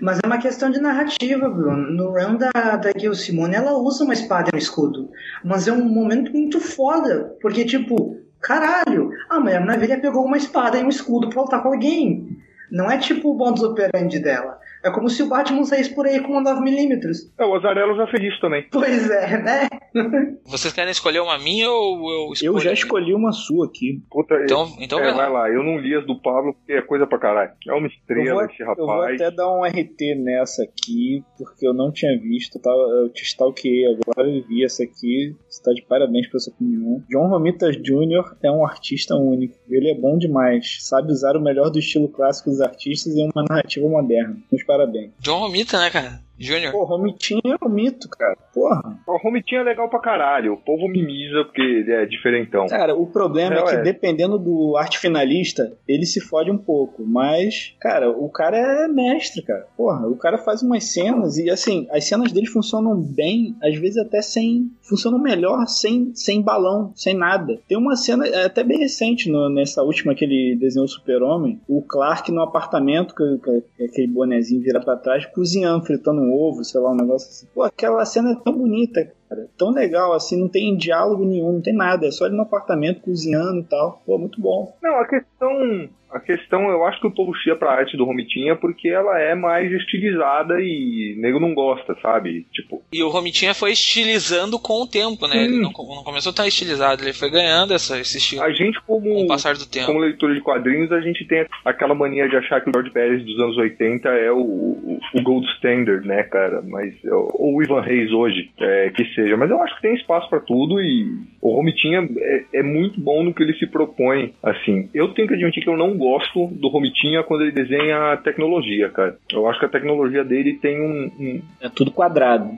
Mas 0.01 0.19
é 0.23 0.27
uma 0.27 0.37
questão 0.37 0.69
de 0.69 0.79
narrativa, 0.79 1.49
Bruno. 1.49 1.91
No 1.91 2.09
run 2.11 2.37
da, 2.37 2.51
da 2.51 2.91
Gil 2.97 3.13
Simone, 3.15 3.55
ela 3.55 3.73
usa 3.73 4.03
uma 4.03 4.13
espada 4.13 4.49
e 4.51 4.55
um 4.55 4.59
escudo. 4.59 5.09
Mas 5.43 5.67
é 5.67 5.71
um 5.71 5.85
momento 5.85 6.31
muito 6.31 6.59
foda, 6.59 7.35
porque, 7.41 7.63
tipo, 7.63 8.17
caralho, 8.41 9.11
a 9.29 9.39
Mulher 9.39 9.61
Maravilha 9.61 9.99
pegou 9.99 10.25
uma 10.25 10.37
espada 10.37 10.77
e 10.77 10.83
um 10.83 10.89
escudo 10.89 11.29
pra 11.29 11.41
lutar 11.41 11.61
com 11.61 11.69
alguém. 11.69 12.37
Não 12.69 12.89
é 12.91 12.97
tipo 12.97 13.31
o 13.31 13.37
modus 13.37 13.63
operandi 13.63 14.19
dela. 14.19 14.59
É 14.85 14.91
como 14.91 15.09
se 15.09 15.23
o 15.23 15.27
Batman 15.27 15.63
saísse 15.65 15.95
por 15.95 16.05
aí 16.05 16.19
com 16.21 16.33
uma 16.33 16.43
9mm. 16.43 17.31
É, 17.39 17.43
o 17.43 17.55
Azarello 17.55 17.95
já 17.97 18.05
fez 18.05 18.31
isso 18.31 18.39
também. 18.39 18.67
Pois 18.71 19.09
é, 19.09 19.41
né? 19.41 19.67
Vocês 20.45 20.71
querem 20.71 20.91
escolher 20.91 21.21
uma 21.21 21.39
minha 21.39 21.71
ou 21.71 22.11
eu 22.11 22.33
escolho? 22.33 22.53
Eu 22.53 22.59
já 22.59 22.71
escolhi 22.71 23.13
uma 23.13 23.31
sua 23.31 23.65
aqui. 23.65 24.03
Puta, 24.11 24.35
Então, 24.43 24.71
então 24.79 24.99
é, 24.99 25.11
vai 25.11 25.31
lá. 25.31 25.49
Eu 25.49 25.63
não 25.63 25.79
li 25.79 25.95
as 25.95 26.05
do 26.05 26.21
Pablo 26.21 26.53
porque 26.53 26.73
é 26.73 26.81
coisa 26.83 27.07
pra 27.07 27.17
caralho. 27.17 27.51
É 27.67 27.73
uma 27.73 27.87
estrela 27.87 28.33
vou, 28.33 28.45
esse 28.45 28.61
eu 28.61 28.75
vou 28.75 28.87
rapaz. 28.87 29.19
até 29.19 29.31
dar 29.31 29.51
um 29.51 29.63
RT 29.63 30.15
nessa 30.17 30.63
aqui, 30.63 31.23
porque 31.35 31.67
eu 31.67 31.73
não 31.73 31.91
tinha 31.91 32.15
visto, 32.19 32.59
tá? 32.59 32.69
eu 32.69 33.09
te 33.09 33.23
stalkeei 33.23 33.85
agora 33.87 34.29
e 34.29 34.41
vi 34.41 34.63
essa 34.63 34.83
aqui. 34.83 35.35
Você 35.49 35.63
tá 35.63 35.71
de 35.73 35.81
parabéns 35.81 36.27
pela 36.27 36.39
sua 36.39 36.53
opinião. 36.53 37.01
John 37.09 37.27
Romita 37.27 37.71
Jr. 37.71 38.35
é 38.43 38.51
um 38.51 38.63
artista 38.63 39.15
único. 39.15 39.55
Ele 39.67 39.89
é 39.89 39.95
bom 39.95 40.15
demais. 40.17 40.77
Sabe 40.81 41.11
usar 41.11 41.35
o 41.35 41.41
melhor 41.41 41.71
do 41.71 41.79
estilo 41.79 42.07
clássico 42.09 42.51
dos 42.51 42.61
artistas 42.61 43.15
em 43.15 43.29
uma 43.33 43.45
narrativa 43.49 43.87
moderna. 43.87 44.37
Meus 44.51 44.63
parabéns. 44.77 45.11
John 45.19 45.39
Romita, 45.39 45.79
né, 45.79 45.89
cara? 45.89 46.24
Júnior. 46.37 46.71
Pô, 46.71 46.83
Romitinho 46.83 47.41
é 47.45 47.65
um 47.65 47.69
mito, 47.69 48.09
cara. 48.09 48.35
Porra. 48.53 48.97
O 49.07 49.17
Romitinho 49.17 49.61
é 49.61 49.63
legal 49.63 49.89
pra 49.89 49.99
caralho. 49.99 50.53
O 50.53 50.57
povo 50.57 50.87
mimiza 50.87 51.43
porque 51.45 51.61
ele 51.61 51.91
é 51.91 52.05
diferentão. 52.05 52.67
Cara, 52.67 52.95
o 52.95 53.05
problema 53.07 53.55
é, 53.55 53.59
É, 53.59 53.63
que 53.63 53.75
ué. 53.75 53.81
dependendo 53.81 54.37
do 54.37 54.75
arte 54.77 54.99
finalista, 54.99 55.71
ele 55.87 56.05
se 56.05 56.19
fode 56.19 56.51
um 56.51 56.57
pouco. 56.57 57.03
Mas, 57.05 57.73
cara, 57.79 58.09
o 58.09 58.29
cara 58.29 58.57
é 58.57 58.87
mestre, 58.87 59.41
cara. 59.43 59.65
Porra, 59.77 60.07
o 60.07 60.15
cara 60.17 60.37
faz 60.37 60.61
umas 60.61 60.83
cenas 60.85 61.37
e, 61.37 61.49
assim, 61.49 61.87
as 61.91 62.05
cenas 62.07 62.31
dele 62.31 62.47
funcionam 62.47 62.95
bem, 63.01 63.55
às 63.61 63.75
vezes 63.77 63.97
até 63.97 64.21
sem. 64.21 64.69
funcionam 64.81 65.19
melhor 65.19 65.65
sem, 65.67 66.11
sem 66.13 66.41
balão, 66.41 66.91
sem 66.95 67.13
nada. 67.15 67.59
Tem 67.67 67.77
uma 67.77 67.95
cena, 67.95 68.27
é 68.27 68.45
até 68.45 68.63
bem 68.63 68.77
recente, 68.79 69.29
no- 69.31 69.49
nessa 69.49 69.81
última 69.83 70.13
que 70.13 70.23
ele 70.25 70.55
desenhou 70.59 70.85
o 70.85 70.89
Super-Homem, 70.89 71.59
o 71.67 71.81
Clark 71.81 72.31
no 72.31 72.41
apartamento, 72.41 73.15
que, 73.15 73.37
que- 73.43 73.63
que 73.77 73.83
aquele 73.83 74.07
bonezinho 74.07 74.61
vira 74.61 74.79
pra 74.79 74.95
trás, 74.95 75.25
cozinhando, 75.25 75.85
fritando 75.85 76.24
ovo, 76.33 76.63
sei 76.63 76.79
lá, 76.79 76.91
um 76.91 76.95
negócio 76.95 77.29
assim. 77.29 77.47
Pô, 77.53 77.63
aquela 77.63 78.05
cena 78.05 78.31
é 78.31 78.35
tão 78.35 78.53
bonita, 78.53 79.11
cara. 79.35 79.49
Tão 79.57 79.71
legal, 79.71 80.13
assim, 80.13 80.39
não 80.39 80.47
tem 80.47 80.75
diálogo 80.77 81.25
nenhum, 81.25 81.53
não 81.53 81.61
tem 81.61 81.73
nada. 81.73 82.07
É 82.07 82.11
só 82.11 82.25
ele 82.25 82.35
no 82.35 82.43
apartamento 82.43 83.01
cozinhando 83.01 83.59
e 83.59 83.63
tal. 83.63 84.01
Pô, 84.05 84.17
muito 84.17 84.39
bom. 84.39 84.75
Não, 84.81 84.95
a 84.95 85.07
questão. 85.07 85.89
A 86.15 86.19
questão, 86.21 86.69
eu 86.69 86.85
acho 86.85 87.01
que 87.01 87.07
o 87.07 87.11
povo 87.11 87.35
chia 87.35 87.57
pra 87.57 87.73
arte 87.73 87.97
do 87.97 88.05
Romitinha 88.05 88.55
porque 88.55 88.87
ela 88.87 89.19
é 89.19 89.35
mais 89.35 89.69
estilizada 89.69 90.61
e 90.61 91.13
nego 91.17 91.41
não 91.41 91.53
gosta, 91.53 91.93
sabe? 92.01 92.47
Tipo, 92.53 92.81
E 92.93 93.03
o 93.03 93.09
Romitinha 93.09 93.53
foi 93.53 93.73
estilizando 93.73 94.57
com 94.57 94.83
o 94.83 94.87
tempo, 94.87 95.27
né? 95.27 95.43
Ele 95.43 95.55
Sim. 95.55 95.61
não, 95.61 95.71
não 95.71 96.03
começou 96.05 96.31
tão 96.31 96.45
estilizado, 96.45 97.03
ele 97.03 97.11
foi 97.11 97.29
ganhando 97.29 97.73
essa, 97.73 97.99
esse 97.99 98.17
estilo 98.17 98.41
a 98.43 98.51
gente 98.51 98.79
com 98.83 98.97
o 98.97 99.01
como. 99.01 99.27
passar 99.27 99.55
do 99.55 99.67
tempo. 99.67 99.87
Como 99.87 99.99
leitor 99.99 100.33
de 100.33 100.39
quadrinhos, 100.39 100.89
a 100.93 101.01
gente 101.01 101.25
tem 101.25 101.45
aquela 101.65 101.93
mania 101.93 102.29
de 102.29 102.37
achar 102.37 102.61
que 102.61 102.69
o 102.69 102.73
George 102.73 102.91
Pérez 102.91 103.21
dos 103.25 103.37
anos 103.37 103.57
80 103.57 104.07
é 104.07 104.31
o, 104.31 104.37
o, 104.37 104.99
o 105.15 105.21
gold 105.21 105.45
standard, 105.55 106.07
né, 106.07 106.23
cara? 106.23 106.61
Mas, 106.61 106.93
ou 107.11 107.57
o 107.57 107.61
Ivan 107.61 107.81
Reis 107.81 108.11
hoje, 108.13 108.51
é, 108.57 108.89
que 108.91 109.03
seja. 109.13 109.24
Mas 109.37 109.49
eu 109.49 109.61
acho 109.61 109.75
que 109.75 109.81
tem 109.81 109.95
espaço 109.95 110.29
pra 110.29 110.39
tudo 110.39 110.81
e 110.81 111.07
o 111.41 111.55
Romitinha 111.55 112.07
é, 112.17 112.43
é 112.59 112.63
muito 112.63 112.99
bom 112.99 113.23
no 113.23 113.33
que 113.33 113.41
ele 113.41 113.53
se 113.57 113.65
propõe. 113.67 114.33
Assim, 114.43 114.89
eu 114.93 115.13
tenho 115.13 115.27
que 115.27 115.33
admitir 115.33 115.63
que 115.63 115.69
eu 115.69 115.77
não 115.77 115.97
gosto 115.97 116.47
do 116.47 116.67
Romitinha 116.67 117.23
quando 117.23 117.41
ele 117.43 117.51
desenha 117.51 118.13
a 118.13 118.17
tecnologia, 118.17 118.89
cara. 118.89 119.17
Eu 119.31 119.47
acho 119.47 119.59
que 119.59 119.65
a 119.65 119.69
tecnologia 119.69 120.23
dele 120.23 120.53
tem 120.61 120.81
um. 120.81 121.05
um- 121.19 121.41
É 121.61 121.69
tudo 121.69 121.91
quadrado. 121.91 122.51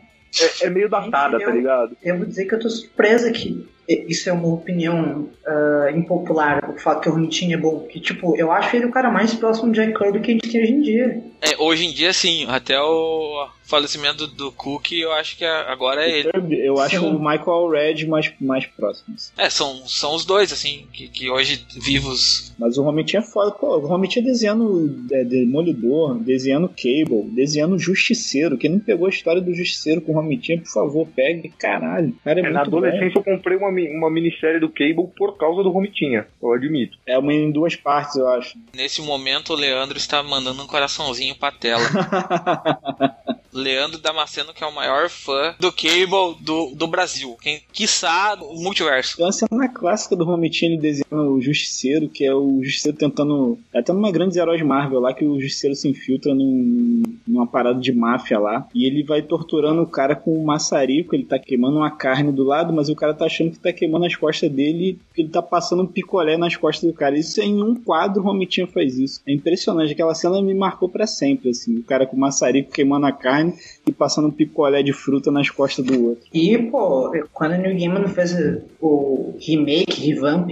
é, 0.61 0.65
é 0.67 0.69
meio 0.69 0.89
datada, 0.89 1.39
tá 1.39 1.51
ligado? 1.51 1.95
Eu 2.03 2.17
vou 2.17 2.25
dizer 2.25 2.45
que 2.45 2.55
eu 2.55 2.59
tô 2.59 2.69
surpresa 2.69 3.31
que 3.31 3.65
isso 3.87 4.29
é 4.29 4.33
uma 4.33 4.47
opinião 4.53 5.29
ah, 5.45 5.91
impopular, 5.95 6.69
o 6.69 6.77
fato 6.79 7.01
que 7.01 7.09
o 7.09 7.13
Romitinho 7.13 7.53
é 7.53 7.57
bom. 7.57 7.79
Que, 7.87 7.99
tipo, 7.99 8.35
eu 8.37 8.51
acho 8.51 8.75
ele 8.75 8.85
o 8.85 8.91
cara 8.91 9.09
mais 9.09 9.33
próximo 9.33 9.71
de 9.71 9.79
Jack 9.79 9.97
Kirby 9.97 10.19
que 10.19 10.31
a 10.31 10.33
gente 10.33 10.49
tem 10.51 10.61
hoje 10.61 10.73
em 10.73 10.81
dia. 10.81 11.23
É, 11.41 11.55
hoje 11.57 11.85
em 11.85 11.93
dia, 11.93 12.11
sim, 12.13 12.45
até 12.49 12.79
o 12.81 13.47
falecimento 13.63 14.25
do 14.27 14.51
Cook, 14.51 14.93
eu 14.93 15.11
acho 15.11 15.37
que 15.37 15.45
agora 15.45 16.03
é 16.03 16.19
ele. 16.19 16.29
Eu 16.65 16.79
acho 16.79 16.99
Sim. 16.99 17.05
o 17.05 17.19
Michael 17.19 17.69
Red 17.69 18.05
mais, 18.07 18.33
mais 18.39 18.65
próximo. 18.65 19.13
assim. 19.13 19.31
É, 19.37 19.49
são, 19.49 19.85
são 19.85 20.15
os 20.15 20.25
dois, 20.25 20.51
assim, 20.53 20.87
que, 20.91 21.07
que 21.09 21.29
hoje 21.29 21.65
vivos. 21.79 22.55
Mas 22.57 22.77
o 22.77 22.83
Romitinho 22.83 23.19
é 23.19 23.25
foda. 23.25 23.51
Pô, 23.51 23.77
o 23.77 23.85
Romitinho 23.85 24.25
desenhando 24.25 25.05
é, 25.11 25.23
Demolidor, 25.23 26.17
desenhando 26.19 26.69
Cable, 26.69 27.29
desenhando 27.35 27.77
Justiceiro. 27.77 28.57
Quem 28.57 28.71
não 28.71 28.79
pegou 28.79 29.05
a 29.05 29.09
história 29.09 29.41
do 29.41 29.53
Justiceiro 29.53 30.01
com 30.01 30.13
o 30.13 30.15
Romitinho, 30.15 30.61
por 30.61 30.71
favor, 30.71 31.07
pegue. 31.15 31.49
Caralho, 31.49 32.15
cara 32.23 32.39
é, 32.39 32.41
É, 32.41 32.43
muito 32.43 32.53
na 32.53 32.61
bom. 32.63 32.77
adolescência 32.77 33.19
eu 33.19 33.23
comprei 33.23 33.57
uma, 33.57 33.69
uma 33.95 34.09
minissérie 34.09 34.59
do 34.59 34.69
Cable 34.69 35.07
por 35.15 35.37
causa 35.37 35.63
do 35.63 35.69
Romitinha, 35.69 36.27
eu 36.41 36.53
admito. 36.53 36.97
É 37.05 37.17
uma 37.17 37.33
em 37.33 37.51
duas 37.51 37.75
partes, 37.75 38.15
eu 38.15 38.27
acho. 38.27 38.57
Nesse 38.75 39.01
momento, 39.01 39.53
o 39.53 39.55
Leandro 39.55 39.97
está 39.97 40.21
mandando 40.23 40.63
um 40.63 40.67
coraçãozinho 40.67 41.35
pra 41.35 41.51
tela. 41.51 41.85
Leandro 43.53 43.99
Damasceno, 43.99 44.53
que 44.53 44.63
é 44.63 44.67
o 44.67 44.73
maior 44.73 45.09
fã 45.09 45.55
do 45.59 45.71
Cable 45.71 46.35
do, 46.41 46.73
do 46.75 46.87
Brasil. 46.87 47.35
Quem, 47.41 47.61
quiçá, 47.71 48.37
o 48.39 48.61
multiverso. 48.61 49.17
Tem 49.17 49.25
uma 49.25 49.31
cena 49.31 49.69
clássica 49.69 50.15
do 50.15 50.23
Romitinho 50.23 50.73
ele 50.73 50.81
desenhando 50.81 51.33
o 51.33 51.41
Justiceiro, 51.41 52.09
que 52.09 52.25
é 52.25 52.33
o 52.33 52.61
Justiceiro 52.63 52.97
tentando. 52.97 53.57
É 53.73 53.79
até 53.79 53.93
numa 53.93 54.11
grande 54.11 54.39
herói 54.39 54.61
Marvel 54.63 54.99
lá 54.99 55.13
que 55.13 55.25
o 55.25 55.39
Justiceiro 55.39 55.75
se 55.75 55.87
infiltra 55.87 56.33
num, 56.33 57.03
numa 57.27 57.47
parada 57.47 57.79
de 57.79 57.91
máfia 57.91 58.39
lá. 58.39 58.67
E 58.73 58.85
ele 58.85 59.03
vai 59.03 59.21
torturando 59.21 59.81
o 59.81 59.87
cara 59.87 60.15
com 60.15 60.37
um 60.37 60.43
maçarico. 60.43 61.15
Ele 61.15 61.25
tá 61.25 61.39
queimando 61.39 61.77
uma 61.77 61.91
carne 61.91 62.31
do 62.31 62.43
lado, 62.43 62.73
mas 62.73 62.89
o 62.89 62.95
cara 62.95 63.13
tá 63.13 63.25
achando 63.25 63.51
que 63.51 63.59
tá 63.59 63.71
queimando 63.71 64.05
as 64.05 64.15
costas 64.15 64.51
dele. 64.51 64.99
Que 65.13 65.21
ele 65.21 65.29
tá 65.29 65.41
passando 65.41 65.83
um 65.83 65.87
picolé 65.87 66.37
nas 66.37 66.55
costas 66.55 66.89
do 66.89 66.95
cara. 66.95 67.17
Isso 67.17 67.39
é 67.39 67.45
em 67.45 67.61
um 67.61 67.75
quadro 67.75 68.21
o 68.21 68.25
Romitinho 68.25 68.67
faz 68.67 68.97
isso. 68.97 69.21
É 69.25 69.33
impressionante. 69.33 69.93
Aquela 69.93 70.13
cena 70.13 70.41
me 70.41 70.53
marcou 70.53 70.89
pra 70.89 71.07
sempre, 71.07 71.49
assim. 71.49 71.77
O 71.77 71.83
cara 71.83 72.05
com 72.05 72.15
o 72.15 72.19
maçarico 72.19 72.71
queimando 72.71 73.05
a 73.05 73.11
carne 73.11 73.36
e 73.85 73.91
passando 73.91 74.27
um 74.27 74.31
picolé 74.31 74.81
de 74.83 74.93
fruta 74.93 75.31
nas 75.31 75.49
costas 75.49 75.85
do 75.85 76.09
outro. 76.09 76.27
E, 76.33 76.57
pô, 76.57 77.11
quando 77.33 77.53
o 77.53 77.57
Neil 77.57 77.77
Gaiman 77.77 78.07
fez 78.07 78.35
o 78.81 79.35
remake, 79.39 80.07
revamp, 80.07 80.49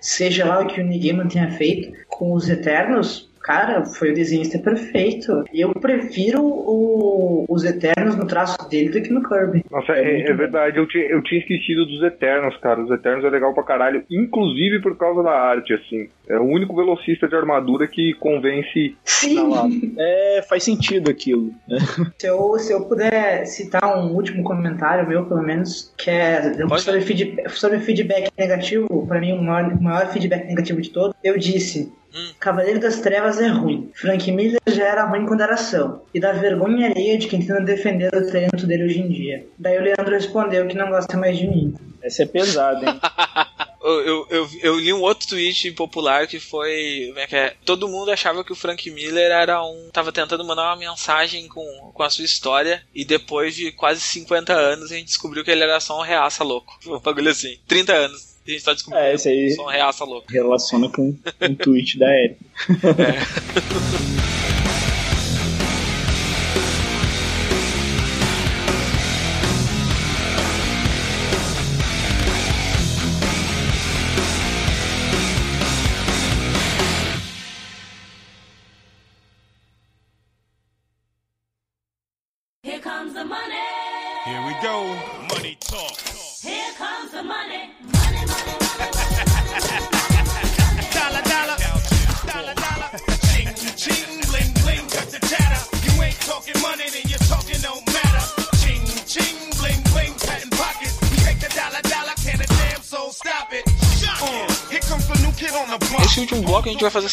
seja 0.00 0.44
lá 0.44 0.60
o 0.60 0.66
que 0.66 0.80
o 0.80 0.84
Neil 0.84 1.02
Gaiman 1.02 1.28
tenha 1.28 1.50
feito 1.50 1.92
com 2.08 2.32
os 2.32 2.48
Eternos, 2.48 3.25
cara, 3.46 3.84
foi 3.84 4.10
o 4.10 4.14
desenhista 4.14 4.58
perfeito. 4.58 5.44
Eu 5.54 5.72
prefiro 5.72 6.42
o- 6.42 7.44
os 7.48 7.64
Eternos 7.64 8.16
no 8.16 8.26
traço 8.26 8.56
dele 8.68 8.88
do 8.90 9.00
que 9.00 9.10
no 9.12 9.22
Kirby. 9.22 9.64
Nossa, 9.70 9.92
É 9.92 10.22
é, 10.22 10.30
é 10.30 10.34
verdade, 10.34 10.78
eu 10.78 10.86
tinha, 10.88 11.04
eu 11.04 11.22
tinha 11.22 11.40
esquecido 11.40 11.86
dos 11.86 12.02
Eternos, 12.02 12.56
cara. 12.58 12.82
Os 12.82 12.90
Eternos 12.90 13.24
é 13.24 13.30
legal 13.30 13.54
pra 13.54 13.62
caralho, 13.62 14.04
inclusive 14.10 14.80
por 14.80 14.96
causa 14.96 15.22
da 15.22 15.30
arte, 15.30 15.72
assim. 15.72 16.08
É 16.28 16.36
o 16.38 16.42
único 16.44 16.74
velocista 16.74 17.28
de 17.28 17.36
armadura 17.36 17.86
que 17.86 18.14
convence. 18.14 18.96
Sim! 19.04 19.94
É, 19.96 20.42
faz 20.48 20.64
sentido 20.64 21.10
aquilo. 21.10 21.52
Se 22.18 22.26
eu, 22.26 22.58
se 22.58 22.72
eu 22.72 22.84
puder 22.86 23.46
citar 23.46 23.96
um 23.98 24.12
último 24.14 24.42
comentário 24.42 25.08
meu, 25.08 25.24
pelo 25.26 25.42
menos, 25.42 25.92
que 25.96 26.10
é 26.10 26.52
sobre, 26.78 27.00
feed, 27.02 27.36
sobre 27.50 27.78
feedback 27.78 28.30
negativo, 28.38 29.06
pra 29.06 29.20
mim 29.20 29.32
o 29.32 29.42
maior, 29.42 29.72
o 29.72 29.82
maior 29.82 30.06
feedback 30.12 30.46
negativo 30.46 30.80
de 30.80 30.90
todos, 30.90 31.14
eu 31.22 31.38
disse, 31.38 31.92
Hum. 32.14 32.30
Cavaleiro 32.40 32.80
das 32.80 33.00
Trevas 33.00 33.40
é 33.40 33.48
ruim. 33.48 33.90
Frank 33.94 34.30
Miller 34.32 34.60
já 34.68 34.84
era 34.84 35.04
ruim 35.04 35.26
quando 35.26 35.42
era 35.42 35.54
ação. 35.54 36.02
E 36.14 36.20
dá 36.20 36.32
vergonha 36.32 36.88
alheia 36.88 37.18
de 37.18 37.28
quem 37.28 37.40
tenta 37.40 37.60
defender 37.60 38.14
o 38.14 38.26
talento 38.26 38.66
dele 38.66 38.84
hoje 38.84 39.00
em 39.00 39.08
dia. 39.08 39.46
Daí 39.58 39.78
o 39.78 39.82
Leandro 39.82 40.10
respondeu 40.10 40.66
que 40.66 40.76
não 40.76 40.90
gosta 40.90 41.16
mais 41.16 41.36
de 41.36 41.46
mim. 41.46 41.74
Essa 42.02 42.22
é 42.22 42.26
pesada, 42.26 42.88
hein? 42.88 43.00
Eu, 43.86 44.26
eu, 44.28 44.50
eu, 44.62 44.80
li 44.80 44.92
um 44.92 45.00
outro 45.00 45.28
tweet 45.28 45.70
popular 45.70 46.26
que 46.26 46.40
foi. 46.40 47.04
Como 47.06 47.20
é 47.20 47.26
que 47.28 47.36
é? 47.36 47.54
Todo 47.64 47.86
mundo 47.88 48.10
achava 48.10 48.42
que 48.42 48.52
o 48.52 48.56
Frank 48.56 48.90
Miller 48.90 49.30
era 49.30 49.62
um. 49.62 49.90
tava 49.92 50.10
tentando 50.10 50.44
mandar 50.44 50.64
uma 50.64 50.76
mensagem 50.76 51.46
com, 51.46 51.92
com 51.94 52.02
a 52.02 52.10
sua 52.10 52.24
história. 52.24 52.82
E 52.92 53.04
depois 53.04 53.54
de 53.54 53.70
quase 53.70 54.00
50 54.00 54.52
anos 54.52 54.90
a 54.90 54.96
gente 54.96 55.06
descobriu 55.06 55.44
que 55.44 55.52
ele 55.52 55.62
era 55.62 55.78
só 55.78 56.00
um 56.00 56.02
reaça 56.02 56.42
louco. 56.42 56.76
Um 56.84 56.98
bagulho 56.98 57.30
assim. 57.30 57.60
30 57.68 57.92
anos. 57.92 58.35
A 58.46 58.50
gente 58.50 58.64
tá 58.64 58.72
descobrindo 58.72 59.04
É, 59.06 59.14
esse 59.14 59.28
aí- 59.28 59.50
só 59.52 59.64
um 59.64 59.70
reaça 59.70 60.04
louco. 60.04 60.26
Relaciona 60.30 60.88
com 60.88 61.08
o 61.40 61.54
tweet 61.56 61.98
da 61.98 62.06
Erika. 62.12 62.36
Here 62.68 64.06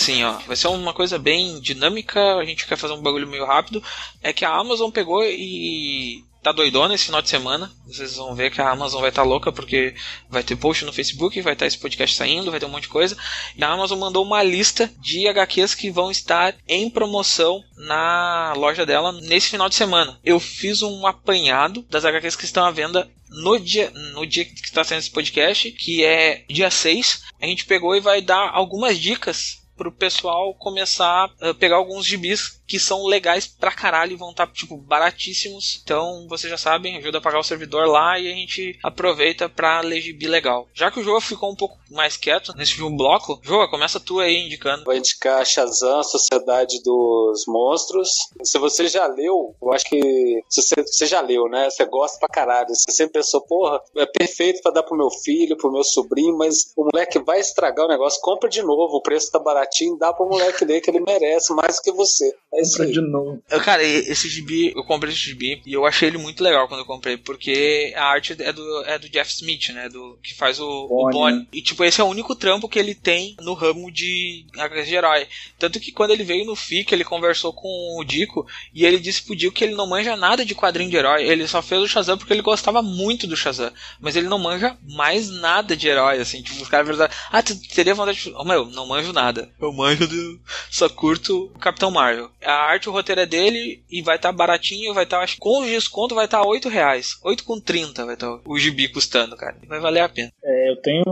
assim, 0.04 0.24
ó. 0.24 0.34
Vai 0.45 0.56
ser 0.56 0.68
uma 0.68 0.93
coisa 0.93 1.18
bem 1.18 1.60
dinâmica, 1.60 2.36
a 2.36 2.45
gente 2.45 2.68
quer 2.68 2.78
fazer 2.78 2.93
um 2.93 3.01
bagulho 3.01 3.28
meio 3.28 3.45
rápido. 3.45 3.82
É 4.22 4.34
que 4.34 4.43
a 4.43 4.54
Amazon 4.54 4.91
pegou 4.91 5.24
e 5.24 6.24
tá 6.41 6.51
doidona 6.51 6.93
esse 6.93 7.06
final 7.06 7.22
de 7.22 7.30
semana. 7.30 7.72
Vocês 7.88 8.18
vão 8.18 8.36
ver 8.36 8.51
que 8.51 8.62
a 8.62 8.70
Amazon 8.70 8.99
vai 8.99 9.10
estar 9.10 9.24
louca 9.24 9.49
porque 9.49 9.95
vai 10.30 10.43
ter 10.43 10.58
post 10.58 10.84
no 10.84 10.91
Facebook, 10.91 11.39
vai 11.41 11.54
estar 11.54 11.66
esse 11.66 11.78
podcast 11.78 12.18
saindo, 12.18 12.51
vai 12.51 12.60
ter 12.60 12.66
um 12.66 12.70
monte 12.70 12.84
de 12.84 12.89
coisa. 12.89 13.16
E 13.56 13.64
a 13.64 13.70
Amazon 13.70 13.97
mandou 13.97 14.26
uma 14.26 14.43
lista 14.43 14.91
de 14.99 15.26
HQs 15.26 15.74
que 15.74 15.89
vão 15.89 16.12
estar 16.12 16.54
em 16.68 16.89
promoção 16.89 17.64
na 17.78 18.54
loja 18.58 18.86
dela 18.86 19.14
nesse 19.14 19.51
final 19.51 19.70
de 19.70 19.76
semana. 19.76 20.20
Eu 20.24 20.38
fiz 20.38 20.82
um 20.82 21.08
apanhado 21.08 21.86
das 21.89 22.04
HQs 22.04 22.36
que 22.36 22.45
estão 22.45 22.66
à 22.66 22.72
venda 22.72 23.10
no 23.30 23.58
dia, 23.58 23.89
no 24.14 24.28
dia 24.28 24.43
que 24.43 24.54
está 24.66 24.84
sendo 24.84 24.99
esse 24.99 25.10
podcast, 25.10 25.72
que 25.72 26.04
é 26.04 26.43
dia 26.49 26.70
6. 26.70 27.24
A 27.41 27.45
gente 27.45 27.66
pegou 27.66 27.95
e 27.95 28.01
vai 28.01 28.22
dar 28.22 28.49
algumas 28.54 28.99
dicas 28.99 29.62
pro 29.76 29.91
pessoal 29.91 30.53
começar 30.55 31.30
a 31.41 31.53
pegar 31.53 31.78
alguns 31.78 32.05
gibis 32.05 32.61
que 32.74 32.80
são 32.80 33.05
legais 33.05 33.45
pra 33.45 33.71
caralho 33.71 34.13
e 34.13 34.15
vão 34.15 34.32
estar, 34.32 34.47
tipo, 34.47 34.76
baratíssimos. 34.76 35.80
Então, 35.84 36.26
vocês 36.28 36.49
já 36.49 36.57
sabem, 36.57 36.97
ajuda 36.97 37.19
a 37.19 37.21
pagar 37.21 37.38
o 37.38 37.43
servidor 37.43 37.88
lá 37.88 38.17
e 38.17 38.28
a 38.28 38.36
gente 38.36 38.80
aproveita 38.84 39.47
pra 39.47 39.80
ler 39.82 40.01
gibi 40.01 40.26
legal. 40.26 40.67
Já 40.74 40.89
que 40.89 40.99
o 40.99 41.03
jogo 41.03 41.21
ficou 41.21 41.51
um 41.51 41.55
pouco 41.55 41.78
mais 41.91 42.17
quieto 42.17 42.51
nesse 42.57 42.71
último 42.82 42.97
bloco, 42.97 43.39
Joa, 43.43 43.69
começa 43.69 43.99
tu 43.99 44.19
aí 44.19 44.47
indicando. 44.47 44.86
Vou 44.86 44.95
indicar 44.95 45.45
Shazam, 45.45 46.01
Sociedade 46.01 46.82
dos 46.82 47.43
Monstros. 47.47 48.09
Se 48.43 48.57
você 48.57 48.88
já 48.88 49.05
leu, 49.05 49.55
eu 49.61 49.71
acho 49.71 49.86
que. 49.86 50.43
Se 50.49 50.63
você, 50.63 50.82
você 50.82 51.05
já 51.05 51.21
leu, 51.21 51.47
né? 51.47 51.69
Você 51.69 51.86
gosta 51.86 52.17
pra 52.17 52.28
caralho. 52.28 52.69
Você 52.69 52.91
sempre 52.91 53.21
pensou, 53.21 53.41
porra, 53.41 53.80
é 53.97 54.07
perfeito 54.07 54.63
pra 54.63 54.71
dar 54.71 54.82
pro 54.82 54.97
meu 54.97 55.11
filho, 55.11 55.55
pro 55.57 55.71
meu 55.71 55.84
sobrinho, 55.84 56.36
mas 56.39 56.74
o 56.76 56.86
moleque 56.91 57.19
vai 57.19 57.39
estragar 57.39 57.86
o 57.86 57.89
negócio. 57.89 58.19
Compra 58.19 58.49
de 58.49 58.63
novo, 58.63 58.97
o 58.97 59.01
preço 59.03 59.32
tá 59.32 59.38
baratinho, 59.38 59.95
dá 59.95 60.11
pro 60.11 60.28
moleque 60.28 60.65
ler 60.65 60.82
que 60.82 60.89
ele 60.89 61.01
merece 61.01 61.53
mais 61.53 61.76
do 61.76 61.84
que 61.84 61.91
você. 61.91 62.34
É 62.51 62.61
isso 62.62 62.62
Compra 62.64 62.88
de 62.88 63.01
novo. 63.01 63.43
Eu, 63.49 63.59
cara, 63.61 63.84
esse 63.84 64.30
gibi, 64.30 64.74
eu 64.76 64.84
comprei 64.84 65.14
esse 65.14 65.22
gibi 65.22 65.61
e 65.66 65.74
eu 65.74 65.86
achei 65.86 66.07
ele 66.07 66.18
muito 66.18 66.43
legal 66.43 66.68
quando 66.68 66.82
eu 66.82 66.86
comprei, 66.86 67.18
porque 67.18 67.93
a 67.95 68.05
arte 68.05 68.36
é 68.39 68.51
do, 68.51 68.84
é 68.86 68.97
do 68.99 69.09
Jeff 69.09 69.32
Smith, 69.32 69.70
né? 69.70 69.89
Do, 69.89 70.18
que 70.22 70.34
faz 70.34 70.59
o 70.59 70.74
o 70.86 70.88
Bonnie, 70.88 71.14
Bonnie. 71.14 71.39
né? 71.39 71.47
E, 71.53 71.61
tipo, 71.61 71.84
esse 71.84 72.01
é 72.01 72.03
o 72.03 72.07
único 72.07 72.36
trampo 72.36 72.68
que 72.68 72.80
ele 72.80 72.95
tem 72.95 73.36
no 73.41 73.53
ramo 73.53 73.91
de 73.91 74.45
HQs 74.53 74.88
de 74.88 74.95
herói. 74.95 75.28
Tanto 75.57 75.80
que 75.80 75.91
quando 75.91 76.11
ele 76.11 76.24
veio 76.24 76.45
no 76.45 76.55
FIC, 76.55 76.91
ele 76.91 77.03
conversou 77.03 77.53
com 77.53 77.97
o 77.99 78.03
Dico 78.03 78.45
e 78.74 78.86
ele 78.86 78.99
disse 78.99 79.24
pro 79.24 79.36
Dico 79.36 79.53
que 79.53 79.64
ele 79.64 79.76
não 79.76 79.88
manja 79.88 80.16
nada 80.16 80.45
de 80.45 80.55
quadrinho 80.55 80.89
de 80.89 80.97
herói. 80.97 81.24
Ele 81.24 81.47
só 81.47 81.61
fez 81.61 81.82
o 81.82 81.88
Shazam 81.88 82.18
porque 82.18 82.34
ele 82.34 82.41
gostava 82.41 82.82
muito 82.82 83.28
do 83.28 83.38
Shazam. 83.38 83.72
Mas 83.99 84.16
ele 84.16 84.28
não 84.28 84.39
manja 84.39 84.78
mais 84.89 85.30
nada 85.30 85.76
de 85.76 85.88
herói, 85.88 86.20
assim. 86.20 86.41
Tipo, 86.41 86.61
os 86.61 86.70
caras 86.70 86.88
perguntaram, 86.88 87.14
ah, 87.32 87.43
tu 87.43 87.55
teria 87.74 87.95
vontade 87.95 88.22
de... 88.24 88.34
Oh, 88.36 88.43
meu, 88.43 88.66
não 88.66 88.88
manjo 88.88 89.14
nada. 89.14 89.49
Eu 89.59 89.72
manjo 89.72 90.07
do... 90.07 90.39
Só 90.70 90.89
curto 90.89 91.45
o 91.53 91.59
Capitão 91.59 91.91
Marvel. 91.91 92.30
A 92.45 92.53
arte, 92.53 92.89
o 92.89 92.91
roteiro 92.91 93.21
é 93.21 93.25
dele 93.25 93.83
e 93.89 94.01
vai 94.01 94.15
estar 94.17 94.31
baratinho, 94.31 94.93
vai 94.93 95.03
estar, 95.03 95.19
acho 95.19 95.35
que 95.35 95.39
com 95.41 95.61
o 95.61 95.65
desconto 95.65 96.15
vai 96.15 96.25
estar 96.25 96.41
8 96.45 96.69
reais. 96.69 97.17
8 97.23 97.43
com 97.43 97.59
30 97.59 98.05
vai 98.05 98.13
estar 98.15 98.39
o 98.45 98.57
gibi 98.57 98.87
custando, 98.87 99.35
cara. 99.35 99.55
Vai 99.67 99.79
valer 99.79 100.01
a 100.01 100.09
pena. 100.09 100.31
É, 100.43 100.71
eu 100.71 100.75
tenho. 100.77 101.03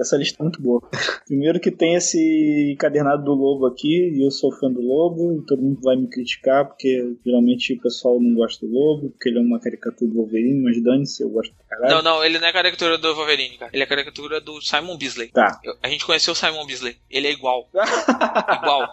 Essa 0.00 0.16
lista 0.16 0.36
é 0.40 0.44
muito 0.44 0.60
boa. 0.60 0.82
Primeiro 1.26 1.60
que 1.60 1.70
tem 1.70 1.94
esse 1.94 2.72
encadernado 2.72 3.24
do 3.24 3.32
Lobo 3.34 3.66
aqui, 3.66 4.10
e 4.14 4.24
eu 4.24 4.30
sou 4.30 4.52
fã 4.52 4.70
do 4.70 4.80
Lobo, 4.80 5.38
e 5.40 5.46
todo 5.46 5.62
mundo 5.62 5.80
vai 5.82 5.96
me 5.96 6.08
criticar, 6.08 6.66
porque 6.66 7.14
geralmente 7.24 7.74
o 7.74 7.80
pessoal 7.80 8.20
não 8.20 8.34
gosta 8.34 8.66
do 8.66 8.72
Lobo, 8.72 9.10
porque 9.10 9.28
ele 9.28 9.38
é 9.38 9.42
uma 9.42 9.60
caricatura 9.60 10.10
do 10.10 10.16
Wolverine, 10.16 10.60
mas 10.62 10.82
dane-se, 10.82 11.22
eu 11.22 11.28
gosto 11.30 11.54
pra 11.54 11.76
caralho. 11.78 11.94
Não, 11.96 12.02
não, 12.02 12.24
ele 12.24 12.38
não 12.38 12.46
é 12.48 12.52
caricatura 12.52 12.98
do 12.98 13.14
Wolverine, 13.14 13.56
cara. 13.58 13.70
Ele 13.72 13.82
é 13.82 13.86
caricatura 13.86 14.40
do 14.40 14.60
Simon 14.60 14.96
Beasley. 14.96 15.28
Tá. 15.28 15.60
Eu- 15.64 15.76
a 15.82 15.88
gente 15.88 16.04
conheceu 16.04 16.32
o 16.32 16.36
Simon 16.36 16.64
Beasley. 16.66 16.96
Ele 17.10 17.26
é 17.28 17.32
igual. 17.32 17.68
igual. 17.74 18.88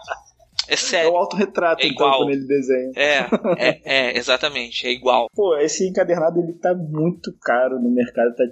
É 0.68 0.74
É 0.74 0.76
sério. 0.76 1.12
o 1.12 1.16
autorretrato, 1.16 1.82
É 1.82 1.86
então, 1.86 2.06
igual. 2.06 2.18
quando 2.20 2.30
ele 2.30 2.46
desenha. 2.46 2.90
É, 2.96 3.18
é, 3.58 3.80
é, 3.84 4.18
exatamente, 4.18 4.86
é 4.86 4.90
igual. 4.90 5.28
Pô, 5.34 5.56
esse 5.58 5.88
encadernado 5.88 6.40
ele 6.40 6.54
tá 6.54 6.74
muito 6.74 7.32
caro 7.42 7.78
no 7.80 7.90
mercado, 7.90 8.34
tá 8.34 8.44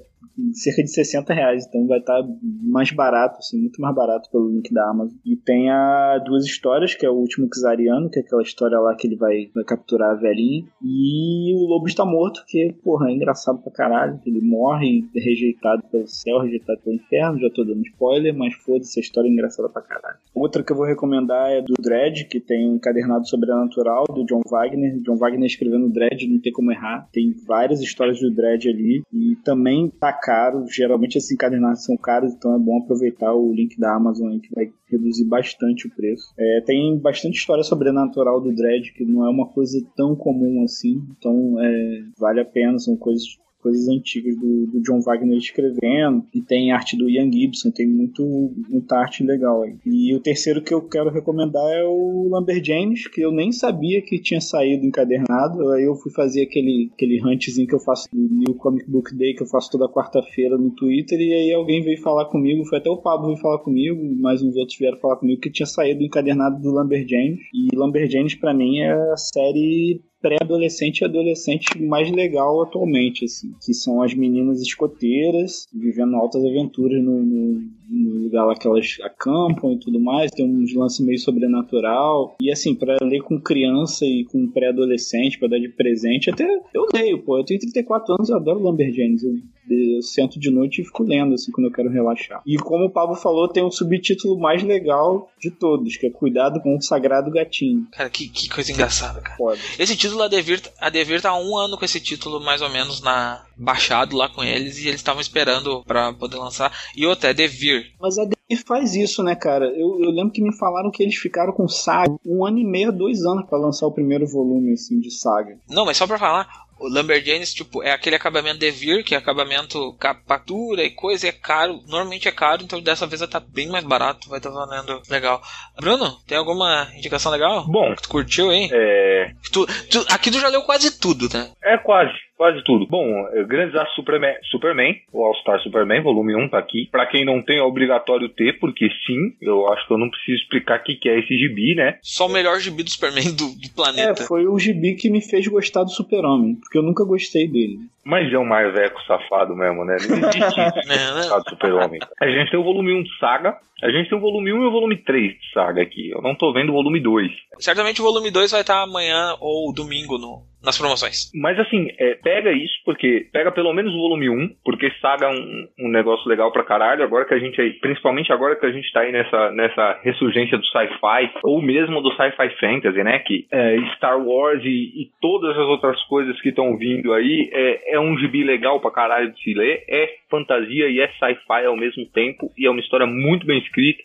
cerca 0.53 0.83
de 0.83 0.91
60 0.91 1.35
reais, 1.35 1.67
então 1.67 1.87
vai 1.87 1.99
estar 1.99 2.23
mais 2.63 2.91
barato, 2.93 3.39
assim, 3.39 3.61
muito 3.61 3.81
mais 3.81 3.95
barato 3.95 4.31
pelo 4.31 4.51
link 4.51 4.73
da 4.73 4.89
Amazon. 4.91 5.17
E 5.25 5.37
tem 5.37 5.71
a 5.71 6.19
duas 6.25 6.45
histórias, 6.45 6.95
que 6.95 7.07
é 7.07 7.11
o 7.11 7.15
último 7.15 7.49
Xariano, 7.53 8.11
que 8.11 8.19
é 8.19 8.23
aquela 8.23 8.43
história 8.43 8.79
lá 8.79 8.95
que 8.95 9.07
ele 9.07 9.17
vai, 9.17 9.51
vai 9.55 9.65
capturar 9.65 10.11
a 10.11 10.15
velhinha, 10.15 10.65
e 10.83 11.55
o 11.55 11.67
Lobo 11.69 11.87
está 11.87 12.05
morto, 12.05 12.45
que, 12.47 12.75
porra, 12.83 13.11
é 13.11 13.15
engraçado 13.15 13.59
pra 13.63 13.73
caralho, 13.73 14.21
ele 14.27 14.41
morre 14.41 15.05
rejeitado 15.15 15.83
pelo 15.91 16.07
céu, 16.07 16.41
rejeitado 16.41 16.81
pelo 16.81 16.97
inferno, 16.97 17.39
já 17.39 17.51
tô 17.51 17.65
dando 17.65 17.83
spoiler, 17.83 18.37
mas 18.37 18.55
foda-se, 18.55 18.99
a 18.99 19.03
história 19.03 19.29
é 19.29 19.33
engraçada 19.33 19.69
pra 19.69 19.83
caralho. 19.83 20.19
Outra 20.35 20.63
que 20.63 20.73
eu 20.73 20.77
vou 20.77 20.87
recomendar 20.87 21.51
é 21.51 21.61
do 21.61 21.75
Dredd, 21.81 22.25
que 22.25 22.41
tem 22.41 22.69
um 22.69 22.77
encadernado 22.77 23.29
sobrenatural 23.29 24.05
do 24.05 24.25
John 24.25 24.41
Wagner. 24.49 24.99
John 25.03 25.17
Wagner 25.17 25.47
escrevendo 25.47 25.91
Dredd, 25.91 26.27
não 26.27 26.41
tem 26.41 26.53
como 26.53 26.73
errar. 26.73 27.09
Tem 27.13 27.33
várias 27.47 27.81
histórias 27.81 28.21
do 28.21 28.31
Dredd 28.31 28.69
ali. 28.69 29.03
E 29.13 29.37
também 29.45 29.91
tá 30.01 30.12
caro. 30.13 30.65
Geralmente 30.69 31.17
esses 31.17 31.31
encadernados 31.31 31.85
são 31.85 31.97
caros, 31.97 32.33
então 32.33 32.55
é 32.55 32.59
bom 32.59 32.79
aproveitar 32.79 33.35
o 33.35 33.53
link 33.53 33.79
da 33.79 33.95
Amazon 33.95 34.31
aí, 34.31 34.41
que 34.41 34.55
vai 34.55 34.73
reduzir 34.87 35.25
bastante 35.25 35.87
o 35.87 35.91
preço. 35.95 36.33
É, 36.39 36.63
tem 36.65 36.99
bastante 36.99 37.39
história 37.39 37.63
sobrenatural 37.63 38.41
do 38.41 38.55
Dredd, 38.55 38.93
que 38.93 39.05
não 39.05 39.27
é 39.27 39.31
uma 39.31 39.47
coisa 39.47 39.79
tão 39.97 40.15
comum 40.15 40.63
assim. 40.65 41.03
Então 41.19 41.61
é, 41.61 42.05
vale 42.19 42.41
a 42.41 42.45
pena, 42.45 42.79
são 42.79 42.97
coisas 42.97 43.25
coisas 43.63 43.89
antigas 43.89 44.37
do, 44.37 44.67
do 44.67 44.83
John 44.83 45.01
Wagner 45.01 45.39
escrevendo, 45.39 46.25
e 46.35 46.43
tem 46.43 46.73
arte 46.73 46.97
do 46.97 47.09
Ian 47.09 47.31
Gibson, 47.31 47.71
tem 47.71 47.87
muito, 47.87 48.25
muita 48.69 48.97
arte 48.97 49.23
legal 49.23 49.63
aí. 49.63 49.77
E 49.87 50.15
o 50.15 50.21
terceiro 50.21 50.63
que 50.63 50.75
eu 50.75 50.83
quero 50.83 51.11
recomendar 51.11 51.71
é 51.71 51.85
o 51.85 52.29
Lumberjanes, 52.29 53.07
que 53.07 53.21
eu 53.21 53.31
nem 53.31 53.53
sabia 53.53 54.03
que 54.03 54.21
tinha 54.21 54.41
saído 54.41 54.85
encadernado, 54.85 55.71
aí 55.71 55.85
eu 55.85 55.95
fui 55.95 56.13
fazer 56.13 56.43
aquele, 56.43 56.91
aquele 56.93 57.21
huntzinho 57.25 57.67
que 57.67 57.75
eu 57.75 57.81
faço 57.81 58.09
no 58.13 58.29
New 58.29 58.55
Comic 58.55 58.91
Book 58.91 59.15
Day, 59.15 59.35
que 59.35 59.43
eu 59.43 59.47
faço 59.47 59.71
toda 59.71 59.89
quarta-feira 59.89 60.59
no 60.59 60.71
Twitter, 60.71 61.21
e 61.21 61.33
aí 61.33 61.53
alguém 61.53 61.83
veio 61.83 62.01
falar 62.03 62.27
comigo, 62.27 62.65
foi 62.65 62.79
até 62.79 62.91
o 62.91 62.97
Pablo 62.97 63.29
veio 63.29 63.39
falar 63.39 63.59
comigo, 63.59 64.03
mais 64.21 64.43
uns 64.43 64.57
outros 64.57 64.77
vieram 64.77 64.99
falar 64.99 65.17
comigo, 65.17 65.41
que 65.41 65.51
tinha 65.51 65.67
saído 65.67 66.03
encadernado 66.03 66.61
do 66.61 66.71
Lumberjanes, 66.71 67.41
e 67.55 67.75
Lumberjanes 67.77 68.35
pra 68.35 68.53
mim 68.53 68.81
é 68.81 68.93
a 68.93 69.17
série 69.17 70.03
pré-adolescente 70.23 71.01
e 71.01 71.05
adolescente 71.05 71.83
mais 71.83 72.11
legal 72.11 72.63
atualmente, 72.63 73.25
assim, 73.25 73.53
que 73.61 73.75
são 73.75 74.01
as 74.01 74.15
meninas 74.15 74.63
escoteiras 74.63 75.67
vivendo 75.75 76.15
altas 76.17 76.45
aventuras 76.45 77.03
no, 77.03 77.23
no, 77.23 77.63
no 77.93 78.23
lugar 78.25 78.47
lá 78.47 78.55
que 78.55 78.67
elas 78.67 78.97
acampam 79.03 79.73
e 79.73 79.79
tudo 79.79 80.01
mais, 80.01 80.31
tem 80.31 80.49
uns 80.49 80.75
lances 80.75 81.01
meio 81.01 81.19
sobrenatural, 81.19 82.37
e 82.41 82.51
assim, 82.51 82.75
pra 82.75 82.97
ler 83.03 83.23
com 83.23 83.41
criança 83.41 84.07
e 84.07 84.25
com 84.25 84.51
pré-adolescente, 84.51 85.39
pra 85.39 85.49
dar 85.49 85.59
de 85.59 85.69
presente, 85.69 86.31
até 86.31 86.49
eu 86.75 86.87
leio, 86.93 87.23
pô, 87.23 87.39
eu 87.39 87.45
tenho 87.45 87.61
34 87.61 88.15
anos, 88.15 88.31
eu 88.31 88.37
adoro 88.37 88.61
Lumberjanes, 88.61 89.23
eu, 89.23 89.35
eu 89.71 90.03
sento 90.03 90.41
de 90.41 90.51
noite 90.51 90.81
e 90.81 90.85
fico 90.85 91.03
lendo, 91.03 91.35
assim, 91.35 91.53
quando 91.53 91.67
eu 91.67 91.73
quero 91.73 91.91
relaxar. 91.91 92.43
E 92.47 92.57
como 92.57 92.87
o 92.87 92.91
Pablo 92.91 93.15
falou, 93.15 93.49
tem 93.49 93.63
um 93.63 93.71
subtítulo 93.71 94.39
mais 94.39 94.63
legal 94.63 95.31
de 95.39 95.51
todos, 95.51 95.97
que 95.97 96.07
é 96.07 96.11
Cuidado 96.11 96.61
com 96.61 96.77
o 96.77 96.81
Sagrado 96.81 97.31
Gatinho. 97.31 97.87
Cara, 97.93 98.09
que, 98.09 98.29
que 98.29 98.49
coisa 98.49 98.73
engraçada, 98.73 99.21
cara. 99.21 99.37
Foda. 99.37 99.59
Esse 99.79 99.97
título, 99.97 100.23
a 100.23 100.29
Devir, 100.29 100.63
a 100.81 100.89
Devir 100.89 101.21
tá 101.21 101.31
há 101.31 101.39
um 101.39 101.57
ano 101.57 101.77
com 101.77 101.85
esse 101.85 102.01
título, 102.01 102.41
mais 102.41 102.63
ou 102.63 102.71
menos, 102.71 103.03
na 103.03 103.45
baixado 103.63 104.17
lá 104.17 104.29
com 104.29 104.43
eles, 104.43 104.79
e 104.79 104.89
eles 104.89 105.01
estavam 105.01 105.21
esperando 105.21 105.83
pra 105.85 106.13
poder 106.13 106.37
lançar. 106.37 106.73
E 106.97 107.07
outra, 107.07 107.31
é 107.31 107.35
Devir. 107.35 107.93
Mas 108.01 108.19
a 108.19 108.25
DC 108.25 108.65
faz 108.67 108.95
isso, 108.95 109.23
né, 109.23 109.35
cara? 109.35 109.67
Eu, 109.67 109.99
eu 110.03 110.11
lembro 110.11 110.33
que 110.33 110.43
me 110.43 110.57
falaram 110.57 110.91
que 110.91 111.03
eles 111.03 111.17
ficaram 111.17 111.53
com 111.53 111.67
Saga 111.69 112.15
um 112.27 112.45
ano 112.45 112.59
e 112.59 112.65
meio, 112.65 112.93
dois 112.93 113.25
anos 113.25 113.47
pra 113.49 113.59
lançar 113.59 113.87
o 113.87 113.93
primeiro 113.93 114.27
volume, 114.27 114.73
assim, 114.73 115.01
de 115.01 115.11
Saga. 115.11 115.59
Não, 115.69 115.85
mas 115.87 115.97
só 115.97 116.07
pra 116.07 116.19
falar, 116.19 116.49
o 116.79 116.89
Lumberjanes, 116.89 117.55
tipo, 117.55 117.83
é 117.83 117.93
aquele 117.93 118.17
acabamento 118.17 118.59
Devir, 118.59 119.05
que 119.05 119.15
é 119.15 119.19
acabamento 119.19 119.93
capatura 119.95 120.83
e 120.83 120.91
coisa, 120.91 121.27
e 121.27 121.29
é 121.29 121.33
caro, 121.33 121.81
normalmente 121.87 122.29
é 122.29 122.33
caro, 122.33 122.63
então 122.63 122.81
dessa 122.81 123.07
vez 123.07 123.21
vai 123.21 123.29
tá 123.29 123.41
bem 123.41 123.69
mais 123.69 123.85
barato, 123.85 124.29
vai 124.29 124.39
estar 124.39 124.51
tá 124.51 124.57
valendo 124.67 125.01
legal. 125.09 125.41
Bruno, 125.81 126.17
tem 126.27 126.37
alguma 126.37 126.89
indicação 126.97 127.31
legal? 127.33 127.65
Bom, 127.69 127.95
Que 127.95 128.03
tu 128.03 128.09
curtiu, 128.09 128.53
hein? 128.53 128.69
é, 128.73 129.31
Tu, 129.53 129.67
tu- 129.91 130.07
aqui 130.11 130.31
tu 130.31 130.41
já 130.41 130.49
leu 130.49 130.63
quase 130.63 130.99
tudo, 130.99 131.29
né? 131.33 131.51
é 131.65 131.79
quase, 131.79 132.13
quase 132.43 132.65
tudo. 132.65 132.87
Bom, 132.89 133.29
é, 133.33 133.45
Grandes 133.45 133.77
Astros 133.77 133.95
Superman, 133.95 134.35
Superman, 134.51 134.97
o 135.13 135.25
All 135.25 135.35
Star 135.37 135.61
Superman, 135.61 136.03
volume 136.03 136.35
1 136.35 136.49
tá 136.49 136.59
aqui. 136.59 136.89
Pra 136.91 137.07
quem 137.07 137.25
não 137.25 137.41
tem, 137.41 137.59
é 137.59 137.63
obrigatório 137.63 138.29
ter, 138.29 138.59
porque 138.59 138.89
sim, 139.07 139.33
eu 139.41 139.73
acho 139.73 139.87
que 139.87 139.93
eu 139.95 139.99
não 139.99 140.11
preciso 140.11 140.39
explicar 140.43 140.81
o 140.81 140.83
que 140.83 140.97
que 140.97 141.09
é 141.09 141.21
esse 141.21 141.39
gibi, 141.39 141.77
né? 141.77 141.99
Só 142.03 142.27
o 142.27 142.29
melhor 142.33 142.59
gibi 142.59 142.83
do 142.83 142.91
Superman 142.91 143.31
do, 143.33 143.47
do 143.47 143.65
É, 143.65 143.75
planeta. 143.77 144.25
foi 144.25 144.45
o 144.49 144.59
gibi 144.59 144.95
que 144.97 145.09
me 145.09 145.21
fez 145.21 145.47
gostar 145.47 145.85
do 145.85 145.91
Super-Homem, 145.91 146.57
porque 146.57 146.77
eu 146.77 146.83
nunca 146.83 147.05
gostei 147.05 147.47
dele. 147.47 147.79
Mas 148.05 148.33
é 148.33 148.39
um 148.39 148.45
marveco 148.45 149.01
safado 149.03 149.55
mesmo, 149.55 149.85
né? 149.85 149.97
Não 150.09 150.17
existe 150.17 150.39
isso. 150.39 150.61
É, 150.61 151.15
né? 151.15 151.23
do 151.45 151.51
Super-Homem. 151.51 152.01
A 152.21 152.27
gente 152.27 152.51
tem 152.51 152.59
o 152.59 152.65
volume 152.65 152.93
1 152.93 153.03
de 153.05 153.19
Saga, 153.19 153.57
a 153.83 153.91
gente 153.91 154.09
tem 154.09 154.19
o 154.19 154.21
volume 154.21 154.53
1 154.53 154.63
e 154.63 154.67
o 154.67 154.71
volume 154.71 154.97
3 154.97 155.33
de 155.33 155.53
Saga 155.53 155.83
aqui. 155.83 156.11
Eu 156.11 156.23
não 156.23 156.35
tô 156.35 156.53
vendo 156.53 156.71
o 156.71 156.75
volume 156.75 157.01
2. 157.01 157.31
Certamente 157.59 158.01
o 158.01 158.05
volume 158.05 158.31
2 158.31 158.53
vai 158.53 158.61
estar 158.61 158.83
amanhã 158.83 159.35
ou 159.41 159.73
domingo 159.73 160.19
no, 160.19 160.43
nas 160.63 160.79
promoções. 160.79 161.31
Mas 161.35 161.59
assim, 161.59 161.89
é, 161.99 162.15
pega 162.15 162.53
isso, 162.53 162.75
porque 162.85 163.27
pega 163.33 163.51
pelo 163.51 163.73
menos 163.73 163.93
o 163.93 163.99
volume 163.99 164.31
1, 164.31 164.57
porque 164.65 164.93
Saga 165.01 165.27
é 165.27 165.31
um, 165.31 165.69
um 165.81 165.89
negócio 165.89 166.29
legal 166.29 166.53
pra 166.53 166.63
caralho, 166.63 167.03
agora 167.03 167.25
que 167.25 167.35
a 167.35 167.39
gente 167.39 167.61
aí, 167.61 167.73
principalmente 167.73 168.33
agora 168.33 168.55
que 168.55 168.65
a 168.65 168.71
gente 168.71 168.91
tá 168.93 169.01
aí 169.01 169.11
nessa, 169.11 169.51
nessa 169.51 169.99
ressurgência 170.03 170.57
do 170.57 170.65
sci-fi, 170.67 171.33
ou 171.43 171.61
mesmo 171.61 172.01
do 172.01 172.13
sci-fi 172.13 172.51
fantasy, 172.61 173.03
né, 173.03 173.19
que 173.19 173.47
é, 173.51 173.77
Star 173.97 174.25
Wars 174.25 174.63
e, 174.65 175.03
e 175.03 175.11
todas 175.21 175.59
as 175.59 175.67
outras 175.67 176.01
coisas 176.05 176.41
que 176.41 176.51
estão 176.51 176.77
vindo 176.77 177.13
aí, 177.13 177.51
é, 177.53 177.92
é 177.93 178.01
um 178.01 178.17
gibi 178.19 178.43
legal 178.43 178.81
pra 178.81 178.91
caralho 178.91 179.31
de 179.33 179.43
se 179.43 179.53
ler, 179.53 179.85
é 179.89 180.17
fantasia 180.31 180.89
e 180.89 180.99
é 180.99 181.09
sci-fi 181.09 181.67
ao 181.67 181.77
mesmo 181.77 182.07
tempo, 182.07 182.51
e 182.57 182.67
é 182.67 182.71
uma 182.71 182.81
história 182.81 183.07
muito 183.07 183.47
bem 183.47 183.59
escrita, 183.59 184.03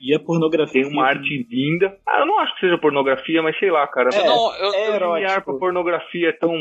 E 0.00 0.14
a 0.14 0.18
pornografia. 0.20 0.82
tem 0.82 0.92
uma 0.92 1.06
arte 1.06 1.46
linda. 1.50 1.96
Ah, 2.06 2.20
eu 2.20 2.26
não 2.26 2.38
acho 2.40 2.54
que 2.54 2.60
seja 2.60 2.78
pornografia, 2.78 3.42
mas 3.42 3.58
sei 3.58 3.70
lá, 3.70 3.86
cara. 3.88 4.10
Eu 4.14 4.24
não- 4.24 4.54
eu- 4.56 4.74
é 4.74 4.96
erótico. 4.96 5.44
pra 5.44 5.54
pornografia 5.58 6.28
é 6.28 6.32
tão. 6.32 6.52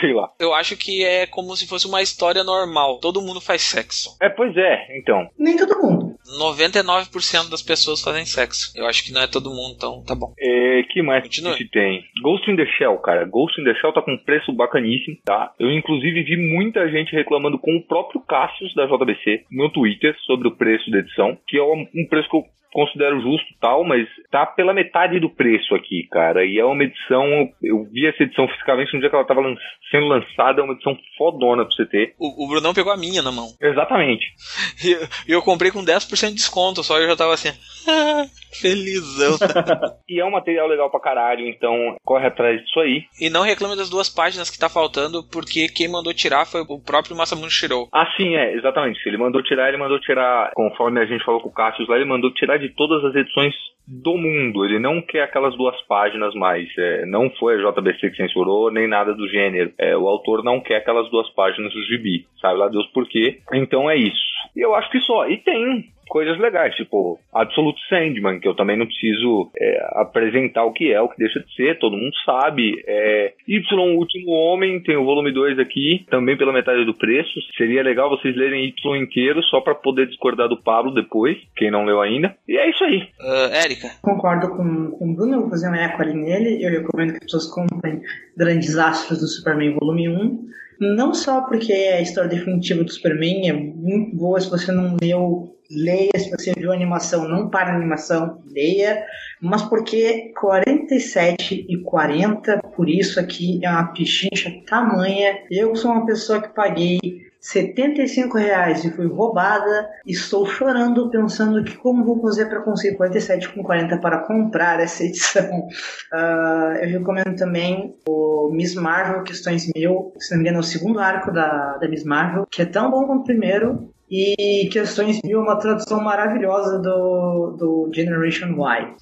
sei 0.00 0.12
lá. 0.12 0.28
Eu 0.40 0.52
acho 0.52 0.76
que 0.76 1.04
é 1.04 1.26
como 1.26 1.54
se 1.56 1.68
fosse 1.68 1.86
uma 1.86 2.02
história 2.02 2.42
normal. 2.42 2.98
Todo 2.98 3.22
mundo 3.22 3.40
faz 3.40 3.62
sexo. 3.62 4.16
É, 4.20 4.28
pois 4.28 4.56
é, 4.56 4.98
então. 4.98 5.28
Nem 5.38 5.56
todo 5.56 5.78
mundo. 5.80 6.12
99% 6.38 7.50
das 7.50 7.62
pessoas 7.62 8.02
fazem 8.02 8.24
sexo. 8.24 8.72
Eu 8.76 8.86
acho 8.86 9.04
que 9.04 9.12
não 9.12 9.22
é 9.22 9.26
todo 9.28 9.50
mundo, 9.50 9.74
então 9.76 10.02
tá 10.04 10.14
bom. 10.14 10.32
É, 10.38 10.82
que 10.90 11.02
mais 11.02 11.22
Continue. 11.22 11.56
que 11.56 11.68
tem? 11.68 12.02
Ghost 12.22 12.50
in 12.50 12.56
the 12.56 12.66
Shell, 12.66 12.98
cara. 12.98 13.24
Ghost 13.24 13.60
in 13.60 13.64
the 13.64 13.74
Shell 13.74 13.92
tá 13.92 14.02
com 14.02 14.12
um 14.12 14.18
preço 14.24 14.52
bacaníssimo, 14.52 15.16
tá? 15.24 15.52
Eu, 15.58 15.70
inclusive, 15.70 16.22
vi 16.24 16.36
muita 16.36 16.88
gente 16.90 17.12
reclamando 17.14 17.58
com 17.58 17.76
o 17.76 17.82
próprio 17.86 18.20
Cassius 18.22 18.74
da 18.74 18.86
JBC 18.86 19.44
no 19.50 19.70
Twitter 19.70 20.16
sobre 20.26 20.48
o 20.48 20.56
preço 20.56 20.90
da 20.90 20.98
edição, 20.98 21.38
que 21.46 21.56
é 21.58 21.62
um 21.62 21.86
um 21.94 22.06
preço 22.08 22.28
que 22.28 22.36
eu 22.36 22.44
considero 22.72 23.20
justo 23.20 23.46
e 23.52 23.56
tal, 23.60 23.84
mas 23.84 24.06
tá 24.30 24.46
pela 24.46 24.72
metade 24.74 25.20
do 25.20 25.28
preço 25.30 25.74
aqui, 25.74 26.06
cara. 26.10 26.44
E 26.44 26.58
é 26.58 26.64
uma 26.64 26.82
edição, 26.84 27.24
eu 27.62 27.84
vi 27.92 28.06
essa 28.06 28.22
edição 28.22 28.48
fisicamente 28.48 28.92
no 28.94 29.00
dia 29.00 29.10
que 29.10 29.14
ela 29.16 29.26
tava 29.26 29.40
lan- 29.40 29.56
sendo 29.90 30.06
lançada, 30.06 30.60
é 30.60 30.64
uma 30.64 30.72
edição 30.74 30.96
fodona 31.18 31.64
pra 31.64 31.72
você 31.74 31.86
ter. 31.86 32.14
O, 32.18 32.44
o 32.44 32.48
Brunão 32.48 32.72
pegou 32.74 32.92
a 32.92 32.96
minha 32.96 33.22
na 33.22 33.30
mão. 33.32 33.48
Exatamente. 33.60 34.24
E 34.84 34.90
eu, 34.92 35.00
eu 35.36 35.42
comprei 35.42 35.70
com 35.70 35.84
10% 35.84 36.28
de 36.30 36.34
desconto, 36.34 36.82
só 36.82 36.98
eu 36.98 37.06
já 37.08 37.14
tava 37.16 37.34
assim. 37.34 37.50
felizão. 38.60 39.36
E 40.08 40.20
é 40.20 40.24
um 40.26 40.30
material 40.30 40.68
legal 40.68 40.90
pra 40.90 41.00
caralho, 41.00 41.46
então 41.48 41.96
corre 42.04 42.26
atrás 42.26 42.60
disso 42.62 42.78
aí. 42.80 43.04
e 43.18 43.30
não 43.30 43.40
reclame 43.42 43.74
das 43.76 43.88
duas 43.88 44.10
páginas 44.10 44.50
que 44.50 44.58
tá 44.58 44.68
faltando, 44.68 45.22
porque 45.32 45.68
quem 45.68 45.88
mandou 45.88 46.12
tirar 46.12 46.44
foi 46.44 46.60
o 46.60 46.78
próprio 46.78 47.16
Masamune 47.16 47.50
Shirou. 47.50 47.88
Ah, 47.94 48.06
sim, 48.14 48.34
é, 48.36 48.52
exatamente. 48.54 49.00
Ele 49.06 49.16
mandou 49.16 49.42
tirar, 49.42 49.68
ele 49.68 49.78
mandou 49.78 49.98
tirar, 50.00 50.50
conforme 50.54 51.00
a 51.00 51.06
gente 51.06 51.24
falou 51.24 51.40
com 51.40 51.48
o 51.48 51.52
Cassius 51.52 51.88
lá, 51.88 51.96
ele 51.96 52.04
mandou 52.04 52.30
tirar 52.34 52.58
de 52.62 52.70
todas 52.70 53.04
as 53.04 53.14
edições 53.14 53.54
do 53.86 54.16
mundo. 54.16 54.64
Ele 54.64 54.78
não 54.78 55.02
quer 55.02 55.22
aquelas 55.22 55.56
duas 55.56 55.80
páginas 55.82 56.34
mais. 56.34 56.68
É, 56.78 57.04
não 57.04 57.30
foi 57.30 57.54
a 57.54 57.70
JBC 57.70 58.10
que 58.10 58.16
censurou, 58.16 58.70
nem 58.70 58.88
nada 58.88 59.14
do 59.14 59.28
gênero. 59.28 59.72
É, 59.76 59.96
o 59.96 60.06
autor 60.08 60.42
não 60.42 60.60
quer 60.60 60.76
aquelas 60.76 61.10
duas 61.10 61.28
páginas 61.30 61.72
do 61.72 61.82
gibi. 61.84 62.26
Sabe 62.40 62.58
lá 62.58 62.68
Deus 62.68 62.86
por 62.88 63.08
quê. 63.08 63.40
Então 63.52 63.90
é 63.90 63.96
isso. 63.96 64.22
E 64.56 64.60
eu 64.60 64.74
acho 64.74 64.90
que 64.90 65.00
só. 65.00 65.28
E 65.28 65.36
tem 65.38 65.84
coisas 66.12 66.38
legais, 66.38 66.74
tipo 66.74 67.18
Absolute 67.32 67.80
Sandman, 67.88 68.38
que 68.38 68.46
eu 68.46 68.54
também 68.54 68.76
não 68.76 68.84
preciso 68.84 69.50
é, 69.58 69.88
apresentar 69.94 70.62
o 70.62 70.72
que 70.72 70.92
é, 70.92 71.00
o 71.00 71.08
que 71.08 71.16
deixa 71.16 71.40
de 71.40 71.54
ser, 71.54 71.78
todo 71.78 71.96
mundo 71.96 72.12
sabe. 72.26 72.84
É, 72.86 73.32
y, 73.48 73.62
o 73.72 73.96
Último 73.96 74.30
Homem, 74.32 74.82
tem 74.82 74.94
o 74.94 75.06
volume 75.06 75.32
2 75.32 75.58
aqui, 75.58 76.04
também 76.10 76.36
pela 76.36 76.52
metade 76.52 76.84
do 76.84 76.92
preço. 76.92 77.40
Seria 77.56 77.82
legal 77.82 78.10
vocês 78.10 78.36
lerem 78.36 78.66
Y 78.66 78.96
inteiro, 78.96 79.42
só 79.44 79.62
para 79.62 79.74
poder 79.74 80.06
discordar 80.06 80.50
do 80.50 80.62
Pablo 80.62 80.92
depois, 80.92 81.38
quem 81.56 81.70
não 81.70 81.86
leu 81.86 82.02
ainda. 82.02 82.36
E 82.46 82.58
é 82.58 82.68
isso 82.68 82.84
aí. 82.84 83.08
Ah, 83.18 83.62
Érica, 83.64 83.88
Concordo 84.02 84.50
com, 84.50 84.90
com 84.90 85.12
o 85.12 85.16
Bruno, 85.16 85.36
eu 85.36 85.40
vou 85.40 85.50
fazer 85.50 85.70
um 85.70 85.74
eco 85.74 86.02
ali 86.02 86.12
nele. 86.12 86.62
Eu 86.62 86.70
recomendo 86.70 87.12
que 87.12 87.24
as 87.24 87.24
pessoas 87.24 87.46
comprem 87.46 88.02
Grandes 88.36 88.76
Astros 88.76 89.18
do 89.18 89.26
Superman 89.26 89.78
Volume 89.80 90.10
1. 90.10 90.52
Não 90.82 91.14
só 91.14 91.42
porque 91.42 91.72
é 91.72 91.98
a 91.98 92.00
história 92.00 92.28
definitiva 92.28 92.82
do 92.82 92.90
Superman, 92.90 93.48
é 93.48 93.52
muito 93.52 94.16
boa. 94.16 94.40
Se 94.40 94.50
você 94.50 94.72
não 94.72 94.96
leu, 95.00 95.56
leia. 95.70 96.10
Se 96.16 96.28
você 96.28 96.52
viu 96.56 96.72
a 96.72 96.74
animação, 96.74 97.28
não 97.28 97.48
para 97.48 97.72
a 97.72 97.76
animação, 97.76 98.42
leia. 98.50 99.06
Mas 99.40 99.62
porque 99.62 100.32
47 100.40 101.66
e 101.68 101.82
40, 101.84 102.58
por 102.74 102.88
isso 102.88 103.20
aqui 103.20 103.60
é 103.64 103.70
uma 103.70 103.92
pichincha 103.92 104.50
tamanha. 104.66 105.44
Eu 105.48 105.76
sou 105.76 105.92
uma 105.92 106.04
pessoa 106.04 106.42
que 106.42 106.48
paguei 106.48 106.98
75 107.42 108.38
reais 108.38 108.84
e 108.84 108.90
fui 108.92 109.06
roubada. 109.08 109.90
Estou 110.06 110.46
chorando 110.46 111.10
pensando 111.10 111.64
que 111.64 111.76
como 111.76 112.04
vou 112.04 112.20
fazer 112.22 112.46
para 112.46 112.62
conseguir 112.62 112.96
47 112.96 113.48
com 113.48 113.64
40 113.64 113.98
para 113.98 114.18
comprar 114.18 114.80
essa 114.80 115.04
edição. 115.04 115.42
Ah, 116.14 116.74
eu 116.82 116.90
recomendo 116.90 117.34
também 117.36 117.96
o 118.06 118.50
Miss 118.52 118.74
Marvel 118.74 119.22
Questões 119.22 119.70
Mil, 119.74 120.12
se 120.18 120.30
não 120.30 120.38
me 120.38 120.44
engano 120.44 120.58
é 120.58 120.60
o 120.60 120.62
segundo 120.62 121.00
arco 121.00 121.32
da, 121.32 121.78
da 121.78 121.88
Miss 121.88 122.04
Marvel, 122.04 122.46
que 122.50 122.60
é 122.60 122.66
tão 122.66 122.90
bom 122.90 123.06
quanto 123.06 123.22
o 123.22 123.24
primeiro. 123.24 123.90
E 124.10 124.68
Questões 124.70 125.20
Mil 125.24 125.40
é 125.40 125.42
uma 125.42 125.58
tradução 125.58 126.02
maravilhosa 126.02 126.78
do, 126.78 127.56
do 127.58 127.90
Generation 127.94 128.48
Y. 128.48 128.94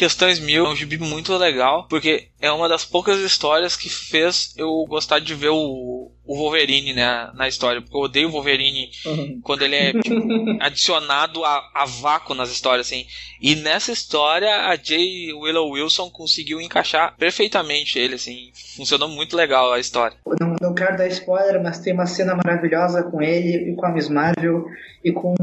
Questões 0.00 0.40
Mil 0.40 0.64
é 0.64 0.68
um 0.70 0.74
gibi 0.74 0.96
muito 0.96 1.36
legal, 1.36 1.86
porque 1.86 2.28
é 2.40 2.50
uma 2.50 2.66
das 2.66 2.86
poucas 2.86 3.20
histórias 3.20 3.76
que 3.76 3.90
fez 3.90 4.54
eu 4.56 4.86
gostar 4.88 5.18
de 5.18 5.34
ver 5.34 5.50
o, 5.50 6.10
o 6.24 6.36
Wolverine 6.38 6.94
né, 6.94 7.30
na 7.34 7.46
história. 7.46 7.82
Porque 7.82 7.94
eu 7.94 8.00
odeio 8.00 8.28
o 8.28 8.30
Wolverine 8.30 8.88
quando 9.42 9.60
ele 9.60 9.76
é 9.76 9.92
tipo, 9.92 10.16
adicionado 10.58 11.44
a, 11.44 11.70
a 11.74 11.84
vácuo 11.84 12.34
nas 12.34 12.50
histórias, 12.50 12.86
assim. 12.86 13.04
E 13.42 13.54
nessa 13.54 13.92
história, 13.92 14.70
a 14.70 14.74
J. 14.74 15.34
Willow 15.34 15.68
Wilson 15.72 16.08
conseguiu 16.08 16.62
encaixar 16.62 17.14
perfeitamente 17.18 17.98
ele, 17.98 18.14
assim. 18.14 18.52
Funcionou 18.78 19.10
muito 19.10 19.36
legal 19.36 19.70
a 19.70 19.78
história. 19.78 20.16
Eu 20.24 20.34
Não, 20.40 20.56
não 20.62 20.74
quero 20.74 20.96
dar 20.96 21.08
spoiler, 21.08 21.62
mas 21.62 21.78
tem 21.80 21.92
uma 21.92 22.06
cena 22.06 22.34
maravilhosa 22.34 23.02
com 23.02 23.20
ele 23.20 23.72
e 23.72 23.76
com 23.76 23.84
a 23.84 23.92
Miss 23.92 24.08
Marvel 24.08 24.64
e 25.04 25.12
com 25.12 25.34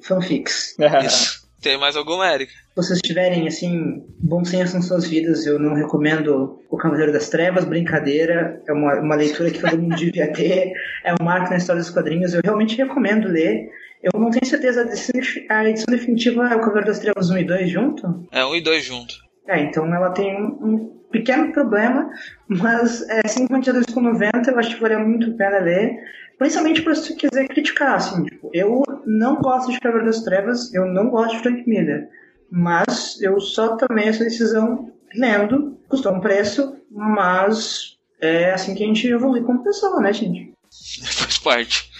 fanfics. 0.00 0.76
Isso. 1.04 1.45
Tem 1.66 1.76
mais 1.76 1.96
alguma, 1.96 2.32
Erika? 2.32 2.52
Se 2.52 2.76
vocês 2.76 3.00
tiverem, 3.00 3.48
assim, 3.48 4.04
bom 4.20 4.44
senso 4.44 4.76
em 4.76 4.82
suas 4.82 5.08
vidas, 5.08 5.44
eu 5.46 5.58
não 5.58 5.74
recomendo 5.74 6.60
O 6.70 6.76
Cavaleiro 6.76 7.12
das 7.12 7.28
Trevas, 7.28 7.64
brincadeira, 7.64 8.62
é 8.68 8.72
uma, 8.72 9.00
uma 9.00 9.16
leitura 9.16 9.50
que 9.50 9.60
todo 9.60 9.76
mundo 9.76 9.96
devia 9.98 10.32
ter, 10.32 10.72
é 11.04 11.12
um 11.20 11.24
marco 11.24 11.50
na 11.50 11.56
história 11.56 11.82
dos 11.82 11.90
quadrinhos, 11.90 12.34
eu 12.34 12.40
realmente 12.44 12.76
recomendo 12.76 13.26
ler. 13.26 13.68
Eu 14.00 14.12
não 14.20 14.30
tenho 14.30 14.46
certeza 14.46 14.86
se 14.94 15.12
a 15.48 15.68
edição 15.68 15.86
definitiva 15.90 16.48
é 16.48 16.54
O 16.54 16.60
Cavaleiro 16.60 16.86
das 16.86 17.00
Trevas 17.00 17.30
1 17.30 17.38
e 17.38 17.44
2 17.44 17.68
junto. 17.68 18.28
É 18.30 18.46
um 18.46 18.54
e 18.54 18.60
dois 18.60 18.84
junto. 18.84 19.16
É, 19.48 19.60
então 19.60 19.92
ela 19.92 20.10
tem 20.10 20.40
um, 20.40 20.46
um 20.62 20.96
pequeno 21.10 21.50
problema, 21.52 22.08
mas 22.48 23.02
é 23.08 23.22
52,90 23.22 24.48
eu 24.48 24.58
acho 24.60 24.76
que 24.76 24.80
vale 24.80 24.98
muito 24.98 25.32
a 25.32 25.34
pena 25.34 25.58
ler. 25.58 25.96
Principalmente 26.38 26.82
para 26.82 26.94
se 26.94 27.06
você 27.06 27.14
quiser 27.14 27.48
criticar, 27.48 27.94
assim, 27.94 28.24
tipo, 28.24 28.50
eu 28.52 28.82
não 29.06 29.36
gosto 29.36 29.72
de 29.72 29.80
Cavaleiro 29.80 30.10
das 30.10 30.22
Trevas, 30.22 30.72
eu 30.74 30.86
não 30.86 31.08
gosto 31.08 31.36
de 31.36 31.42
Frank 31.42 31.68
Miller, 31.68 32.08
mas 32.50 33.20
eu 33.22 33.40
só 33.40 33.76
tomei 33.76 34.08
essa 34.08 34.24
decisão 34.24 34.92
lendo, 35.14 35.78
custou 35.88 36.12
um 36.12 36.20
preço, 36.20 36.76
mas 36.90 37.96
é 38.20 38.52
assim 38.52 38.74
que 38.74 38.84
a 38.84 38.86
gente 38.86 39.06
evolui 39.06 39.42
como 39.42 39.64
pessoa, 39.64 40.00
né, 40.00 40.12
gente? 40.12 40.52
Faz 41.04 41.38
parte. 41.38 41.90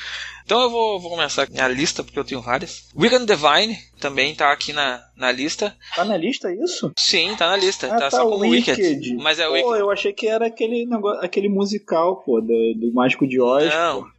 Então 0.44 0.62
eu 0.62 0.70
vou, 0.70 1.00
vou 1.00 1.10
começar 1.10 1.42
a 1.42 1.50
minha 1.50 1.66
lista, 1.66 2.04
porque 2.04 2.18
eu 2.18 2.24
tenho 2.24 2.40
várias. 2.40 2.88
Weekend 2.96 3.26
Divine 3.26 3.76
também 3.98 4.32
tá 4.32 4.52
aqui 4.52 4.72
na, 4.72 5.02
na 5.16 5.32
lista. 5.32 5.76
Tá 5.96 6.04
na 6.04 6.16
lista 6.16 6.54
isso? 6.54 6.92
Sim, 6.96 7.34
tá 7.36 7.48
na 7.48 7.56
lista. 7.56 7.88
Ah, 7.92 7.96
tá, 7.96 8.10
só 8.12 8.22
como 8.22 8.48
Wicked. 8.48 8.80
Wicked. 8.80 9.16
Mas 9.16 9.40
é 9.40 9.46
Pô, 9.46 9.54
Wicked. 9.54 9.80
eu 9.80 9.90
achei 9.90 10.12
que 10.12 10.28
era 10.28 10.46
aquele 10.46 10.86
negócio, 10.86 11.20
aquele 11.24 11.48
musical, 11.48 12.22
pô, 12.22 12.40
do, 12.40 12.74
do 12.76 12.92
Mágico 12.94 13.26
de 13.26 13.40
Oz. 13.40 13.74
Não. 13.74 14.02
pô. 14.04 14.15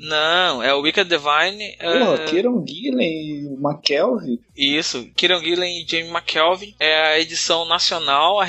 Não, 0.00 0.62
é 0.62 0.74
o 0.74 0.80
Wicked 0.80 1.08
Divine. 1.08 1.76
Porra, 1.76 2.14
é, 2.14 2.24
Kieron 2.24 2.64
Gillen, 2.66 3.58
McKelvey. 3.60 4.40
Isso, 4.56 5.06
Kieran 5.14 5.40
Gillen 5.40 5.82
e 5.82 5.86
Jamie 5.86 6.10
McKelvey. 6.10 6.74
É 6.80 7.12
a 7.12 7.20
edição 7.20 7.66
nacional, 7.66 8.40
a 8.40 8.44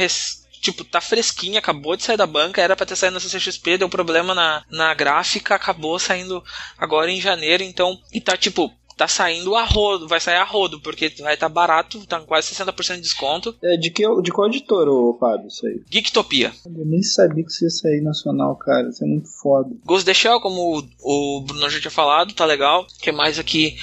Tipo, 0.62 0.86
tá 0.86 1.02
fresquinha, 1.02 1.58
acabou 1.58 1.96
de 1.96 2.04
sair 2.04 2.18
da 2.18 2.28
banca, 2.28 2.62
era 2.62 2.76
pra 2.76 2.86
ter 2.86 2.96
saído 2.96 3.16
na 3.16 3.20
CCXP, 3.20 3.80
deu 3.80 3.90
problema 3.90 4.36
na, 4.36 4.64
na 4.70 4.94
gráfica, 4.94 5.56
acabou 5.56 5.98
saindo 5.98 6.44
agora 6.78 7.10
em 7.10 7.20
janeiro, 7.20 7.64
então. 7.64 8.00
E 8.14 8.22
tá 8.22 8.38
tipo, 8.38 8.72
tá 8.96 9.08
saindo 9.08 9.56
a 9.56 9.64
rodo, 9.64 10.08
vai 10.08 10.20
sair 10.20 10.38
a 10.38 10.44
rodo, 10.44 10.80
porque 10.80 11.10
vai 11.20 11.34
estar 11.34 11.48
tá 11.48 11.54
barato, 11.54 12.06
tá 12.06 12.20
com 12.20 12.26
quase 12.26 12.54
60% 12.54 12.96
de 12.96 13.02
desconto. 13.02 13.56
É, 13.64 13.78
de, 13.78 13.90
que, 13.90 14.04
de 14.22 14.32
qual 14.32 14.48
editor, 14.48 14.88
ô 14.88 15.18
Fábio, 15.20 15.48
isso 15.48 15.66
aí? 15.66 15.82
Geektopia. 15.90 16.52
Eu 16.66 16.86
nem 16.86 17.02
sabia 17.02 17.44
que 17.44 17.52
isso 17.52 17.64
ia 17.64 17.70
sair 17.70 18.02
nacional, 18.02 18.56
cara. 18.56 18.90
Isso 18.90 19.04
é 19.04 19.08
muito 19.08 19.30
foda. 19.42 19.70
Ghost 19.86 20.06
the 20.06 20.14
Shell, 20.14 20.40
como 20.40 20.80
o, 20.80 21.38
o 21.38 21.42
Bruno 21.42 21.70
já 21.70 21.80
tinha 21.80 21.92
falado, 21.92 22.34
tá 22.34 22.46
legal. 22.46 22.84
O 22.84 23.02
que 23.02 23.12
mais 23.12 23.40
aqui? 23.40 23.78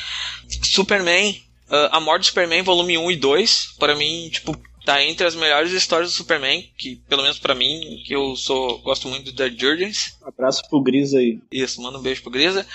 Superman. 0.63 1.41
ah, 1.71 1.99
a 1.99 2.01
Morte 2.01 2.23
do 2.23 2.27
Superman, 2.27 2.63
volume 2.63 2.99
1 2.99 3.11
e 3.11 3.17
2. 3.17 3.75
Para 3.79 3.95
mim, 3.95 4.29
tipo, 4.31 4.57
tá 4.85 5.03
entre 5.05 5.27
as 5.27 5.35
melhores 5.35 5.73
histórias 5.73 6.11
do 6.11 6.17
Superman. 6.17 6.65
Que, 6.77 6.97
pelo 7.09 7.23
menos 7.23 7.39
pra 7.39 7.55
mim, 7.55 8.03
que 8.07 8.15
eu 8.15 8.35
sou 8.37 8.79
gosto 8.79 9.09
muito 9.09 9.31
do 9.31 9.37
The 9.37 9.51
Jurgens. 9.51 10.17
Abraço 10.23 10.63
pro 10.69 10.83
Gris 10.83 11.15
aí. 11.15 11.41
Isso, 11.53 11.83
manda 11.83 11.99
um 11.99 12.03
beijo 12.03 12.23
pro 12.23 12.31
Grisa. 12.31 12.67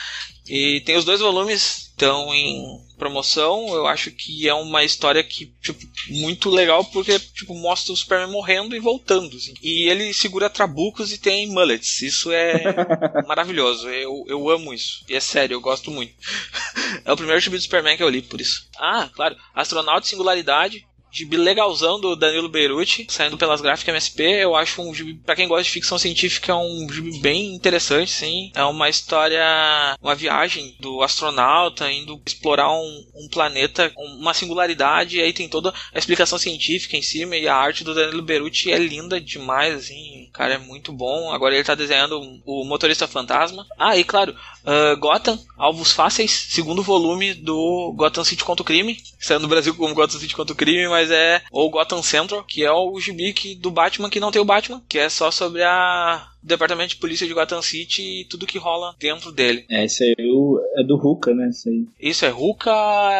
E 0.47 0.81
tem 0.81 0.97
os 0.97 1.05
dois 1.05 1.21
volumes 1.21 1.82
estão 1.93 2.33
em 2.33 2.81
promoção. 2.97 3.73
Eu 3.73 3.87
acho 3.87 4.11
que 4.11 4.47
é 4.47 4.53
uma 4.53 4.83
história 4.83 5.23
que, 5.23 5.53
tipo, 5.61 5.79
muito 6.09 6.49
legal 6.49 6.83
porque, 6.85 7.17
tipo, 7.19 7.55
mostra 7.55 7.93
o 7.93 7.97
Superman 7.97 8.31
morrendo 8.31 8.75
e 8.75 8.79
voltando. 8.79 9.35
assim. 9.37 9.53
E 9.61 9.89
ele 9.89 10.13
segura 10.13 10.49
trabucos 10.49 11.11
e 11.11 11.17
tem 11.17 11.47
mullets. 11.47 12.01
Isso 12.01 12.31
é 12.31 12.63
maravilhoso. 13.27 13.87
Eu, 13.89 14.25
eu 14.27 14.49
amo 14.49 14.73
isso. 14.73 15.03
E 15.07 15.15
é 15.15 15.19
sério, 15.19 15.55
eu 15.55 15.61
gosto 15.61 15.91
muito. 15.91 16.13
é 17.05 17.11
o 17.11 17.17
primeiro 17.17 17.39
gibi 17.39 17.57
do 17.57 17.63
Superman 17.63 17.95
que 17.95 18.03
eu 18.03 18.09
li, 18.09 18.21
por 18.21 18.41
isso. 18.41 18.67
Ah, 18.77 19.09
claro. 19.13 19.35
Astronauta 19.53 20.05
e 20.05 20.09
Singularidade. 20.09 20.85
Gibi 21.13 21.37
legalzão 21.37 21.99
do 21.99 22.15
Danilo 22.15 22.49
Beruti, 22.49 23.05
saindo 23.07 23.37
pelas 23.37 23.61
gráficas 23.61 23.93
MSP. 23.93 24.23
Eu 24.23 24.55
acho 24.55 24.81
um 24.81 24.91
gibi, 24.91 25.13
pra 25.13 25.35
quem 25.35 25.47
gosta 25.47 25.63
de 25.63 25.69
ficção 25.69 25.99
científica, 25.99 26.51
é 26.51 26.55
um 26.55 26.87
gibi 26.91 27.19
bem 27.19 27.53
interessante, 27.53 28.09
sim. 28.09 28.51
É 28.55 28.63
uma 28.63 28.89
história, 28.89 29.95
uma 30.01 30.15
viagem 30.15 30.75
do 30.79 31.03
astronauta 31.03 31.91
indo 31.91 32.19
explorar 32.25 32.71
um, 32.71 33.05
um 33.13 33.29
planeta, 33.29 33.93
uma 33.95 34.33
singularidade, 34.33 35.17
e 35.17 35.21
aí 35.21 35.31
tem 35.31 35.47
toda 35.47 35.71
a 35.93 35.99
explicação 35.99 36.39
científica 36.39 36.97
em 36.97 37.03
cima, 37.03 37.35
e 37.35 37.47
a 37.47 37.55
arte 37.55 37.83
do 37.83 37.93
Danilo 37.93 38.23
Beruti 38.23 38.71
é 38.71 38.79
linda 38.79 39.21
demais, 39.21 39.75
assim. 39.75 40.29
cara 40.33 40.55
é 40.55 40.57
muito 40.57 40.91
bom. 40.91 41.31
Agora 41.31 41.53
ele 41.53 41.63
tá 41.63 41.75
desenhando 41.75 42.19
o 42.43 42.65
Motorista 42.65 43.07
Fantasma. 43.07 43.67
Ah, 43.77 43.95
e 43.95 44.03
claro, 44.03 44.35
uh, 44.63 44.97
Gotham, 44.97 45.39
Alvos 45.57 45.91
Fáceis, 45.91 46.31
segundo 46.49 46.83
volume 46.83 47.33
do 47.33 47.93
Gotham 47.95 48.23
City 48.23 48.43
contra 48.43 48.63
o 48.63 48.65
Crime. 48.65 49.01
Saiu 49.19 49.39
no 49.39 49.47
Brasil 49.47 49.75
como 49.75 49.93
Gotham 49.93 50.19
City 50.19 50.35
contra 50.35 50.53
o 50.53 50.57
Crime, 50.57 50.87
mas 50.87 51.11
é 51.11 51.41
ou 51.51 51.69
Gotham 51.69 52.01
Central, 52.01 52.43
que 52.43 52.63
é 52.63 52.71
o 52.71 52.99
gibi 52.99 53.33
do 53.55 53.71
Batman 53.71 54.09
que 54.09 54.19
não 54.19 54.31
tem 54.31 54.41
o 54.41 54.45
Batman, 54.45 54.81
que 54.87 54.99
é 54.99 55.09
só 55.09 55.31
sobre 55.31 55.63
a 55.63 56.27
departamento 56.43 56.89
de 56.89 56.97
polícia 56.97 57.25
de 57.25 57.33
Gotham 57.33 57.61
City 57.61 58.21
e 58.21 58.25
tudo 58.25 58.45
que 58.45 58.57
rola 58.57 58.95
dentro 58.99 59.31
dele. 59.31 59.65
É, 59.69 59.85
esse 59.85 60.03
aí 60.03 60.15
é 60.17 60.81
é 60.81 60.83
do 60.83 60.97
Ruka, 60.97 61.33
né? 61.33 61.49
Esse 61.49 61.69
aí. 61.69 61.85
Isso 61.99 62.25
é 62.25 62.29
Ruka, 62.29 62.71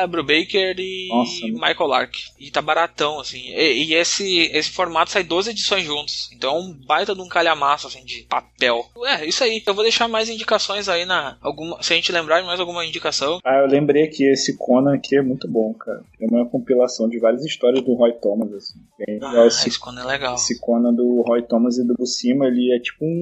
Brubaker 0.08 0.76
e 0.80 1.08
Nossa, 1.10 1.46
né? 1.46 1.52
Michael 1.54 1.88
Lark. 1.88 2.16
E 2.40 2.52
tá 2.52 2.62
baratão, 2.62 3.20
assim. 3.20 3.42
E, 3.50 3.86
e 3.86 3.94
esse, 3.94 4.40
esse 4.54 4.70
formato 4.72 5.12
sai 5.12 5.24
12 5.24 5.52
edições 5.52 5.86
juntos. 5.86 6.30
Então 6.34 6.56
é 6.56 6.60
um 6.60 6.74
baita 6.74 7.14
de 7.16 7.22
um 7.22 7.28
calhamaço, 7.28 7.88
assim, 7.88 8.04
de 8.04 8.24
papel. 8.24 8.86
É, 9.06 9.26
isso 9.26 9.44
aí. 9.44 9.62
Eu 9.66 9.74
vou 9.74 9.84
deixar 9.84 10.08
mais 10.08 10.30
indicações 10.30 10.90
aí 10.90 11.06
na. 11.06 11.38
Alguma, 11.42 11.82
se 11.82 11.94
a 11.94 11.96
gente 11.96 12.12
lembrar 12.12 12.42
de 12.42 12.48
mais 12.48 12.60
alguma 12.60 12.86
indicação. 12.86 13.40
Ah, 13.44 13.60
eu 13.62 13.68
lembrei 13.68 14.04
aqui, 14.04 14.24
esse 14.24 14.58
Conan 14.58 14.96
aqui 14.96 15.16
é 15.16 15.22
muito 15.22 15.48
bom, 15.48 15.74
cara. 15.74 16.04
É 16.20 16.26
uma 16.26 16.46
compilação 16.48 17.08
de 17.08 17.20
várias 17.20 17.46
histórias 17.46 17.84
do 17.84 17.94
Roy 17.94 18.14
Thomas, 18.14 18.52
assim. 18.54 18.80
Ah, 19.22 19.46
esse, 19.46 19.70
esse 19.70 19.80
quando 19.80 20.00
é 20.00 20.04
legal. 20.06 20.36
esse 20.36 20.60
Conan 20.60 20.94
do 20.94 21.22
Roy 21.22 21.42
Thomas 21.44 21.78
e 21.78 21.86
do 21.86 21.94
Buscema, 21.94 22.48
ele 22.48 22.74
é 22.76 22.80
tipo 22.80 23.06
um- 23.06 23.13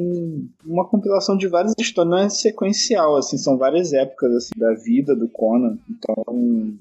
uma 0.65 0.87
compilação 0.87 1.35
de 1.37 1.47
várias 1.47 1.73
histórias, 1.79 2.11
não 2.11 2.17
é 2.19 2.29
sequencial, 2.29 3.15
assim, 3.17 3.37
são 3.37 3.57
várias 3.57 3.93
épocas, 3.93 4.31
assim, 4.35 4.51
da 4.57 4.73
vida 4.73 5.15
do 5.15 5.27
Conan. 5.29 5.77
Então, 5.89 6.23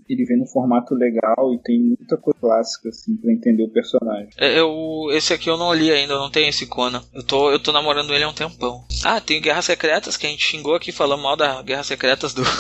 ele 0.08 0.24
vem 0.24 0.38
num 0.38 0.46
formato 0.46 0.94
legal 0.94 1.52
e 1.54 1.58
tem 1.58 1.80
muita 1.80 2.16
coisa 2.16 2.38
clássica, 2.40 2.88
assim, 2.90 3.16
pra 3.16 3.32
entender 3.32 3.64
o 3.64 3.68
personagem. 3.68 4.28
É, 4.38 4.58
Eu, 4.58 5.08
esse 5.12 5.32
aqui 5.32 5.48
eu 5.48 5.56
não 5.56 5.72
li 5.74 5.90
ainda, 5.90 6.14
eu 6.14 6.18
não 6.18 6.30
tenho 6.30 6.48
esse 6.48 6.66
Conan. 6.66 7.02
Eu 7.14 7.22
tô, 7.22 7.50
eu 7.50 7.58
tô 7.62 7.72
namorando 7.72 8.12
ele 8.14 8.24
há 8.24 8.28
um 8.28 8.34
tempão. 8.34 8.84
Ah, 9.04 9.20
tem 9.20 9.40
Guerras 9.40 9.64
Secretas, 9.64 10.16
que 10.16 10.26
a 10.26 10.30
gente 10.30 10.42
xingou 10.44 10.74
aqui, 10.74 10.92
falando 10.92 11.22
mal 11.22 11.36
da 11.36 11.62
Guerras 11.62 11.86
Secretas 11.86 12.34
do. 12.34 12.42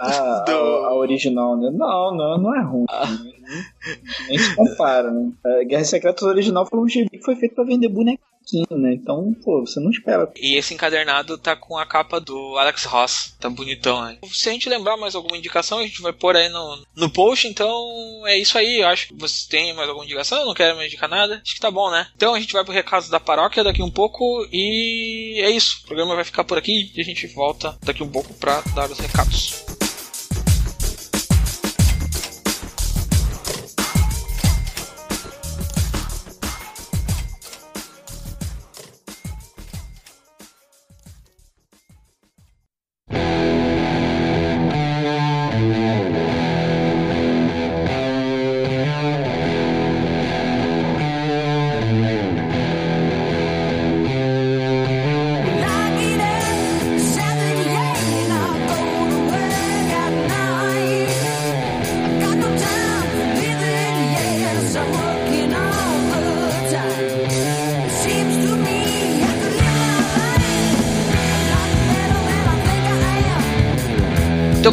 Ah, 0.00 0.44
Do- 0.46 0.52
a, 0.52 0.86
a 0.90 0.94
original, 0.94 1.56
né? 1.56 1.70
Não, 1.72 2.14
não, 2.16 2.38
não 2.38 2.54
é 2.54 2.62
ruim. 2.62 2.84
né? 2.88 3.64
Nem 4.28 4.38
se 4.38 4.54
compara, 4.54 5.10
né? 5.10 5.32
A 5.44 5.64
Guerra 5.64 5.84
Secretas 5.84 6.22
original 6.22 6.64
foi 6.66 6.78
um 6.78 6.88
gibi 6.88 7.08
que 7.10 7.24
foi 7.24 7.34
feito 7.34 7.56
pra 7.56 7.64
vender 7.64 7.88
bonequinho, 7.88 8.20
né? 8.70 8.94
Então, 8.94 9.34
pô, 9.44 9.60
você 9.60 9.80
não 9.80 9.90
espera. 9.90 10.30
E 10.36 10.56
esse 10.56 10.74
encadernado 10.74 11.38
tá 11.38 11.56
com 11.56 11.76
a 11.76 11.86
capa 11.86 12.20
do 12.20 12.56
Alex 12.58 12.84
Ross. 12.84 13.34
Tá 13.38 13.48
bonitão, 13.48 14.02
né? 14.02 14.18
Se 14.32 14.48
a 14.48 14.52
gente 14.52 14.68
lembrar 14.68 14.96
mais 14.96 15.14
alguma 15.14 15.36
indicação, 15.36 15.78
a 15.78 15.82
gente 15.82 16.00
vai 16.00 16.12
pôr 16.12 16.36
aí 16.36 16.48
no, 16.48 16.82
no 16.96 17.10
post. 17.10 17.46
Então 17.46 17.70
é 18.26 18.36
isso 18.38 18.56
aí. 18.56 18.80
Eu 18.80 18.88
acho 18.88 19.08
que 19.08 19.14
vocês 19.14 19.46
têm 19.46 19.74
mais 19.74 19.88
alguma 19.88 20.04
indicação. 20.04 20.44
Não 20.44 20.54
querem 20.54 20.74
mais 20.74 20.88
indicar 20.88 21.08
nada. 21.08 21.40
Acho 21.44 21.54
que 21.54 21.60
tá 21.60 21.70
bom, 21.70 21.90
né? 21.90 22.08
Então 22.16 22.34
a 22.34 22.40
gente 22.40 22.52
vai 22.52 22.64
pro 22.64 22.72
recado 22.72 23.08
da 23.08 23.20
paróquia 23.20 23.64
daqui 23.64 23.82
um 23.82 23.90
pouco. 23.90 24.46
E 24.52 25.40
é 25.42 25.50
isso. 25.50 25.80
O 25.84 25.86
programa 25.86 26.14
vai 26.14 26.24
ficar 26.24 26.44
por 26.44 26.58
aqui 26.58 26.90
e 26.94 27.00
a 27.00 27.04
gente 27.04 27.26
volta 27.28 27.76
daqui 27.82 28.02
um 28.02 28.10
pouco 28.10 28.32
pra 28.34 28.62
dar 28.74 28.90
os 28.90 28.98
recados. 28.98 29.77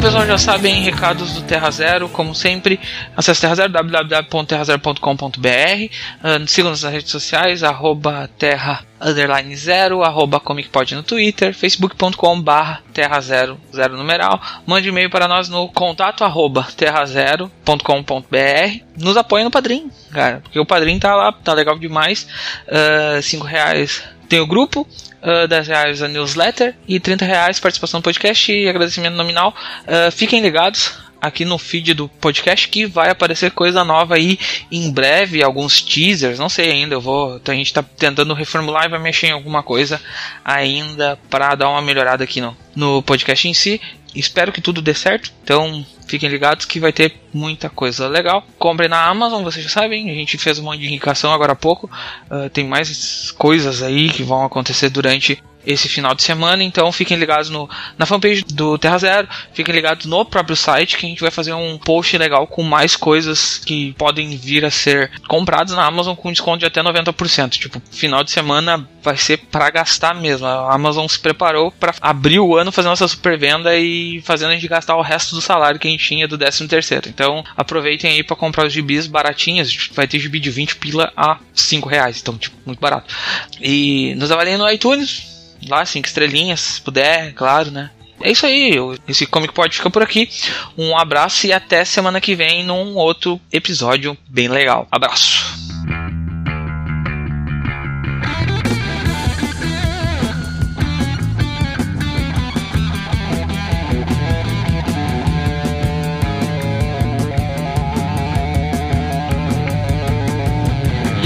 Pessoal, 0.06 0.24
já 0.24 0.38
sabem, 0.38 0.84
recados 0.84 1.32
do 1.32 1.42
Terra 1.42 1.68
Zero, 1.68 2.08
como 2.08 2.32
sempre, 2.32 2.78
acesse 3.16 3.40
Terra 3.40 3.56
Zero, 3.56 3.72
www.terrazero.com.br, 3.72 5.00
uh, 5.02 6.46
sigam-nos 6.46 6.84
nas 6.84 6.92
redes 6.92 7.10
sociais, 7.10 7.64
arroba 7.64 8.30
terra 8.38 8.84
underline 9.00 9.56
zero, 9.56 10.04
arroba 10.04 10.38
comicpod 10.38 10.94
no 10.94 11.02
Twitter, 11.02 11.52
facebook.com 11.52 12.40
barra 12.40 12.82
terra 12.94 13.20
zero, 13.20 13.58
zero 13.74 13.96
numeral, 13.96 14.40
mande 14.64 14.88
e-mail 14.88 15.10
para 15.10 15.26
nós 15.26 15.48
no 15.48 15.68
contato 15.70 16.22
arroba 16.22 16.68
terrazero.com.br, 16.76 18.84
nos 18.96 19.16
apoie 19.16 19.42
no 19.42 19.50
Padrim, 19.50 19.90
cara, 20.12 20.38
porque 20.40 20.60
o 20.60 20.64
Padrim 20.64 21.00
tá 21.00 21.16
lá, 21.16 21.32
tá 21.32 21.52
legal 21.52 21.76
demais, 21.80 22.28
uh, 22.68 23.20
cinco 23.20 23.44
reais 23.44 24.04
tem 24.26 24.40
o 24.40 24.46
grupo, 24.46 24.86
uh, 25.22 25.48
10 25.48 25.68
reais 25.68 26.02
a 26.02 26.08
newsletter 26.08 26.74
e 26.86 27.00
30 27.00 27.24
reais 27.24 27.60
participação 27.60 27.98
no 27.98 28.04
podcast 28.04 28.52
e 28.52 28.68
agradecimento 28.68 29.14
nominal. 29.14 29.54
Uh, 29.82 30.10
fiquem 30.10 30.40
ligados 30.40 30.92
aqui 31.20 31.44
no 31.44 31.58
feed 31.58 31.94
do 31.94 32.08
podcast 32.08 32.68
que 32.68 32.86
vai 32.86 33.10
aparecer 33.10 33.50
coisa 33.50 33.84
nova 33.84 34.14
aí 34.14 34.38
em 34.70 34.90
breve, 34.90 35.42
alguns 35.42 35.80
teasers, 35.80 36.38
não 36.38 36.48
sei 36.48 36.70
ainda, 36.70 36.94
eu 36.94 37.00
vou, 37.00 37.40
a 37.44 37.54
gente 37.54 37.72
tá 37.72 37.82
tentando 37.82 38.34
reformular 38.34 38.84
e 38.84 38.90
vai 38.90 39.00
mexer 39.00 39.28
em 39.28 39.32
alguma 39.32 39.62
coisa 39.62 40.00
ainda 40.44 41.18
para 41.30 41.54
dar 41.54 41.68
uma 41.68 41.82
melhorada 41.82 42.24
aqui 42.24 42.40
no, 42.40 42.56
no 42.74 43.02
podcast 43.02 43.48
em 43.48 43.54
si. 43.54 43.80
Espero 44.14 44.52
que 44.52 44.62
tudo 44.62 44.80
dê 44.80 44.94
certo, 44.94 45.32
então 45.42 45.84
fiquem 46.06 46.28
ligados 46.28 46.64
que 46.64 46.80
vai 46.80 46.92
ter 46.92 47.14
muita 47.32 47.68
coisa 47.68 48.08
legal. 48.08 48.44
Comprem 48.58 48.88
na 48.88 49.06
Amazon, 49.06 49.42
vocês 49.42 49.64
já 49.64 49.70
sabem, 49.70 50.10
a 50.10 50.14
gente 50.14 50.38
fez 50.38 50.58
um 50.58 50.64
monte 50.64 50.80
de 50.80 50.86
indicação 50.86 51.32
agora 51.32 51.52
há 51.52 51.56
pouco. 51.56 51.90
Uh, 52.30 52.48
tem 52.50 52.66
mais 52.66 53.30
coisas 53.32 53.82
aí 53.82 54.08
que 54.08 54.22
vão 54.22 54.44
acontecer 54.44 54.88
durante 54.88 55.42
esse 55.66 55.88
final 55.88 56.14
de 56.14 56.22
semana, 56.22 56.62
então 56.62 56.90
fiquem 56.92 57.16
ligados 57.16 57.50
no, 57.50 57.68
na 57.98 58.06
fanpage 58.06 58.44
do 58.44 58.78
Terra 58.78 58.98
Zero, 58.98 59.28
fiquem 59.52 59.74
ligados 59.74 60.06
no 60.06 60.24
próprio 60.24 60.56
site 60.56 60.96
que 60.96 61.04
a 61.04 61.08
gente 61.08 61.20
vai 61.20 61.30
fazer 61.30 61.52
um 61.52 61.76
post 61.76 62.16
legal 62.16 62.46
com 62.46 62.62
mais 62.62 62.94
coisas 62.94 63.58
que 63.58 63.92
podem 63.94 64.36
vir 64.36 64.64
a 64.64 64.70
ser 64.70 65.10
compradas 65.26 65.74
na 65.74 65.84
Amazon 65.84 66.14
com 66.14 66.30
desconto 66.30 66.58
de 66.58 66.66
até 66.66 66.82
90%. 66.82 67.50
Tipo, 67.50 67.82
final 67.90 68.22
de 68.22 68.30
semana 68.30 68.88
vai 69.02 69.16
ser 69.16 69.38
para 69.38 69.68
gastar 69.70 70.14
mesmo. 70.14 70.46
A 70.46 70.74
Amazon 70.74 71.06
se 71.06 71.18
preparou 71.18 71.70
para 71.72 71.94
abrir 72.00 72.38
o 72.38 72.56
ano 72.56 72.70
fazendo 72.72 72.92
essa 72.92 73.08
super 73.08 73.38
venda 73.38 73.76
e 73.76 74.20
fazendo 74.22 74.50
a 74.50 74.54
gente 74.54 74.68
gastar 74.68 74.96
o 74.96 75.02
resto 75.02 75.34
do 75.34 75.40
salário 75.40 75.80
que 75.80 75.88
a 75.88 75.90
gente 75.90 76.04
tinha 76.04 76.28
do 76.28 76.38
13 76.38 76.68
terceiro. 76.68 77.08
Então 77.08 77.44
aproveitem 77.56 78.12
aí 78.12 78.22
para 78.22 78.36
comprar 78.36 78.66
os 78.66 78.72
gibis 78.72 79.06
baratinhos. 79.06 79.90
Vai 79.92 80.06
ter 80.06 80.18
gibi 80.18 80.38
de 80.38 80.50
20 80.50 80.76
pila 80.76 81.12
a 81.16 81.38
5 81.54 81.88
reais. 81.88 82.20
Então, 82.20 82.36
tipo, 82.38 82.56
muito 82.64 82.80
barato. 82.80 83.12
E 83.60 84.14
nos 84.16 84.30
avaliem 84.30 84.56
no 84.56 84.70
iTunes 84.70 85.35
lá, 85.68 85.84
cinco 85.84 86.06
estrelinhas, 86.06 86.60
se 86.60 86.80
puder, 86.80 87.32
claro, 87.34 87.70
né? 87.70 87.90
É 88.20 88.30
isso 88.30 88.46
aí, 88.46 88.72
esse 89.06 89.26
Comic 89.26 89.52
Pod 89.52 89.74
fica 89.74 89.90
por 89.90 90.02
aqui. 90.02 90.28
Um 90.76 90.96
abraço 90.96 91.46
e 91.46 91.52
até 91.52 91.84
semana 91.84 92.20
que 92.20 92.34
vem 92.34 92.64
num 92.64 92.94
outro 92.94 93.40
episódio 93.52 94.16
bem 94.28 94.48
legal. 94.48 94.88
Abraço! 94.90 95.66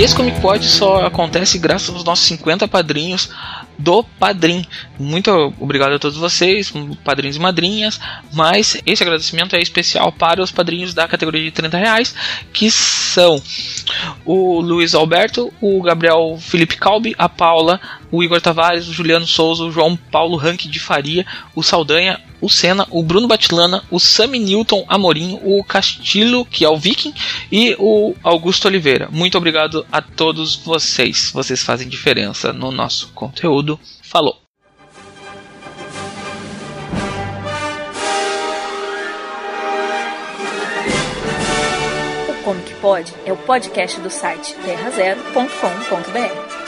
E 0.01 0.03
esse 0.03 0.17
Comic 0.17 0.41
Pod 0.41 0.67
só 0.67 1.05
acontece 1.05 1.59
graças 1.59 1.95
aos 1.95 2.03
nossos 2.03 2.25
50 2.27 2.67
padrinhos 2.67 3.29
do 3.81 4.03
Padrim. 4.03 4.65
Muito 4.99 5.31
obrigado 5.59 5.95
a 5.95 5.99
todos 5.99 6.17
vocês, 6.19 6.73
padrinhos 7.03 7.37
e 7.37 7.41
madrinhas. 7.41 8.01
Mas 8.33 8.81
esse 8.85 9.03
agradecimento 9.03 9.57
é 9.57 9.61
especial 9.61 10.13
para 10.13 10.43
os 10.43 10.53
padrinhos 10.53 10.95
da 10.95 11.09
categoria 11.09 11.43
de 11.43 11.51
30 11.51 11.79
reais, 11.79 12.15
que 12.53 12.71
são 12.71 13.43
o 14.25 14.61
Luiz 14.61 14.95
Alberto, 14.95 15.53
o 15.61 15.83
Gabriel 15.83 16.39
Felipe 16.41 16.77
Calbi, 16.77 17.15
a 17.19 17.29
Paula, 17.29 17.81
o 18.11 18.23
Igor 18.23 18.41
Tavares, 18.41 18.89
o 18.89 18.93
Juliano 18.93 19.27
Souza, 19.27 19.65
o 19.65 19.73
João 19.73 19.97
Paulo 19.97 20.37
Ranque 20.37 20.69
de 20.69 20.79
Faria, 20.79 21.27
o 21.55 21.63
Saldanha, 21.63 22.21
o 22.41 22.49
Senna, 22.49 22.87
o 22.91 23.03
Bruno 23.03 23.29
Batilana, 23.29 23.85
o 23.91 23.99
Sami 23.99 24.39
Newton 24.39 24.85
Amorim, 24.89 25.39
o 25.43 25.63
Castilho, 25.65 26.45
que 26.45 26.65
é 26.65 26.69
o 26.69 26.77
Viking, 26.77 27.15
e 27.51 27.77
o 27.79 28.15
Augusto 28.23 28.67
Oliveira. 28.69 29.09
Muito 29.11 29.37
obrigado 29.37 29.87
a 29.91 30.01
todos 30.01 30.57
vocês. 30.57 31.31
Vocês 31.33 31.63
fazem 31.63 31.89
diferença 31.89 32.53
no 32.53 32.71
nosso 32.71 33.09
conteúdo. 33.09 33.79
Falou! 34.03 34.39
O 42.29 42.43
Comic 42.43 42.75
Pod 42.81 43.13
é 43.25 43.33
o 43.33 43.37
podcast 43.37 44.01
do 44.01 44.11
site 44.11 44.55
terrazero.com.br. 44.65 46.60